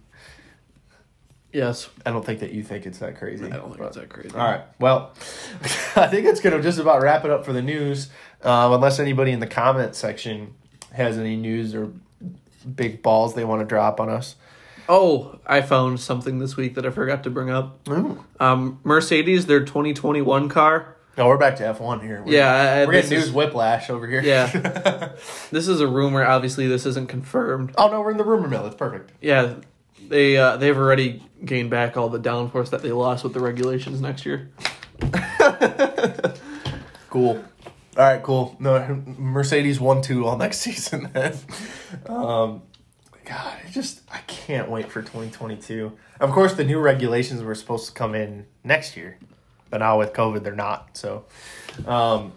Yes, 1.52 1.88
I 2.06 2.12
don't 2.12 2.24
think 2.24 2.38
that 2.40 2.52
you 2.52 2.62
think 2.62 2.86
it's 2.86 2.98
that 2.98 3.18
crazy. 3.18 3.44
I 3.44 3.56
don't 3.56 3.64
think 3.70 3.78
but- 3.78 3.88
it's 3.88 3.96
that 3.96 4.08
crazy. 4.08 4.30
All 4.36 4.38
right. 4.38 4.62
Well, 4.78 5.12
I 5.96 6.06
think 6.06 6.26
it's 6.26 6.40
going 6.40 6.56
to 6.56 6.62
just 6.62 6.78
about 6.78 7.02
wrap 7.02 7.24
it 7.24 7.30
up 7.32 7.44
for 7.44 7.52
the 7.52 7.60
news. 7.60 8.08
Um, 8.44 8.72
unless 8.72 9.00
anybody 9.00 9.32
in 9.32 9.40
the 9.40 9.46
comment 9.48 9.96
section 9.96 10.54
has 10.94 11.18
any 11.18 11.36
news 11.36 11.74
or 11.74 11.92
big 12.76 13.02
balls 13.02 13.34
they 13.34 13.44
want 13.44 13.60
to 13.60 13.66
drop 13.66 14.00
on 14.00 14.08
us. 14.08 14.36
Oh, 14.88 15.38
I 15.46 15.62
found 15.62 16.00
something 16.00 16.38
this 16.38 16.56
week 16.56 16.74
that 16.74 16.84
I 16.84 16.90
forgot 16.90 17.22
to 17.24 17.30
bring 17.30 17.50
up. 17.50 17.88
Ooh. 17.88 18.24
Um, 18.40 18.80
Mercedes, 18.84 19.46
their 19.46 19.60
2021 19.64 20.48
car. 20.48 20.96
No, 21.16 21.28
we're 21.28 21.36
back 21.38 21.56
to 21.56 21.62
F1 21.62 22.02
here. 22.02 22.22
We're, 22.24 22.32
Yeah, 22.32 22.52
I- 22.82 22.86
we're 22.86 22.92
getting 22.92 23.10
news 23.10 23.24
is- 23.24 23.32
whiplash 23.32 23.90
over 23.90 24.06
here. 24.06 24.22
Yeah. 24.22 25.12
This 25.50 25.68
is 25.68 25.80
a 25.80 25.86
rumor. 25.86 26.24
Obviously, 26.24 26.66
this 26.66 26.86
isn't 26.86 27.08
confirmed. 27.08 27.74
oh 27.76 27.88
no, 27.90 28.00
we're 28.00 28.10
in 28.12 28.16
the 28.16 28.24
rumor 28.24 28.48
mill. 28.48 28.64
It's 28.66 28.74
perfect. 28.76 29.12
Yeah, 29.20 29.54
they 30.08 30.36
uh, 30.38 30.56
they've 30.56 30.76
already 30.76 31.22
gained 31.44 31.68
back 31.70 31.96
all 31.98 32.08
the 32.08 32.18
downforce 32.18 32.70
that 32.70 32.80
they 32.82 32.90
lost 32.92 33.22
with 33.24 33.34
the 33.34 33.40
regulations 33.40 34.00
next 34.00 34.24
year. 34.26 34.50
Cool. 37.10 37.44
All 37.94 38.02
right, 38.02 38.22
cool. 38.22 38.56
No, 38.58 39.02
Mercedes 39.18 39.78
one 39.78 40.00
two 40.00 40.26
all 40.26 40.38
next 40.38 40.58
season. 40.62 41.10
Then, 41.12 41.36
um, 42.06 42.62
God, 43.24 43.58
I 43.66 43.70
just 43.70 44.00
I 44.10 44.18
can't 44.26 44.70
wait 44.70 44.90
for 44.90 45.02
twenty 45.02 45.30
twenty 45.30 45.56
two. 45.56 45.92
Of 46.18 46.30
course, 46.30 46.54
the 46.54 46.64
new 46.64 46.78
regulations 46.78 47.42
were 47.42 47.54
supposed 47.54 47.86
to 47.88 47.92
come 47.92 48.14
in 48.14 48.46
next 48.64 48.96
year, 48.96 49.18
but 49.68 49.78
now 49.78 49.98
with 49.98 50.14
COVID, 50.14 50.42
they're 50.42 50.54
not. 50.54 50.96
So, 50.96 51.26
um, 51.86 52.32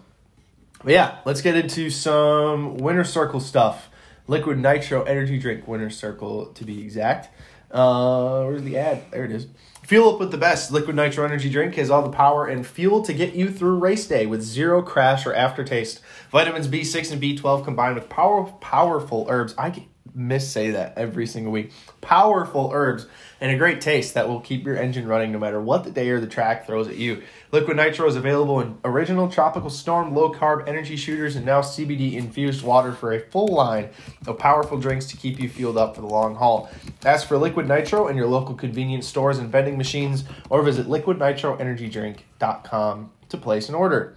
but 0.84 0.92
yeah, 0.92 1.18
let's 1.24 1.40
get 1.40 1.56
into 1.56 1.88
some 1.88 2.76
winner 2.76 3.04
circle 3.04 3.40
stuff. 3.40 3.88
Liquid 4.28 4.58
Nitro 4.58 5.04
Energy 5.04 5.38
Drink 5.38 5.66
winner 5.66 5.88
circle 5.88 6.46
to 6.46 6.64
be 6.64 6.82
exact. 6.82 7.30
Uh, 7.70 8.44
where's 8.44 8.62
the 8.62 8.76
ad? 8.76 9.10
There 9.10 9.24
it 9.24 9.32
is. 9.32 9.46
Fuel 9.86 10.14
up 10.14 10.18
with 10.18 10.32
the 10.32 10.36
best. 10.36 10.72
Liquid 10.72 10.96
Nitro 10.96 11.24
Energy 11.24 11.48
Drink 11.48 11.76
has 11.76 11.90
all 11.90 12.02
the 12.02 12.08
power 12.08 12.48
and 12.48 12.66
fuel 12.66 13.02
to 13.02 13.12
get 13.12 13.34
you 13.34 13.48
through 13.48 13.78
race 13.78 14.04
day 14.04 14.26
with 14.26 14.42
zero 14.42 14.82
crash 14.82 15.24
or 15.24 15.32
aftertaste. 15.32 16.00
Vitamins 16.32 16.66
B6 16.66 17.12
and 17.12 17.22
B12 17.22 17.62
combined 17.62 17.94
with 17.94 18.08
power, 18.08 18.46
powerful 18.60 19.26
herbs. 19.28 19.54
I 19.56 19.70
can 19.70 19.86
miss 20.16 20.50
say 20.50 20.70
that 20.70 20.96
every 20.96 21.26
single 21.26 21.52
week. 21.52 21.70
Powerful 22.00 22.70
herbs 22.72 23.06
and 23.40 23.52
a 23.52 23.58
great 23.58 23.82
taste 23.82 24.14
that 24.14 24.28
will 24.28 24.40
keep 24.40 24.64
your 24.64 24.76
engine 24.76 25.06
running 25.06 25.30
no 25.30 25.38
matter 25.38 25.60
what 25.60 25.84
the 25.84 25.90
day 25.90 26.08
or 26.08 26.18
the 26.18 26.26
track 26.26 26.66
throws 26.66 26.88
at 26.88 26.96
you. 26.96 27.22
Liquid 27.52 27.76
Nitro 27.76 28.08
is 28.08 28.16
available 28.16 28.58
in 28.60 28.78
original 28.82 29.28
tropical 29.28 29.68
storm, 29.68 30.14
low 30.14 30.32
carb 30.32 30.66
energy 30.66 30.96
shooters, 30.96 31.36
and 31.36 31.44
now 31.44 31.60
CBD 31.60 32.14
infused 32.14 32.64
water 32.64 32.92
for 32.92 33.12
a 33.12 33.20
full 33.20 33.48
line 33.48 33.90
of 34.26 34.38
powerful 34.38 34.78
drinks 34.78 35.04
to 35.06 35.14
keep 35.16 35.38
you 35.38 35.50
fueled 35.50 35.76
up 35.76 35.94
for 35.94 36.00
the 36.00 36.08
long 36.08 36.34
haul. 36.34 36.70
Ask 37.04 37.28
for 37.28 37.36
Liquid 37.36 37.68
Nitro 37.68 38.08
in 38.08 38.16
your 38.16 38.26
local 38.26 38.54
convenience 38.54 39.06
stores 39.06 39.36
and 39.38 39.50
vending 39.50 39.76
machines, 39.76 40.24
or 40.48 40.62
visit 40.62 40.86
liquidnitroenergydrink.com 40.86 43.10
to 43.28 43.36
place 43.36 43.68
an 43.68 43.74
order. 43.74 44.16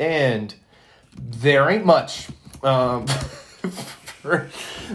And 0.00 0.54
there 1.18 1.70
ain't 1.70 1.84
much 1.84 2.28
um, 2.62 3.06
for, 4.22 4.48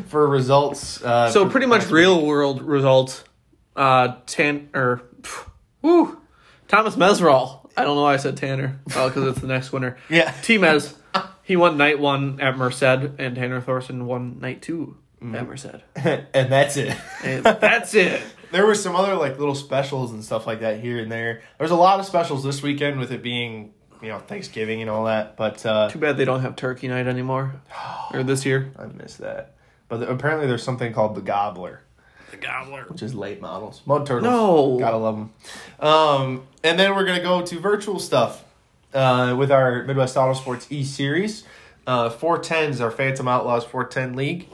for 0.09 0.27
results. 0.27 1.03
Uh, 1.03 1.29
So 1.31 1.45
for- 1.45 1.51
pretty 1.51 1.67
much 1.67 1.89
real 1.89 2.25
world 2.25 2.61
results. 2.61 3.23
Uh, 3.75 4.15
Tan 4.27 4.69
or 4.73 5.01
pff, 5.21 5.49
woo, 5.81 6.19
Thomas 6.67 6.95
Meseraull. 6.95 7.69
I 7.75 7.83
don't 7.83 7.95
know 7.95 8.03
why 8.03 8.13
I 8.13 8.17
said 8.17 8.37
Tanner. 8.37 8.79
Oh, 8.95 9.07
because 9.07 9.25
it's 9.29 9.39
the 9.41 9.47
next 9.47 9.71
winner. 9.71 9.97
Yeah. 10.09 10.31
T 10.43 10.57
Mes. 10.59 10.93
He 11.43 11.55
won 11.57 11.75
night 11.77 11.99
one 11.99 12.39
at 12.39 12.55
Merced, 12.57 12.83
and 12.83 13.35
Tanner 13.35 13.59
Thorson 13.61 14.05
won 14.05 14.39
night 14.39 14.61
two 14.61 14.97
Mm-hmm. 15.21 15.35
at 15.35 15.47
Merced. 15.47 15.75
and 16.33 16.51
that's 16.51 16.75
it. 16.77 16.95
And 17.23 17.43
that's 17.43 17.93
it. 17.95 18.21
There 18.53 18.67
were 18.67 18.75
some 18.75 18.95
other 18.95 19.15
like 19.15 19.39
little 19.39 19.55
specials 19.55 20.11
and 20.11 20.23
stuff 20.23 20.45
like 20.45 20.59
that 20.59 20.79
here 20.79 20.99
and 20.99 21.11
there. 21.11 21.41
There's 21.57 21.71
a 21.71 21.75
lot 21.75 21.99
of 21.99 22.05
specials 22.05 22.43
this 22.43 22.61
weekend 22.61 22.99
with 22.99 23.11
it 23.11 23.23
being, 23.23 23.73
you 24.03 24.09
know, 24.09 24.19
Thanksgiving 24.19 24.81
and 24.81 24.89
all 24.89 25.05
that. 25.05 25.35
But 25.37 25.65
uh, 25.65 25.89
Too 25.89 25.97
bad 25.97 26.17
they 26.17 26.25
don't 26.25 26.41
have 26.41 26.55
Turkey 26.55 26.87
Night 26.87 27.07
anymore, 27.07 27.55
or 28.13 28.21
this 28.23 28.45
year. 28.45 28.71
I 28.77 28.85
missed 28.85 29.17
that. 29.19 29.55
But 29.87 29.97
th- 29.97 30.09
apparently 30.09 30.45
there's 30.47 30.63
something 30.63 30.93
called 30.93 31.15
the 31.15 31.21
Gobbler, 31.21 31.81
The 32.31 32.37
Gobbler. 32.37 32.85
which 32.89 33.01
is 33.01 33.15
late 33.15 33.41
models. 33.41 33.81
Mud 33.85 34.05
turtles. 34.05 34.23
No. 34.23 34.77
Gotta 34.79 34.97
love 34.97 35.15
them. 35.17 35.33
Um, 35.79 36.47
and 36.63 36.77
then 36.79 36.95
we're 36.95 37.05
going 37.05 37.17
to 37.17 37.23
go 37.23 37.41
to 37.45 37.59
virtual 37.59 37.99
stuff 37.99 38.43
uh, 38.93 39.35
with 39.37 39.51
our 39.51 39.83
Midwest 39.83 40.17
Auto 40.17 40.33
Sports 40.33 40.67
E 40.69 40.83
Series. 40.83 41.43
Uh, 41.85 42.09
410s, 42.09 42.79
our 42.79 42.91
Phantom 42.91 43.27
Outlaws 43.27 43.65
410 43.65 44.15
League. 44.15 44.47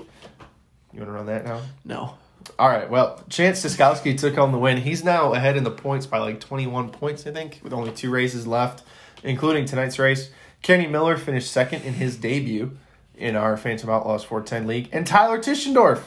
You 0.91 0.99
want 1.01 1.09
to 1.09 1.11
run 1.11 1.25
that 1.27 1.45
now? 1.45 1.61
No. 1.85 2.15
All 2.57 2.67
right. 2.67 2.89
Well, 2.89 3.23
Chance 3.29 3.63
Siskowski 3.63 4.17
took 4.17 4.33
home 4.33 4.51
the 4.51 4.57
win. 4.57 4.77
He's 4.77 5.03
now 5.03 5.33
ahead 5.35 5.55
in 5.55 5.63
the 5.63 5.69
points 5.71 6.07
by 6.07 6.17
like 6.17 6.39
21 6.39 6.89
points, 6.89 7.27
I 7.27 7.31
think, 7.31 7.59
with 7.63 7.71
only 7.71 7.91
two 7.91 8.09
races 8.09 8.47
left, 8.47 8.81
including 9.23 9.65
tonight's 9.65 9.99
race. 9.99 10.29
Kenny 10.61 10.87
Miller 10.87 11.17
finished 11.17 11.51
second 11.51 11.83
in 11.83 11.93
his 11.93 12.17
debut 12.17 12.77
in 13.15 13.35
our 13.35 13.57
Phantom 13.57 13.89
Outlaws 13.89 14.23
410 14.23 14.67
League, 14.67 14.89
and 14.91 15.05
Tyler 15.05 15.39
Tischendorf 15.39 16.01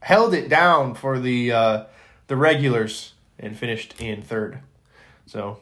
held 0.00 0.34
it 0.34 0.48
down 0.48 0.94
for 0.94 1.18
the 1.18 1.52
uh, 1.52 1.84
the 2.28 2.36
regulars 2.36 3.12
and 3.38 3.56
finished 3.56 3.94
in 4.00 4.22
third. 4.22 4.60
So 5.26 5.58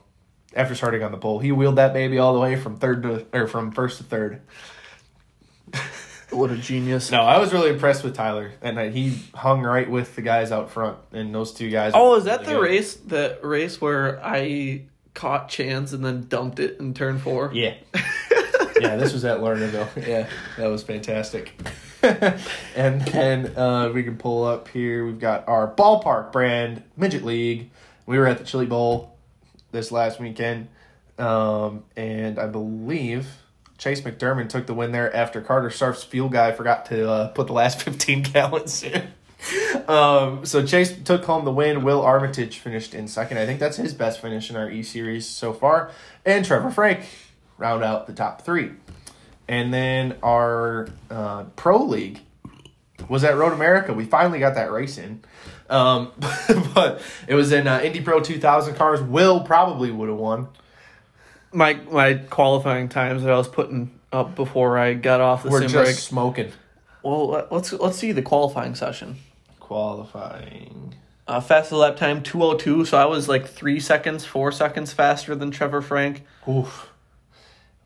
after 0.55 0.75
starting 0.75 1.03
on 1.03 1.13
the 1.13 1.19
pole, 1.19 1.39
he 1.39 1.53
wheeled 1.53 1.77
that 1.77 1.93
baby 1.93 2.19
all 2.19 2.35
the 2.35 2.41
way 2.41 2.57
from 2.57 2.77
third 2.77 3.03
to 3.03 3.27
or 3.33 3.47
from 3.47 3.73
first 3.73 3.99
to 3.99 4.05
third. 4.05 4.43
What 6.31 6.51
a 6.51 6.57
genius. 6.57 7.11
No, 7.13 7.21
I 7.23 7.39
was 7.39 7.53
really 7.53 7.71
impressed 7.71 8.03
with 8.03 8.15
Tyler 8.15 8.53
that 8.61 8.75
night. 8.75 8.93
He 8.93 9.19
hung 9.35 9.63
right 9.63 9.89
with 9.89 10.17
the 10.17 10.23
guys 10.23 10.51
out 10.51 10.71
front, 10.71 10.99
and 11.13 11.33
those 11.35 11.53
two 11.53 11.71
guys. 11.71 11.93
Oh, 11.95 12.17
is 12.17 12.25
that 12.25 12.41
really 12.41 12.53
the 12.53 12.59
good. 12.59 12.63
race? 12.63 12.95
The 12.95 13.39
race 13.43 13.81
where 13.81 14.25
I 14.25 14.87
caught 15.15 15.49
Chance 15.49 15.93
and 15.93 16.05
then 16.05 16.27
dumped 16.29 16.59
it 16.61 16.79
in 16.79 16.93
turn 16.95 17.19
four? 17.19 17.51
Yeah. 17.55 17.75
yeah, 18.81 18.97
this 18.97 19.13
was 19.13 19.25
at 19.25 19.39
Lernerville. 19.39 20.07
Yeah, 20.07 20.29
that 20.59 20.67
was 20.67 20.83
fantastic. 20.83 21.55
and 22.77 23.01
then 23.03 23.57
uh, 23.57 23.91
we 23.95 24.03
can 24.03 24.17
pull 24.17 24.45
up 24.45 24.69
here. 24.69 25.07
We've 25.07 25.19
got 25.19 25.49
our 25.49 25.73
ballpark 25.73 26.33
brand 26.33 26.83
midget 26.97 27.25
league. 27.25 27.71
We 28.07 28.19
were 28.19 28.27
at 28.27 28.39
the 28.39 28.45
Chili 28.45 28.67
Bowl 28.67 29.17
this 29.73 29.91
last 29.91 30.21
weekend, 30.21 30.69
um, 31.19 31.85
and 31.97 32.39
I 32.39 32.47
believe 32.47 33.27
Chase 33.79 34.03
McDermott 34.03 34.51
took 34.51 34.67
the 34.67 34.75
win 34.75 34.93
there 34.93 35.15
after 35.15 35.41
Carter 35.41 35.71
Sharp's 35.71 36.05
fuel 36.05 36.29
guy 36.29 36.53
forgot 36.53 36.87
to 36.87 37.11
uh, 37.11 37.29
put 37.29 37.47
the 37.47 37.55
last 37.55 37.83
fifteen 37.83 38.23
gallons 38.23 38.83
in. 38.83 39.09
Um, 39.89 40.47
so 40.47 40.65
Chase 40.65 40.97
took 41.05 41.25
home 41.25 41.45
the 41.45 41.53
win. 41.53 41.83
Will 41.83 42.03
Armitage 42.03 42.59
finished 42.59 42.95
in 42.95 43.09
second. 43.09 43.39
I 43.39 43.47
think 43.47 43.61
that's 43.61 43.77
his 43.77 43.93
best 43.93 44.21
finish 44.21 44.51
in 44.51 44.57
our 44.57 44.71
E 44.71 44.83
Series 44.83 45.27
so 45.29 45.53
far. 45.53 45.91
And 46.25 46.45
Trevor 46.45 46.71
Frank 46.71 47.05
round 47.59 47.85
out 47.85 48.07
the 48.07 48.13
top 48.15 48.43
three. 48.43 48.71
And 49.47 49.75
then 49.75 50.17
our 50.23 50.89
uh, 51.11 51.45
Pro 51.57 51.83
League, 51.85 52.21
was 53.09 53.25
at 53.25 53.37
Road 53.37 53.53
America. 53.53 53.93
We 53.93 54.05
finally 54.05 54.39
got 54.39 54.55
that 54.55 54.71
race 54.73 54.99
in. 54.99 55.23
Um, 55.69 56.13
but 56.75 57.03
it 57.29 57.35
was 57.35 57.53
in 57.53 57.67
uh, 57.67 57.81
Indy 57.83 58.01
Pro 58.01 58.21
2000 58.21 58.75
cars. 58.75 59.01
Will 59.03 59.41
probably 59.41 59.91
would 59.91 60.09
have 60.09 60.19
won. 60.19 60.49
My 61.53 61.75
my 61.75 62.15
qualifying 62.15 62.89
times 62.89 63.23
that 63.23 63.31
I 63.33 63.37
was 63.37 63.49
putting 63.49 63.99
up 64.13 64.35
before 64.35 64.77
I 64.77 64.95
got 64.95 65.21
off 65.21 65.43
the 65.45 65.51
We're 65.51 65.61
sim 65.63 65.69
just 65.71 65.85
break. 65.85 65.97
smoking. 65.97 66.53
Well, 67.03 67.29
let- 67.29 67.53
let's 67.53 67.73
let's 67.73 67.99
see 67.99 68.13
the 68.13 68.23
qualifying 68.23 68.75
session. 68.75 69.17
Qualifying. 69.75 70.95
Uh, 71.27 71.41
fastest 71.41 71.73
lap 71.73 71.97
time 71.97 72.23
two 72.23 72.41
oh 72.45 72.57
two. 72.57 72.85
So 72.85 72.97
I 72.97 73.07
was 73.07 73.29
like 73.29 73.49
three 73.49 73.81
seconds, 73.81 74.25
four 74.25 74.53
seconds 74.53 74.93
faster 74.93 75.35
than 75.35 75.51
Trevor 75.51 75.83
Frank. 75.83 76.23
Oof. 76.49 76.91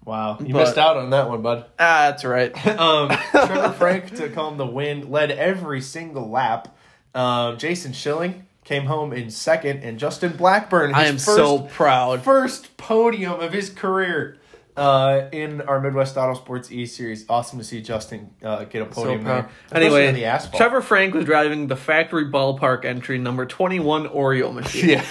Wow. 0.05 0.36
You 0.39 0.53
But- 0.53 0.61
missed 0.66 0.76
out 0.76 0.99
on 0.99 1.09
that 1.11 1.30
one, 1.30 1.41
bud. 1.41 1.64
Ah, 1.78 2.11
that's 2.11 2.24
right. 2.26 2.53
Um, 2.78 3.09
Trevor 3.30 3.72
Frank 3.78 4.14
took 4.14 4.34
home 4.34 4.59
the 4.59 4.66
win, 4.66 5.11
led 5.11 5.30
every 5.30 5.80
single 5.80 6.28
lap. 6.28 6.76
Um, 7.14 7.57
Jason 7.57 7.95
Schilling 7.95 8.47
came 8.64 8.84
home 8.84 9.14
in 9.14 9.30
second, 9.30 9.82
and 9.82 9.99
Justin 9.99 10.32
Blackburn, 10.36 10.93
I 10.95 11.05
am 11.07 11.14
first, 11.14 11.24
so 11.24 11.61
proud. 11.61 12.20
first 12.22 12.76
podium 12.76 13.41
of 13.41 13.55
his 13.55 13.70
career 13.70 14.36
uh, 14.79 15.29
in 15.33 15.61
our 15.62 15.81
Midwest 15.81 16.16
Auto 16.16 16.35
Sports 16.35 16.70
E 16.70 16.87
Series. 16.87 17.26
Awesome 17.29 17.59
to 17.59 17.64
see 17.64 17.83
Justin 17.83 18.31
uh, 18.43 18.64
get 18.64 18.83
a 18.83 18.87
podium 18.87 19.24
proud. 19.24 19.49
there. 19.70 19.83
Anyway, 19.83 20.12
the 20.12 20.24
asphalt. 20.24 20.57
Trevor 20.57 20.81
Frank 20.81 21.14
was 21.14 21.24
driving 21.24 21.66
the 21.66 21.76
factory 21.76 22.26
ballpark 22.26 22.85
entry 22.85 23.18
number 23.18 23.45
twenty 23.45 23.81
one 23.81 24.09
Oreo 24.09 24.55
machine. 24.55 25.03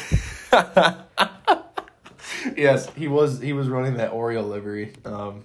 Yeah. 0.52 0.96
yes, 2.56 2.90
he 2.96 3.10
was. 3.10 3.42
He 3.42 3.52
was 3.52 3.68
running 3.68 3.98
that 3.98 4.14
Oreo 4.14 4.48
livery, 4.48 4.94
um, 5.04 5.44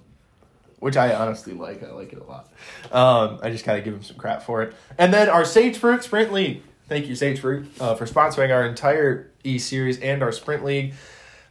which 0.78 0.96
I 0.96 1.14
honestly 1.14 1.52
like. 1.52 1.82
I 1.82 1.90
like 1.90 2.12
it 2.12 2.20
a 2.20 2.24
lot. 2.24 2.48
Um, 2.92 3.40
I 3.42 3.50
just 3.50 3.64
gotta 3.64 3.80
give 3.80 3.92
him 3.94 4.04
some 4.04 4.16
crap 4.16 4.42
for 4.42 4.62
it. 4.62 4.74
And 4.98 5.12
then 5.12 5.28
our 5.28 5.44
Sage 5.44 5.76
Fruit 5.76 6.04
Sprint 6.04 6.32
League. 6.32 6.62
Thank 6.88 7.06
you, 7.06 7.16
Sage 7.16 7.40
Fruit, 7.40 7.68
uh, 7.80 7.94
for 7.94 8.06
sponsoring 8.06 8.54
our 8.54 8.66
entire 8.66 9.30
E 9.42 9.58
Series 9.58 9.98
and 9.98 10.22
our 10.22 10.30
Sprint 10.30 10.64
League. 10.64 10.94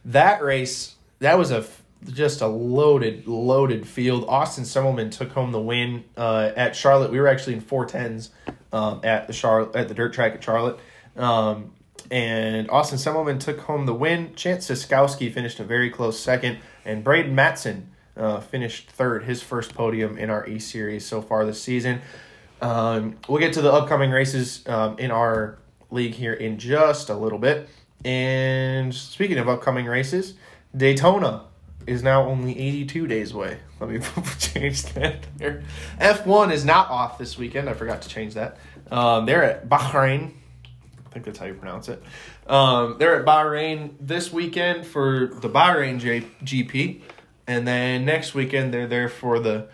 That 0.04 0.42
race, 0.42 0.94
that 1.18 1.36
was 1.36 1.50
a 1.50 1.64
just 2.10 2.40
a 2.40 2.46
loaded, 2.46 3.26
loaded 3.26 3.86
field. 3.86 4.24
Austin 4.28 4.64
Semmelman 4.64 5.10
took 5.10 5.32
home 5.32 5.52
the 5.52 5.60
win 5.60 6.04
uh, 6.16 6.50
at 6.56 6.74
Charlotte. 6.74 7.10
We 7.10 7.20
were 7.20 7.28
actually 7.28 7.54
in 7.54 7.60
four 7.60 7.86
tens 7.86 8.30
um, 8.72 9.00
at 9.04 9.26
the 9.26 9.32
Charlotte 9.32 9.76
at 9.76 9.88
the 9.88 9.94
dirt 9.94 10.12
track 10.12 10.34
at 10.34 10.42
Charlotte. 10.42 10.78
Um, 11.16 11.72
and 12.10 12.68
Austin 12.70 12.98
Semmelman 12.98 13.38
took 13.38 13.60
home 13.60 13.86
the 13.86 13.94
win. 13.94 14.34
Chance 14.34 14.68
Siskowski 14.68 15.32
finished 15.32 15.60
a 15.60 15.64
very 15.64 15.90
close 15.90 16.18
second, 16.18 16.58
and 16.84 17.04
Braden 17.04 17.34
Matson 17.34 17.90
uh, 18.16 18.40
finished 18.40 18.90
third, 18.90 19.24
his 19.24 19.42
first 19.42 19.74
podium 19.74 20.18
in 20.18 20.28
our 20.30 20.46
E 20.46 20.58
Series 20.58 21.06
so 21.06 21.22
far 21.22 21.46
this 21.46 21.62
season. 21.62 22.00
Um, 22.60 23.16
we'll 23.28 23.40
get 23.40 23.52
to 23.54 23.62
the 23.62 23.72
upcoming 23.72 24.10
races 24.10 24.66
um, 24.68 24.98
in 24.98 25.10
our 25.10 25.58
league 25.90 26.14
here 26.14 26.32
in 26.32 26.58
just 26.58 27.08
a 27.10 27.14
little 27.14 27.38
bit. 27.38 27.68
And 28.04 28.94
speaking 28.94 29.38
of 29.38 29.48
upcoming 29.48 29.86
races, 29.86 30.34
Daytona 30.76 31.44
is 31.86 32.02
now 32.02 32.24
only 32.28 32.58
82 32.58 33.06
days 33.06 33.32
away. 33.32 33.58
Let 33.80 33.90
me 33.90 34.00
change 34.38 34.84
that 34.94 35.26
there. 35.36 35.62
F1 36.00 36.52
is 36.52 36.64
not 36.64 36.90
off 36.90 37.18
this 37.18 37.36
weekend. 37.38 37.68
I 37.68 37.74
forgot 37.74 38.02
to 38.02 38.08
change 38.08 38.34
that. 38.34 38.56
Um, 38.90 39.26
they're 39.26 39.42
at 39.44 39.68
Bahrain. 39.68 40.32
I 41.06 41.10
think 41.12 41.24
that's 41.24 41.38
how 41.38 41.46
you 41.46 41.54
pronounce 41.54 41.88
it. 41.88 42.02
Um, 42.46 42.96
they're 42.98 43.20
at 43.20 43.26
Bahrain 43.26 43.92
this 44.00 44.32
weekend 44.32 44.86
for 44.86 45.26
the 45.26 45.48
Bahrain 45.48 45.98
J- 45.98 46.26
GP. 46.44 47.02
And 47.46 47.66
then 47.66 48.04
next 48.04 48.34
weekend, 48.34 48.72
they're 48.72 48.86
there 48.86 49.08
for 49.08 49.38
the 49.38 49.68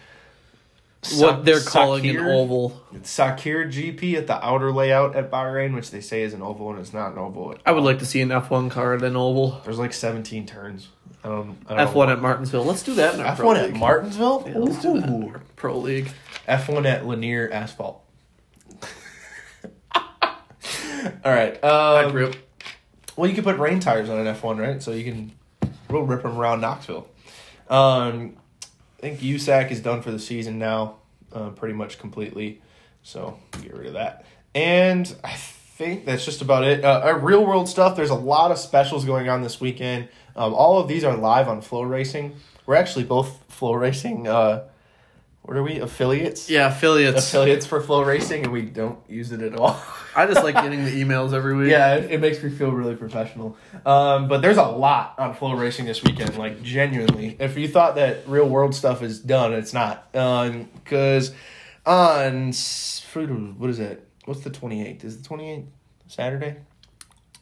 What 1.16 1.44
they're 1.44 1.61
Sa- 1.61 1.70
calling 1.70 2.06
an 2.09 2.18
oval. 2.18 2.82
Sakhir 3.02 3.70
GP 3.70 4.14
at 4.16 4.26
the 4.26 4.44
outer 4.44 4.72
layout 4.72 5.14
at 5.14 5.30
Bahrain, 5.30 5.74
which 5.74 5.90
they 5.90 6.00
say 6.00 6.22
is 6.22 6.34
an 6.34 6.42
oval, 6.42 6.70
and 6.70 6.78
it's 6.80 6.92
not 6.92 7.12
an 7.12 7.18
oval. 7.18 7.54
I 7.64 7.72
would 7.72 7.84
like 7.84 7.98
to 8.00 8.06
see 8.06 8.20
an 8.20 8.32
F 8.32 8.50
one 8.50 8.68
car 8.68 8.94
at 8.94 9.02
an 9.04 9.16
oval. 9.16 9.61
There's 9.64 9.78
like 9.78 9.92
17 9.92 10.44
turns. 10.46 10.88
I 11.24 11.28
don't. 11.28 11.58
I 11.66 11.76
don't 11.76 11.88
F 11.88 11.94
one 11.94 12.10
at 12.10 12.20
Martinsville. 12.20 12.64
Let's 12.64 12.82
do 12.82 12.94
that 12.94 13.14
in 13.14 13.20
our 13.20 13.26
F 13.26 13.38
pro 13.38 13.46
one 13.46 13.56
at 13.56 13.66
league. 13.66 13.76
Martinsville. 13.76 14.44
Yeah, 14.46 14.58
let's 14.58 14.80
do 14.80 15.00
that 15.00 15.08
in 15.08 15.30
our 15.30 15.42
pro 15.56 15.78
league. 15.78 16.10
F 16.46 16.68
one 16.68 16.86
at 16.86 17.06
Lanier 17.06 17.50
Asphalt. 17.52 18.02
All 19.94 20.02
right. 21.24 21.62
Um, 21.62 22.12
Rip. 22.12 22.36
well, 23.16 23.28
you 23.28 23.34
can 23.34 23.44
put 23.44 23.58
rain 23.58 23.80
tires 23.80 24.08
on 24.08 24.18
an 24.18 24.26
F 24.26 24.42
one, 24.42 24.58
right? 24.58 24.82
So 24.82 24.92
you 24.92 25.04
can 25.04 25.32
we'll 25.90 26.02
rip 26.04 26.22
them 26.22 26.36
around 26.36 26.60
Knoxville. 26.60 27.08
Um, 27.68 28.36
I 28.98 29.00
think 29.00 29.20
USAC 29.20 29.70
is 29.70 29.80
done 29.80 30.02
for 30.02 30.10
the 30.10 30.18
season 30.18 30.58
now, 30.58 30.96
uh, 31.32 31.50
pretty 31.50 31.74
much 31.74 31.98
completely. 31.98 32.60
So 33.02 33.38
get 33.62 33.74
rid 33.76 33.86
of 33.86 33.92
that. 33.94 34.24
And 34.54 35.14
I 35.22 35.34
think 35.34 36.04
that's 36.04 36.24
just 36.24 36.42
about 36.42 36.64
it. 36.64 36.84
Uh, 36.84 37.00
our 37.04 37.18
real 37.18 37.44
world 37.44 37.68
stuff. 37.68 37.96
There's 37.96 38.10
a 38.10 38.14
lot 38.14 38.50
of 38.50 38.58
specials 38.58 39.04
going 39.04 39.28
on 39.28 39.42
this 39.42 39.60
weekend. 39.60 40.08
Um, 40.39 40.55
all 40.55 40.78
of 40.78 40.89
these 40.89 41.05
are 41.05 41.16
live 41.16 41.49
on 41.49 41.61
FloRacing. 41.61 42.32
We're 42.64 42.76
actually 42.76 43.05
both 43.05 43.43
Flow 43.49 43.74
Racing. 43.74 44.28
Uh, 44.28 44.64
what 45.43 45.57
are 45.57 45.62
we 45.62 45.78
affiliates? 45.80 46.49
Yeah, 46.51 46.68
affiliates. 46.68 47.26
affiliates 47.28 47.64
for 47.66 47.80
FloRacing, 47.82 48.45
and 48.45 48.53
we 48.53 48.62
don't 48.62 48.99
use 49.09 49.32
it 49.32 49.41
at 49.41 49.57
all. 49.57 49.80
I 50.14 50.26
just 50.26 50.45
like 50.45 50.55
getting 50.62 50.84
the 50.84 51.03
emails 51.03 51.32
every 51.32 51.57
week. 51.57 51.70
yeah, 51.70 51.95
it, 51.95 52.11
it 52.12 52.20
makes 52.20 52.43
me 52.43 52.51
feel 52.51 52.70
really 52.70 52.95
professional. 52.95 53.57
Um, 53.86 54.28
but 54.28 54.43
there's 54.43 54.59
a 54.59 54.62
lot 54.64 55.14
on 55.18 55.34
FloRacing 55.34 55.86
this 55.86 56.03
weekend, 56.05 56.36
like 56.39 56.62
genuinely. 56.62 57.36
If 57.41 57.57
you 57.57 57.66
thought 57.66 57.95
that 57.97 58.28
real 58.28 58.49
world 58.49 58.74
stuff 58.74 59.03
is 59.03 59.18
done, 59.20 59.55
it's 59.55 59.72
not. 59.72 60.12
Because 60.12 61.32
on 61.86 62.49
s- 62.51 63.05
what 63.14 63.70
is 63.70 63.78
it? 63.80 64.07
What's 64.26 64.41
the 64.43 64.51
28th? 64.51 65.03
Is 65.05 65.20
the 65.22 65.28
28th 65.28 65.64
Saturday? 66.07 66.57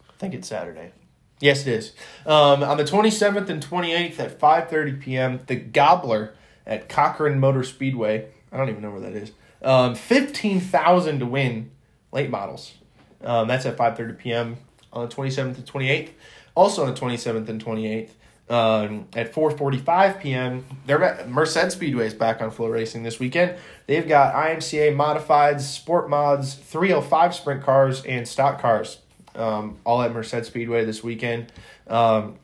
I 0.09 0.12
think 0.18 0.32
it's 0.34 0.49
Saturday. 0.49 0.92
Yes, 1.41 1.66
it 1.66 1.68
is. 1.68 1.93
Um, 2.24 2.62
on 2.62 2.76
the 2.78 2.84
27th 2.84 3.49
and 3.49 3.62
28th 3.64 4.18
at 4.18 4.39
5:30 4.41 5.01
p.m., 5.01 5.41
the 5.47 5.57
Gobbler 5.57 6.34
at 6.66 6.89
Cochran 6.89 7.39
Motor 7.39 7.62
Speedway. 7.62 8.28
I 8.51 8.57
don't 8.57 8.70
even 8.70 8.82
know 8.82 8.91
where 8.91 9.01
that 9.01 9.12
is. 9.12 9.32
Um, 9.62 9.95
15,000 9.95 11.18
to 11.18 11.26
win 11.26 11.70
late 12.12 12.30
models. 12.30 12.74
Um, 13.22 13.49
that's 13.49 13.66
at 13.66 13.76
5:30 13.76 14.18
p.m. 14.18 14.57
on 14.93 15.09
the 15.09 15.14
27th 15.14 15.57
and 15.57 15.66
28th. 15.66 16.11
Also 16.55 16.87
on 16.87 16.95
the 16.95 16.99
27th 16.99 17.49
and 17.49 17.62
28th 17.62 18.11
um, 18.49 19.09
at 19.14 19.32
4:45 19.32 20.20
p.m. 20.20 20.64
They're 20.87 20.99
back, 20.99 21.28
Merced 21.28 21.72
Speedway 21.72 22.07
is 22.07 22.14
back 22.14 22.41
on 22.41 22.51
FloRacing 22.51 23.03
this 23.03 23.18
weekend. 23.18 23.57
They've 23.87 24.07
got 24.07 24.34
IMCA 24.34 24.95
modifieds, 24.95 25.62
sport 25.62 26.09
mods, 26.09 26.55
305 26.55 27.34
sprint 27.34 27.62
cars, 27.62 28.05
and 28.05 28.26
stock 28.26 28.61
cars. 28.61 28.99
Um, 29.37 29.76
all 29.84 30.03
at 30.03 30.12
Merced 30.12 30.45
Speedway 30.45 30.84
this 30.84 31.05
weekend. 31.05 31.53
Um, 31.87 32.37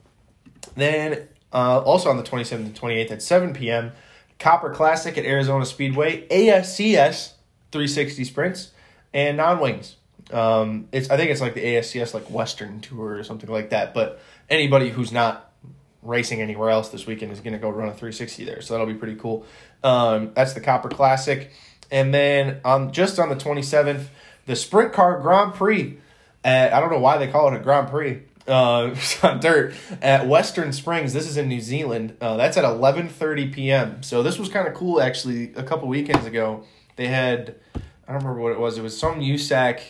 then 0.77 1.29
uh, 1.53 1.81
also 1.81 2.11
on 2.11 2.17
the 2.17 2.23
27th 2.23 2.53
and 2.53 2.75
28th 2.75 3.11
at 3.11 3.23
7 3.23 3.53
p.m., 3.55 3.93
Copper 4.39 4.71
Classic 4.71 5.17
at 5.17 5.25
Arizona 5.25 5.65
Speedway, 5.65 6.27
ASCS 6.29 7.33
360 7.71 8.25
sprints, 8.25 8.73
and 9.15 9.37
non 9.37 9.61
wings. 9.61 9.97
Um, 10.33 10.89
it's 10.93 11.11
I 11.11 11.17
think 11.17 11.31
it's 11.31 11.41
like 11.41 11.55
the 11.55 11.63
ASCS 11.63 12.13
like 12.13 12.31
Western 12.31 12.81
Tour 12.81 13.17
or 13.17 13.25
something 13.25 13.51
like 13.51 13.71
that. 13.71 13.95
But 13.95 14.21
anybody 14.51 14.91
who's 14.91 15.13
not 15.13 15.53
racing 16.03 16.41
anywhere 16.41 16.71
else 16.71 16.89
this 16.89 17.07
weekend 17.07 17.31
is 17.31 17.41
going 17.41 17.53
to 17.53 17.59
go 17.59 17.71
run 17.71 17.89
a 17.89 17.93
360 17.93 18.45
there, 18.45 18.61
so 18.61 18.75
that'll 18.75 18.87
be 18.87 18.95
pretty 18.95 19.17
cool. 19.17 19.47
Um, 19.85 20.33
that's 20.35 20.55
the 20.55 20.61
Copper 20.61 20.89
Classic, 20.89 21.53
and 21.91 22.13
then 22.13 22.61
on 22.65 22.93
just 22.93 23.19
on 23.19 23.29
the 23.29 23.37
27th, 23.37 24.07
the 24.47 24.57
Sprint 24.57 24.93
Car 24.93 25.21
Grand 25.21 25.55
Prix. 25.55 25.99
At, 26.45 26.73
I 26.73 26.81
don't 26.81 26.91
know 26.91 26.99
why 26.99 27.19
they 27.19 27.29
call 27.29 27.49
it 27.49 27.55
a 27.55 27.61
Grand 27.61 27.89
Prix. 27.89 28.23
Uh, 28.47 28.93
on 29.23 29.39
dirt 29.39 29.73
at 30.03 30.27
Western 30.27 30.73
Springs. 30.73 31.13
This 31.13 31.29
is 31.29 31.37
in 31.37 31.47
New 31.49 31.61
Zealand. 31.61 32.17
Uh, 32.21 32.37
that's 32.37 32.57
at 32.57 32.65
11:30 32.65 33.53
p.m. 33.53 34.03
So 34.03 34.25
this 34.25 34.37
was 34.37 34.49
kind 34.49 34.67
of 34.67 34.75
cool 34.75 35.01
actually. 35.01 35.53
A 35.55 35.63
couple 35.63 35.87
weekends 35.87 36.27
ago, 36.27 36.65
they 36.97 37.07
had 37.07 37.55
I 37.77 38.13
don't 38.13 38.17
remember 38.25 38.41
what 38.41 38.51
it 38.51 38.59
was. 38.59 38.79
It 38.79 38.83
was 38.83 38.99
some 38.99 39.21
USAC 39.21 39.81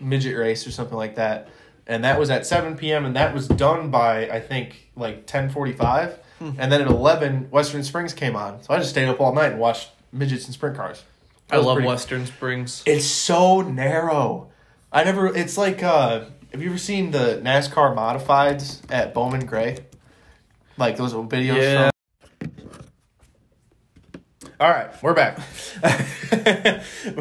midget 0.00 0.36
race 0.36 0.66
or 0.66 0.72
something 0.72 0.96
like 0.96 1.14
that, 1.14 1.48
and 1.86 2.02
that 2.02 2.18
was 2.18 2.30
at 2.30 2.44
7 2.46 2.76
p.m. 2.76 3.04
and 3.04 3.14
that 3.14 3.32
was 3.32 3.46
done 3.46 3.90
by 3.92 4.28
I 4.28 4.40
think 4.40 4.90
like 4.96 5.28
10:45, 5.28 6.18
and 6.40 6.72
then 6.72 6.80
at 6.80 6.88
11 6.88 7.48
Western 7.52 7.84
Springs 7.84 8.12
came 8.12 8.34
on. 8.34 8.60
So 8.64 8.74
I 8.74 8.78
just 8.78 8.90
stayed 8.90 9.06
up 9.08 9.20
all 9.20 9.32
night 9.32 9.52
and 9.52 9.60
watched 9.60 9.90
midgets 10.12 10.46
and 10.46 10.54
sprint 10.54 10.76
cars. 10.76 11.04
That 11.46 11.56
I 11.56 11.60
love 11.60 11.76
pretty- 11.76 11.86
Western 11.86 12.26
Springs. 12.26 12.82
It's 12.86 13.06
so 13.06 13.60
narrow. 13.60 14.50
I 14.94 15.02
never. 15.02 15.36
It's 15.36 15.58
like 15.58 15.82
uh, 15.82 16.24
have 16.52 16.62
you 16.62 16.68
ever 16.68 16.78
seen 16.78 17.10
the 17.10 17.40
NASCAR 17.42 17.96
modifieds 17.96 18.80
at 18.88 19.12
Bowman 19.12 19.44
Gray? 19.44 19.78
Like 20.78 20.96
those 20.96 21.12
old 21.12 21.28
videos. 21.30 21.60
Yeah. 21.60 21.90
From... 22.38 22.52
All 24.60 24.70
right, 24.70 25.02
we're 25.02 25.14
back. 25.14 25.38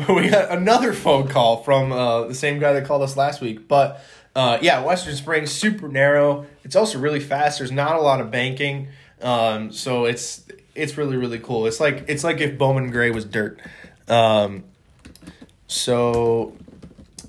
we 0.08 0.30
got 0.30 0.52
another 0.52 0.94
phone 0.94 1.28
call 1.28 1.64
from 1.64 1.92
uh, 1.92 2.28
the 2.28 2.36
same 2.36 2.60
guy 2.60 2.74
that 2.74 2.86
called 2.86 3.02
us 3.02 3.18
last 3.18 3.42
week, 3.42 3.68
but 3.68 4.00
uh, 4.36 4.60
yeah, 4.62 4.84
Western 4.84 5.16
Springs 5.16 5.52
super 5.52 5.88
narrow. 5.88 6.46
It's 6.64 6.76
also 6.76 7.00
really 7.00 7.20
fast. 7.20 7.58
There's 7.58 7.72
not 7.72 7.96
a 7.96 8.02
lot 8.02 8.22
of 8.22 8.30
banking, 8.30 8.90
um, 9.20 9.72
so 9.72 10.06
it's 10.06 10.46
it's 10.76 10.96
really 10.96 11.18
really 11.18 11.40
cool. 11.40 11.66
It's 11.66 11.80
like 11.80 12.06
it's 12.08 12.24
like 12.24 12.40
if 12.40 12.56
Bowman 12.56 12.92
Gray 12.92 13.10
was 13.10 13.26
dirt. 13.26 13.60
Um, 14.08 14.66
So 15.66 16.54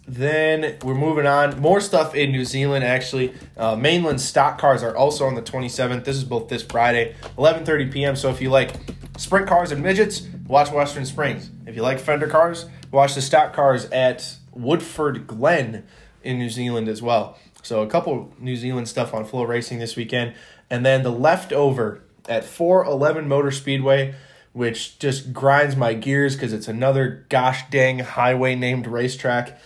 then 0.07 0.77
we're 0.83 0.95
moving 0.95 1.27
on. 1.27 1.61
More 1.61 1.81
stuff 1.81 2.15
in 2.15 2.31
New 2.31 2.45
Zealand 2.45 2.85
actually. 2.85 3.33
Uh, 3.57 3.77
mainland 3.77 4.21
stock 4.21 4.59
cars 4.59 4.83
are 4.83 4.97
also 4.97 5.27
on 5.27 5.35
the 5.35 5.43
27th. 5.43 6.05
This 6.05 6.17
is 6.17 6.25
both 6.25 6.49
this 6.49 6.63
Friday, 6.63 7.15
11:30 7.39 7.93
p.m. 7.93 8.17
So 8.17 8.31
if 8.31 8.41
you 8.41 8.51
like 8.51 8.75
sprint 9.17 9.47
cars 9.47 9.73
and 9.73 9.83
midgets, 9.83 10.27
watch 10.47 10.71
Western 10.71 11.07
Springs. 11.07 11.51
If 11.67 11.75
you 11.75 11.83
like 11.83 11.99
fender 11.99 12.27
cars, 12.27 12.67
watch 12.91 13.15
the 13.15 13.23
stock 13.23 13.53
cars 13.53 13.87
at 13.87 14.37
Woodford 14.53 15.27
Glen 15.27 15.85
in 16.23 16.39
New 16.39 16.51
Zealand 16.51 16.89
as 16.89 17.01
well. 17.01 17.39
So 17.63 17.83
a 17.83 17.87
couple 17.87 18.33
New 18.39 18.57
Zealand 18.57 18.89
stuff 18.89 19.15
on 19.15 19.25
FloRacing 19.27 19.79
this 19.79 19.97
weekend, 19.97 20.35
and 20.69 20.85
then 20.85 21.03
the 21.03 21.13
leftover 21.13 22.03
at 22.29 22.45
411 22.45 23.27
Motor 23.29 23.51
Speedway 23.51 24.15
which 24.55 25.01
just 25.01 25.33
grinds 25.33 25.75
my 25.75 25.93
gears 25.93 26.37
because 26.37 26.53
it's 26.53 26.69
another 26.69 27.27
gosh 27.29 27.69
dang 27.71 27.99
highway 27.99 28.55
named 28.55 28.87
racetrack. 28.87 29.59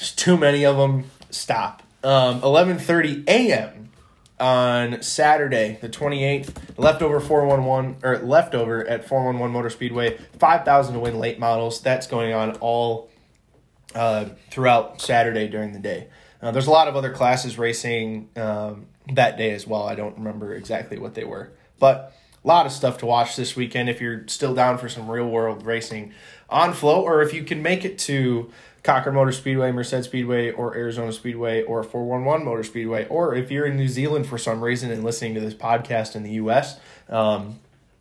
There's 0.00 0.12
too 0.12 0.38
many 0.38 0.64
of 0.64 0.78
them. 0.78 1.10
Stop. 1.28 1.82
Um, 2.02 2.40
11:30 2.40 3.28
a.m. 3.28 3.90
on 4.40 5.02
Saturday, 5.02 5.76
the 5.82 5.90
28th. 5.90 6.78
Leftover 6.78 7.20
411 7.20 7.98
or 8.02 8.16
leftover 8.20 8.86
at 8.86 9.06
411 9.06 9.52
Motor 9.52 9.68
Speedway. 9.68 10.16
5,000 10.38 10.94
to 10.94 11.00
win 11.00 11.18
late 11.18 11.38
models. 11.38 11.82
That's 11.82 12.06
going 12.06 12.32
on 12.32 12.56
all 12.60 13.10
uh, 13.94 14.30
throughout 14.50 15.02
Saturday 15.02 15.48
during 15.48 15.74
the 15.74 15.78
day. 15.78 16.08
Uh, 16.40 16.50
there's 16.50 16.66
a 16.66 16.70
lot 16.70 16.88
of 16.88 16.96
other 16.96 17.12
classes 17.12 17.58
racing 17.58 18.30
um, 18.36 18.86
that 19.12 19.36
day 19.36 19.50
as 19.50 19.66
well. 19.66 19.82
I 19.82 19.94
don't 19.96 20.16
remember 20.16 20.54
exactly 20.54 20.98
what 20.98 21.12
they 21.12 21.24
were, 21.24 21.52
but 21.78 22.16
a 22.42 22.48
lot 22.48 22.64
of 22.64 22.72
stuff 22.72 22.96
to 22.98 23.06
watch 23.06 23.36
this 23.36 23.54
weekend 23.54 23.90
if 23.90 24.00
you're 24.00 24.26
still 24.26 24.54
down 24.54 24.78
for 24.78 24.88
some 24.88 25.10
real 25.10 25.28
world 25.28 25.66
racing 25.66 26.14
on 26.48 26.72
float, 26.72 27.04
or 27.04 27.20
if 27.20 27.34
you 27.34 27.44
can 27.44 27.60
make 27.60 27.84
it 27.84 27.98
to 27.98 28.50
Cocker 28.82 29.12
Motor 29.12 29.32
Speedway, 29.32 29.72
Merced 29.72 30.04
Speedway, 30.04 30.50
or 30.52 30.74
Arizona 30.74 31.12
Speedway, 31.12 31.62
or 31.62 31.82
411 31.82 32.46
Motor 32.46 32.64
Speedway, 32.64 33.06
or 33.08 33.34
if 33.34 33.50
you're 33.50 33.66
in 33.66 33.76
New 33.76 33.88
Zealand 33.88 34.26
for 34.26 34.38
some 34.38 34.62
reason 34.62 34.90
and 34.90 35.04
listening 35.04 35.34
to 35.34 35.40
this 35.40 35.54
podcast 35.54 36.16
in 36.16 36.22
the 36.22 36.32
U.S., 36.32 36.78
um, 37.08 37.58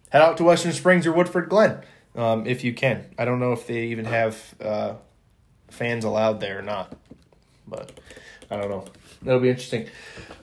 head 0.10 0.22
out 0.22 0.38
to 0.38 0.44
Western 0.44 0.72
Springs 0.72 1.06
or 1.06 1.12
Woodford 1.12 1.50
Glen 1.50 1.80
um, 2.16 2.48
if 2.48 2.64
you 2.64 2.74
can. 2.74 3.06
I 3.18 3.26
don't 3.26 3.40
know 3.40 3.54
if 3.54 3.68
they 3.68 3.88
even 3.88 4.06
have 4.06 4.56
uh, 4.62 4.94
fans 5.70 6.06
allowed 6.06 6.40
there 6.40 6.60
or 6.60 6.64
not, 6.64 6.96
but 7.68 8.00
I 8.50 8.58
don't 8.58 8.70
know. 8.70 8.86
That'll 9.22 9.42
be 9.42 9.50
interesting. 9.50 9.88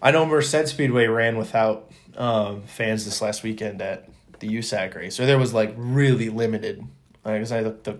I 0.03 0.11
know 0.11 0.27
Merced 0.27 0.69
Speedway 0.69 1.07
ran 1.07 1.39
without 1.39 1.91
um, 2.17 2.63
fans 2.63 3.05
this 3.05 3.23
last 3.23 3.43
weekend 3.43 3.81
at 3.81 4.09
the 4.41 4.49
USAC 4.49 4.95
race, 4.95 5.15
so 5.15 5.25
there 5.25 5.39
was 5.39 5.55
like 5.55 5.75
really 5.77 6.29
limited. 6.29 6.85
Like 7.25 7.41
I 7.41 7.45
said, 7.45 7.85
the 7.85 7.99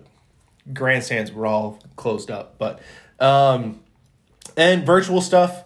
grandstands 0.73 1.31
were 1.31 1.45
all 1.45 1.79
closed 1.95 2.31
up, 2.31 2.57
but 2.57 2.81
um, 3.19 3.79
and 4.55 4.85
virtual 4.85 5.21
stuff. 5.21 5.63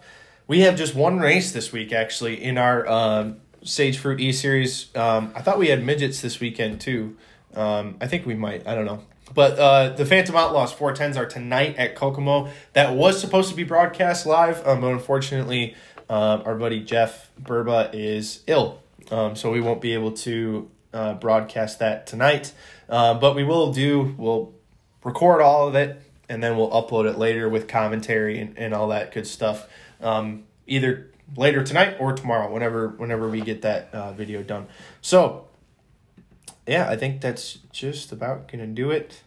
We 0.48 0.60
have 0.60 0.76
just 0.76 0.94
one 0.94 1.18
race 1.18 1.52
this 1.52 1.72
week 1.72 1.92
actually 1.92 2.42
in 2.42 2.58
our 2.58 2.86
um, 2.86 3.40
Sage 3.64 3.98
Fruit 3.98 4.20
E 4.20 4.32
Series. 4.32 4.94
Um, 4.94 5.32
I 5.34 5.42
thought 5.42 5.58
we 5.58 5.68
had 5.68 5.84
midgets 5.84 6.20
this 6.20 6.40
weekend 6.40 6.80
too. 6.80 7.16
Um, 7.54 7.96
I 8.00 8.06
think 8.06 8.26
we 8.26 8.34
might. 8.34 8.66
I 8.66 8.74
don't 8.74 8.84
know. 8.84 9.02
But 9.34 9.58
uh, 9.58 9.88
the 9.90 10.04
Phantom 10.04 10.36
Outlaws 10.36 10.74
410s 10.74 11.16
are 11.16 11.26
tonight 11.26 11.76
at 11.78 11.94
Kokomo. 11.94 12.50
That 12.74 12.94
was 12.94 13.20
supposed 13.20 13.48
to 13.50 13.56
be 13.56 13.64
broadcast 13.64 14.26
live, 14.26 14.66
um, 14.66 14.80
but 14.82 14.92
unfortunately, 14.92 15.74
um, 16.10 16.42
our 16.44 16.54
buddy 16.54 16.80
Jeff 16.80 17.30
Burba 17.40 17.90
is 17.94 18.42
ill. 18.46 18.82
Um, 19.10 19.36
so 19.36 19.50
we 19.50 19.60
won't 19.60 19.80
be 19.80 19.94
able 19.94 20.12
to 20.12 20.70
uh, 20.92 21.14
broadcast 21.14 21.78
that 21.78 22.06
tonight. 22.06 22.52
Uh, 22.88 23.14
but 23.14 23.34
we 23.34 23.44
will 23.44 23.72
do, 23.72 24.14
we'll 24.18 24.54
record 25.04 25.40
all 25.42 25.68
of 25.68 25.74
it 25.74 26.00
and 26.28 26.42
then 26.42 26.56
we'll 26.56 26.70
upload 26.70 27.10
it 27.10 27.18
later 27.18 27.48
with 27.48 27.68
commentary 27.68 28.40
and, 28.40 28.56
and 28.56 28.72
all 28.72 28.88
that 28.88 29.12
good 29.12 29.26
stuff. 29.26 29.68
Um, 30.00 30.44
either 30.66 31.10
later 31.36 31.62
tonight 31.62 31.96
or 32.00 32.14
tomorrow, 32.14 32.50
whenever 32.52 32.88
whenever 32.88 33.28
we 33.28 33.40
get 33.40 33.62
that 33.62 33.90
uh, 33.92 34.12
video 34.12 34.42
done. 34.42 34.66
So 35.00 35.46
yeah, 36.66 36.88
I 36.88 36.96
think 36.96 37.20
that's 37.20 37.58
just 37.70 38.12
about 38.12 38.50
gonna 38.50 38.66
do 38.66 38.90
it. 38.90 39.22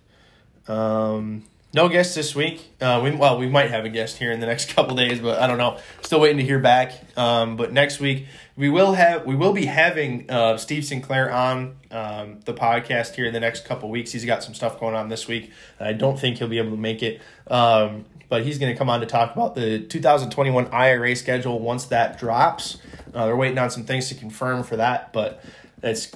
Um, 0.67 1.43
no 1.73 1.89
guest 1.89 2.15
this 2.15 2.33
week. 2.33 2.71
Uh, 2.81 3.01
we 3.03 3.11
well, 3.11 3.37
we 3.37 3.47
might 3.47 3.69
have 3.69 3.85
a 3.85 3.89
guest 3.89 4.17
here 4.17 4.31
in 4.31 4.39
the 4.39 4.47
next 4.47 4.69
couple 4.75 4.95
days, 4.95 5.19
but 5.19 5.39
I 5.39 5.47
don't 5.47 5.57
know. 5.57 5.77
Still 6.01 6.21
waiting 6.21 6.37
to 6.37 6.43
hear 6.43 6.59
back. 6.59 6.93
Um, 7.17 7.55
but 7.55 7.71
next 7.71 7.99
week 7.99 8.25
we 8.57 8.69
will 8.69 8.93
have 8.93 9.25
we 9.25 9.35
will 9.35 9.53
be 9.53 9.65
having 9.65 10.29
uh, 10.29 10.57
Steve 10.57 10.85
Sinclair 10.85 11.31
on 11.31 11.75
um, 11.91 12.39
the 12.45 12.53
podcast 12.53 13.15
here 13.15 13.25
in 13.25 13.33
the 13.33 13.39
next 13.39 13.65
couple 13.65 13.89
weeks. 13.89 14.11
He's 14.11 14.25
got 14.25 14.43
some 14.43 14.53
stuff 14.53 14.79
going 14.79 14.95
on 14.95 15.09
this 15.09 15.27
week. 15.27 15.51
I 15.79 15.93
don't 15.93 16.19
think 16.19 16.37
he'll 16.37 16.47
be 16.47 16.57
able 16.57 16.71
to 16.71 16.77
make 16.77 17.03
it. 17.03 17.21
Um, 17.47 18.05
but 18.29 18.43
he's 18.43 18.57
going 18.57 18.73
to 18.73 18.77
come 18.77 18.89
on 18.89 19.01
to 19.01 19.05
talk 19.05 19.33
about 19.33 19.55
the 19.55 19.79
2021 19.79 20.67
IRA 20.67 21.15
schedule 21.15 21.59
once 21.59 21.85
that 21.85 22.17
drops. 22.17 22.77
Uh, 23.13 23.27
they're 23.27 23.35
waiting 23.35 23.57
on 23.57 23.69
some 23.69 23.83
things 23.83 24.09
to 24.09 24.15
confirm 24.15 24.63
for 24.63 24.77
that, 24.77 25.13
but 25.13 25.43
it's 25.83 26.11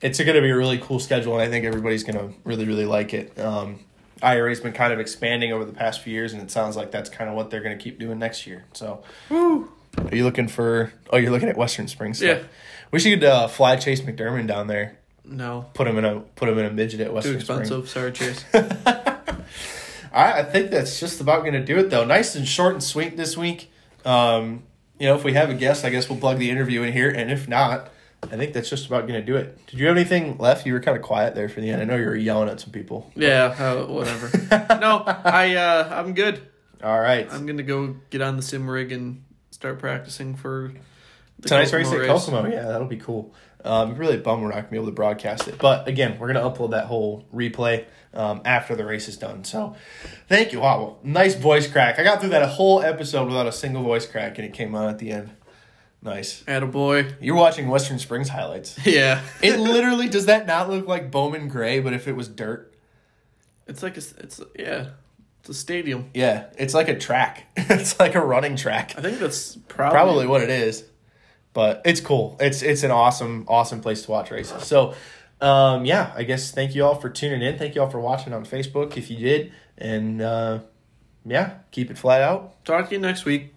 it's 0.00 0.18
going 0.18 0.34
to 0.34 0.40
be 0.40 0.50
a 0.50 0.56
really 0.56 0.78
cool 0.78 1.00
schedule, 1.00 1.34
and 1.34 1.42
I 1.42 1.48
think 1.48 1.64
everybody's 1.64 2.04
going 2.04 2.18
to 2.18 2.38
really 2.44 2.66
really 2.66 2.86
like 2.86 3.14
it. 3.14 3.38
Um, 3.38 3.80
IRA's 4.22 4.60
been 4.60 4.72
kind 4.72 4.92
of 4.92 5.00
expanding 5.00 5.52
over 5.52 5.64
the 5.64 5.72
past 5.72 6.00
few 6.00 6.12
years, 6.12 6.32
and 6.32 6.42
it 6.42 6.50
sounds 6.50 6.76
like 6.76 6.90
that's 6.90 7.08
kind 7.08 7.30
of 7.30 7.36
what 7.36 7.50
they're 7.50 7.62
going 7.62 7.76
to 7.76 7.82
keep 7.82 7.98
doing 7.98 8.18
next 8.18 8.46
year. 8.46 8.64
So, 8.72 9.02
Woo. 9.30 9.70
Are 9.98 10.14
you 10.16 10.24
looking 10.24 10.48
for? 10.48 10.92
Oh, 11.10 11.16
you're 11.16 11.30
looking 11.30 11.48
at 11.48 11.56
Western 11.56 11.88
Springs. 11.88 12.20
Yeah. 12.22 12.42
we 12.90 12.98
should 13.00 13.22
uh, 13.24 13.48
fly 13.48 13.76
Chase 13.76 14.00
McDermott 14.00 14.46
down 14.46 14.66
there. 14.66 14.98
No. 15.24 15.66
Put 15.74 15.86
him 15.86 15.98
in 15.98 16.04
a 16.04 16.20
put 16.20 16.48
him 16.48 16.58
in 16.58 16.64
a 16.64 16.70
midget 16.70 17.00
at 17.00 17.08
Too 17.08 17.14
Western 17.14 17.40
Springs. 17.40 17.70
expensive. 17.70 17.88
Sorry, 17.88 18.12
Chase. 18.12 18.44
Right, 20.10 20.36
I 20.36 20.42
think 20.42 20.70
that's 20.70 20.98
just 20.98 21.20
about 21.20 21.42
going 21.42 21.52
to 21.52 21.64
do 21.64 21.78
it, 21.78 21.90
though. 21.90 22.04
Nice 22.04 22.34
and 22.34 22.48
short 22.48 22.72
and 22.72 22.82
sweet 22.82 23.16
this 23.16 23.36
week. 23.36 23.70
Um, 24.04 24.64
you 24.98 25.06
know, 25.06 25.14
if 25.14 25.22
we 25.22 25.34
have 25.34 25.48
a 25.50 25.54
guest, 25.54 25.84
I 25.84 25.90
guess 25.90 26.08
we'll 26.08 26.18
plug 26.18 26.38
the 26.38 26.50
interview 26.50 26.82
in 26.82 26.92
here, 26.92 27.08
and 27.10 27.30
if 27.30 27.46
not, 27.46 27.90
I 28.24 28.36
think 28.36 28.52
that's 28.52 28.68
just 28.68 28.86
about 28.86 29.02
going 29.06 29.20
to 29.20 29.24
do 29.24 29.36
it. 29.36 29.64
Did 29.68 29.78
you 29.78 29.86
have 29.86 29.96
anything 29.96 30.36
left? 30.38 30.66
You 30.66 30.72
were 30.72 30.80
kind 30.80 30.96
of 30.96 31.04
quiet 31.04 31.36
there 31.36 31.48
for 31.48 31.60
the 31.60 31.70
end. 31.70 31.82
I 31.82 31.84
know 31.84 31.96
you 31.96 32.06
were 32.06 32.16
yelling 32.16 32.48
at 32.48 32.58
some 32.58 32.70
people. 32.72 33.12
yeah. 33.14 33.54
Uh, 33.56 33.86
whatever. 33.86 34.30
no, 34.80 35.04
I. 35.06 35.54
Uh, 35.54 35.88
I'm 36.02 36.14
good. 36.14 36.40
All 36.82 36.98
right, 36.98 37.28
I'm 37.30 37.44
gonna 37.46 37.62
go 37.62 37.96
get 38.10 38.20
on 38.20 38.36
the 38.36 38.42
sim 38.42 38.68
rig 38.68 38.90
and 38.92 39.22
start 39.58 39.80
practicing 39.80 40.36
for 40.36 40.72
the 41.40 41.48
tonight's 41.48 41.72
race 41.72 41.90
at 41.90 42.06
Kokomo. 42.06 42.46
Yeah, 42.48 42.62
that'll 42.62 42.86
be 42.86 42.96
cool. 42.96 43.34
Um, 43.64 43.96
really 43.96 44.16
bummed 44.16 44.42
we're 44.44 44.50
not 44.50 44.54
gonna 44.54 44.68
be 44.70 44.76
able 44.76 44.86
to 44.86 44.92
broadcast 44.92 45.48
it, 45.48 45.58
but 45.58 45.88
again, 45.88 46.16
we're 46.20 46.32
gonna 46.32 46.48
upload 46.48 46.70
that 46.70 46.86
whole 46.86 47.26
replay 47.34 47.86
um, 48.14 48.40
after 48.44 48.76
the 48.76 48.84
race 48.84 49.08
is 49.08 49.16
done. 49.16 49.42
So, 49.42 49.74
thank 50.28 50.52
you. 50.52 50.60
Wow, 50.60 50.98
nice 51.02 51.34
voice 51.34 51.66
crack. 51.66 51.98
I 51.98 52.04
got 52.04 52.20
through 52.20 52.30
that 52.30 52.48
whole 52.50 52.82
episode 52.82 53.26
without 53.26 53.48
a 53.48 53.52
single 53.52 53.82
voice 53.82 54.06
crack, 54.06 54.38
and 54.38 54.46
it 54.46 54.52
came 54.54 54.76
on 54.76 54.88
at 54.88 55.00
the 55.00 55.10
end. 55.10 55.30
Nice. 56.02 56.44
Attaboy. 56.44 57.16
You're 57.20 57.34
watching 57.34 57.66
Western 57.66 57.98
Springs 57.98 58.28
highlights. 58.28 58.78
Yeah. 58.86 59.22
It 59.42 59.58
literally 59.58 60.08
does 60.08 60.26
that 60.26 60.46
not 60.46 60.70
look 60.70 60.86
like 60.86 61.10
Bowman 61.10 61.48
Gray, 61.48 61.80
but 61.80 61.92
if 61.92 62.06
it 62.06 62.14
was 62.14 62.28
dirt, 62.28 62.72
It's 63.66 63.82
like 63.82 63.96
a, 63.96 64.02
it's 64.20 64.40
yeah, 64.56 64.90
a 65.48 65.54
stadium. 65.54 66.10
yeah, 66.14 66.46
it's 66.58 66.74
like 66.74 66.88
a 66.88 66.98
track. 66.98 67.44
it's 67.56 67.98
like 67.98 68.14
a 68.14 68.20
running 68.20 68.56
track. 68.56 68.94
I 68.96 69.02
think 69.02 69.18
that's 69.18 69.56
probably 69.68 69.92
Probably 69.92 70.26
what 70.26 70.42
it 70.42 70.50
is, 70.50 70.84
but 71.52 71.82
it's 71.84 72.00
cool. 72.00 72.36
It's 72.40 72.62
it's 72.62 72.82
an 72.82 72.90
awesome 72.90 73.44
awesome 73.48 73.80
place 73.80 74.02
to 74.02 74.10
watch 74.10 74.30
races. 74.30 74.64
So, 74.64 74.94
um, 75.40 75.84
yeah, 75.84 76.12
I 76.16 76.24
guess 76.24 76.50
thank 76.52 76.74
you 76.74 76.84
all 76.84 76.94
for 76.94 77.10
tuning 77.10 77.42
in. 77.42 77.58
Thank 77.58 77.74
you 77.74 77.82
all 77.82 77.90
for 77.90 78.00
watching 78.00 78.32
on 78.32 78.44
Facebook 78.44 78.96
if 78.96 79.10
you 79.10 79.16
did, 79.18 79.52
and 79.76 80.20
uh, 80.22 80.60
yeah, 81.24 81.58
keep 81.70 81.90
it 81.90 81.98
flat 81.98 82.22
out. 82.22 82.64
Talk 82.64 82.88
to 82.88 82.94
you 82.94 83.00
next 83.00 83.24
week. 83.24 83.54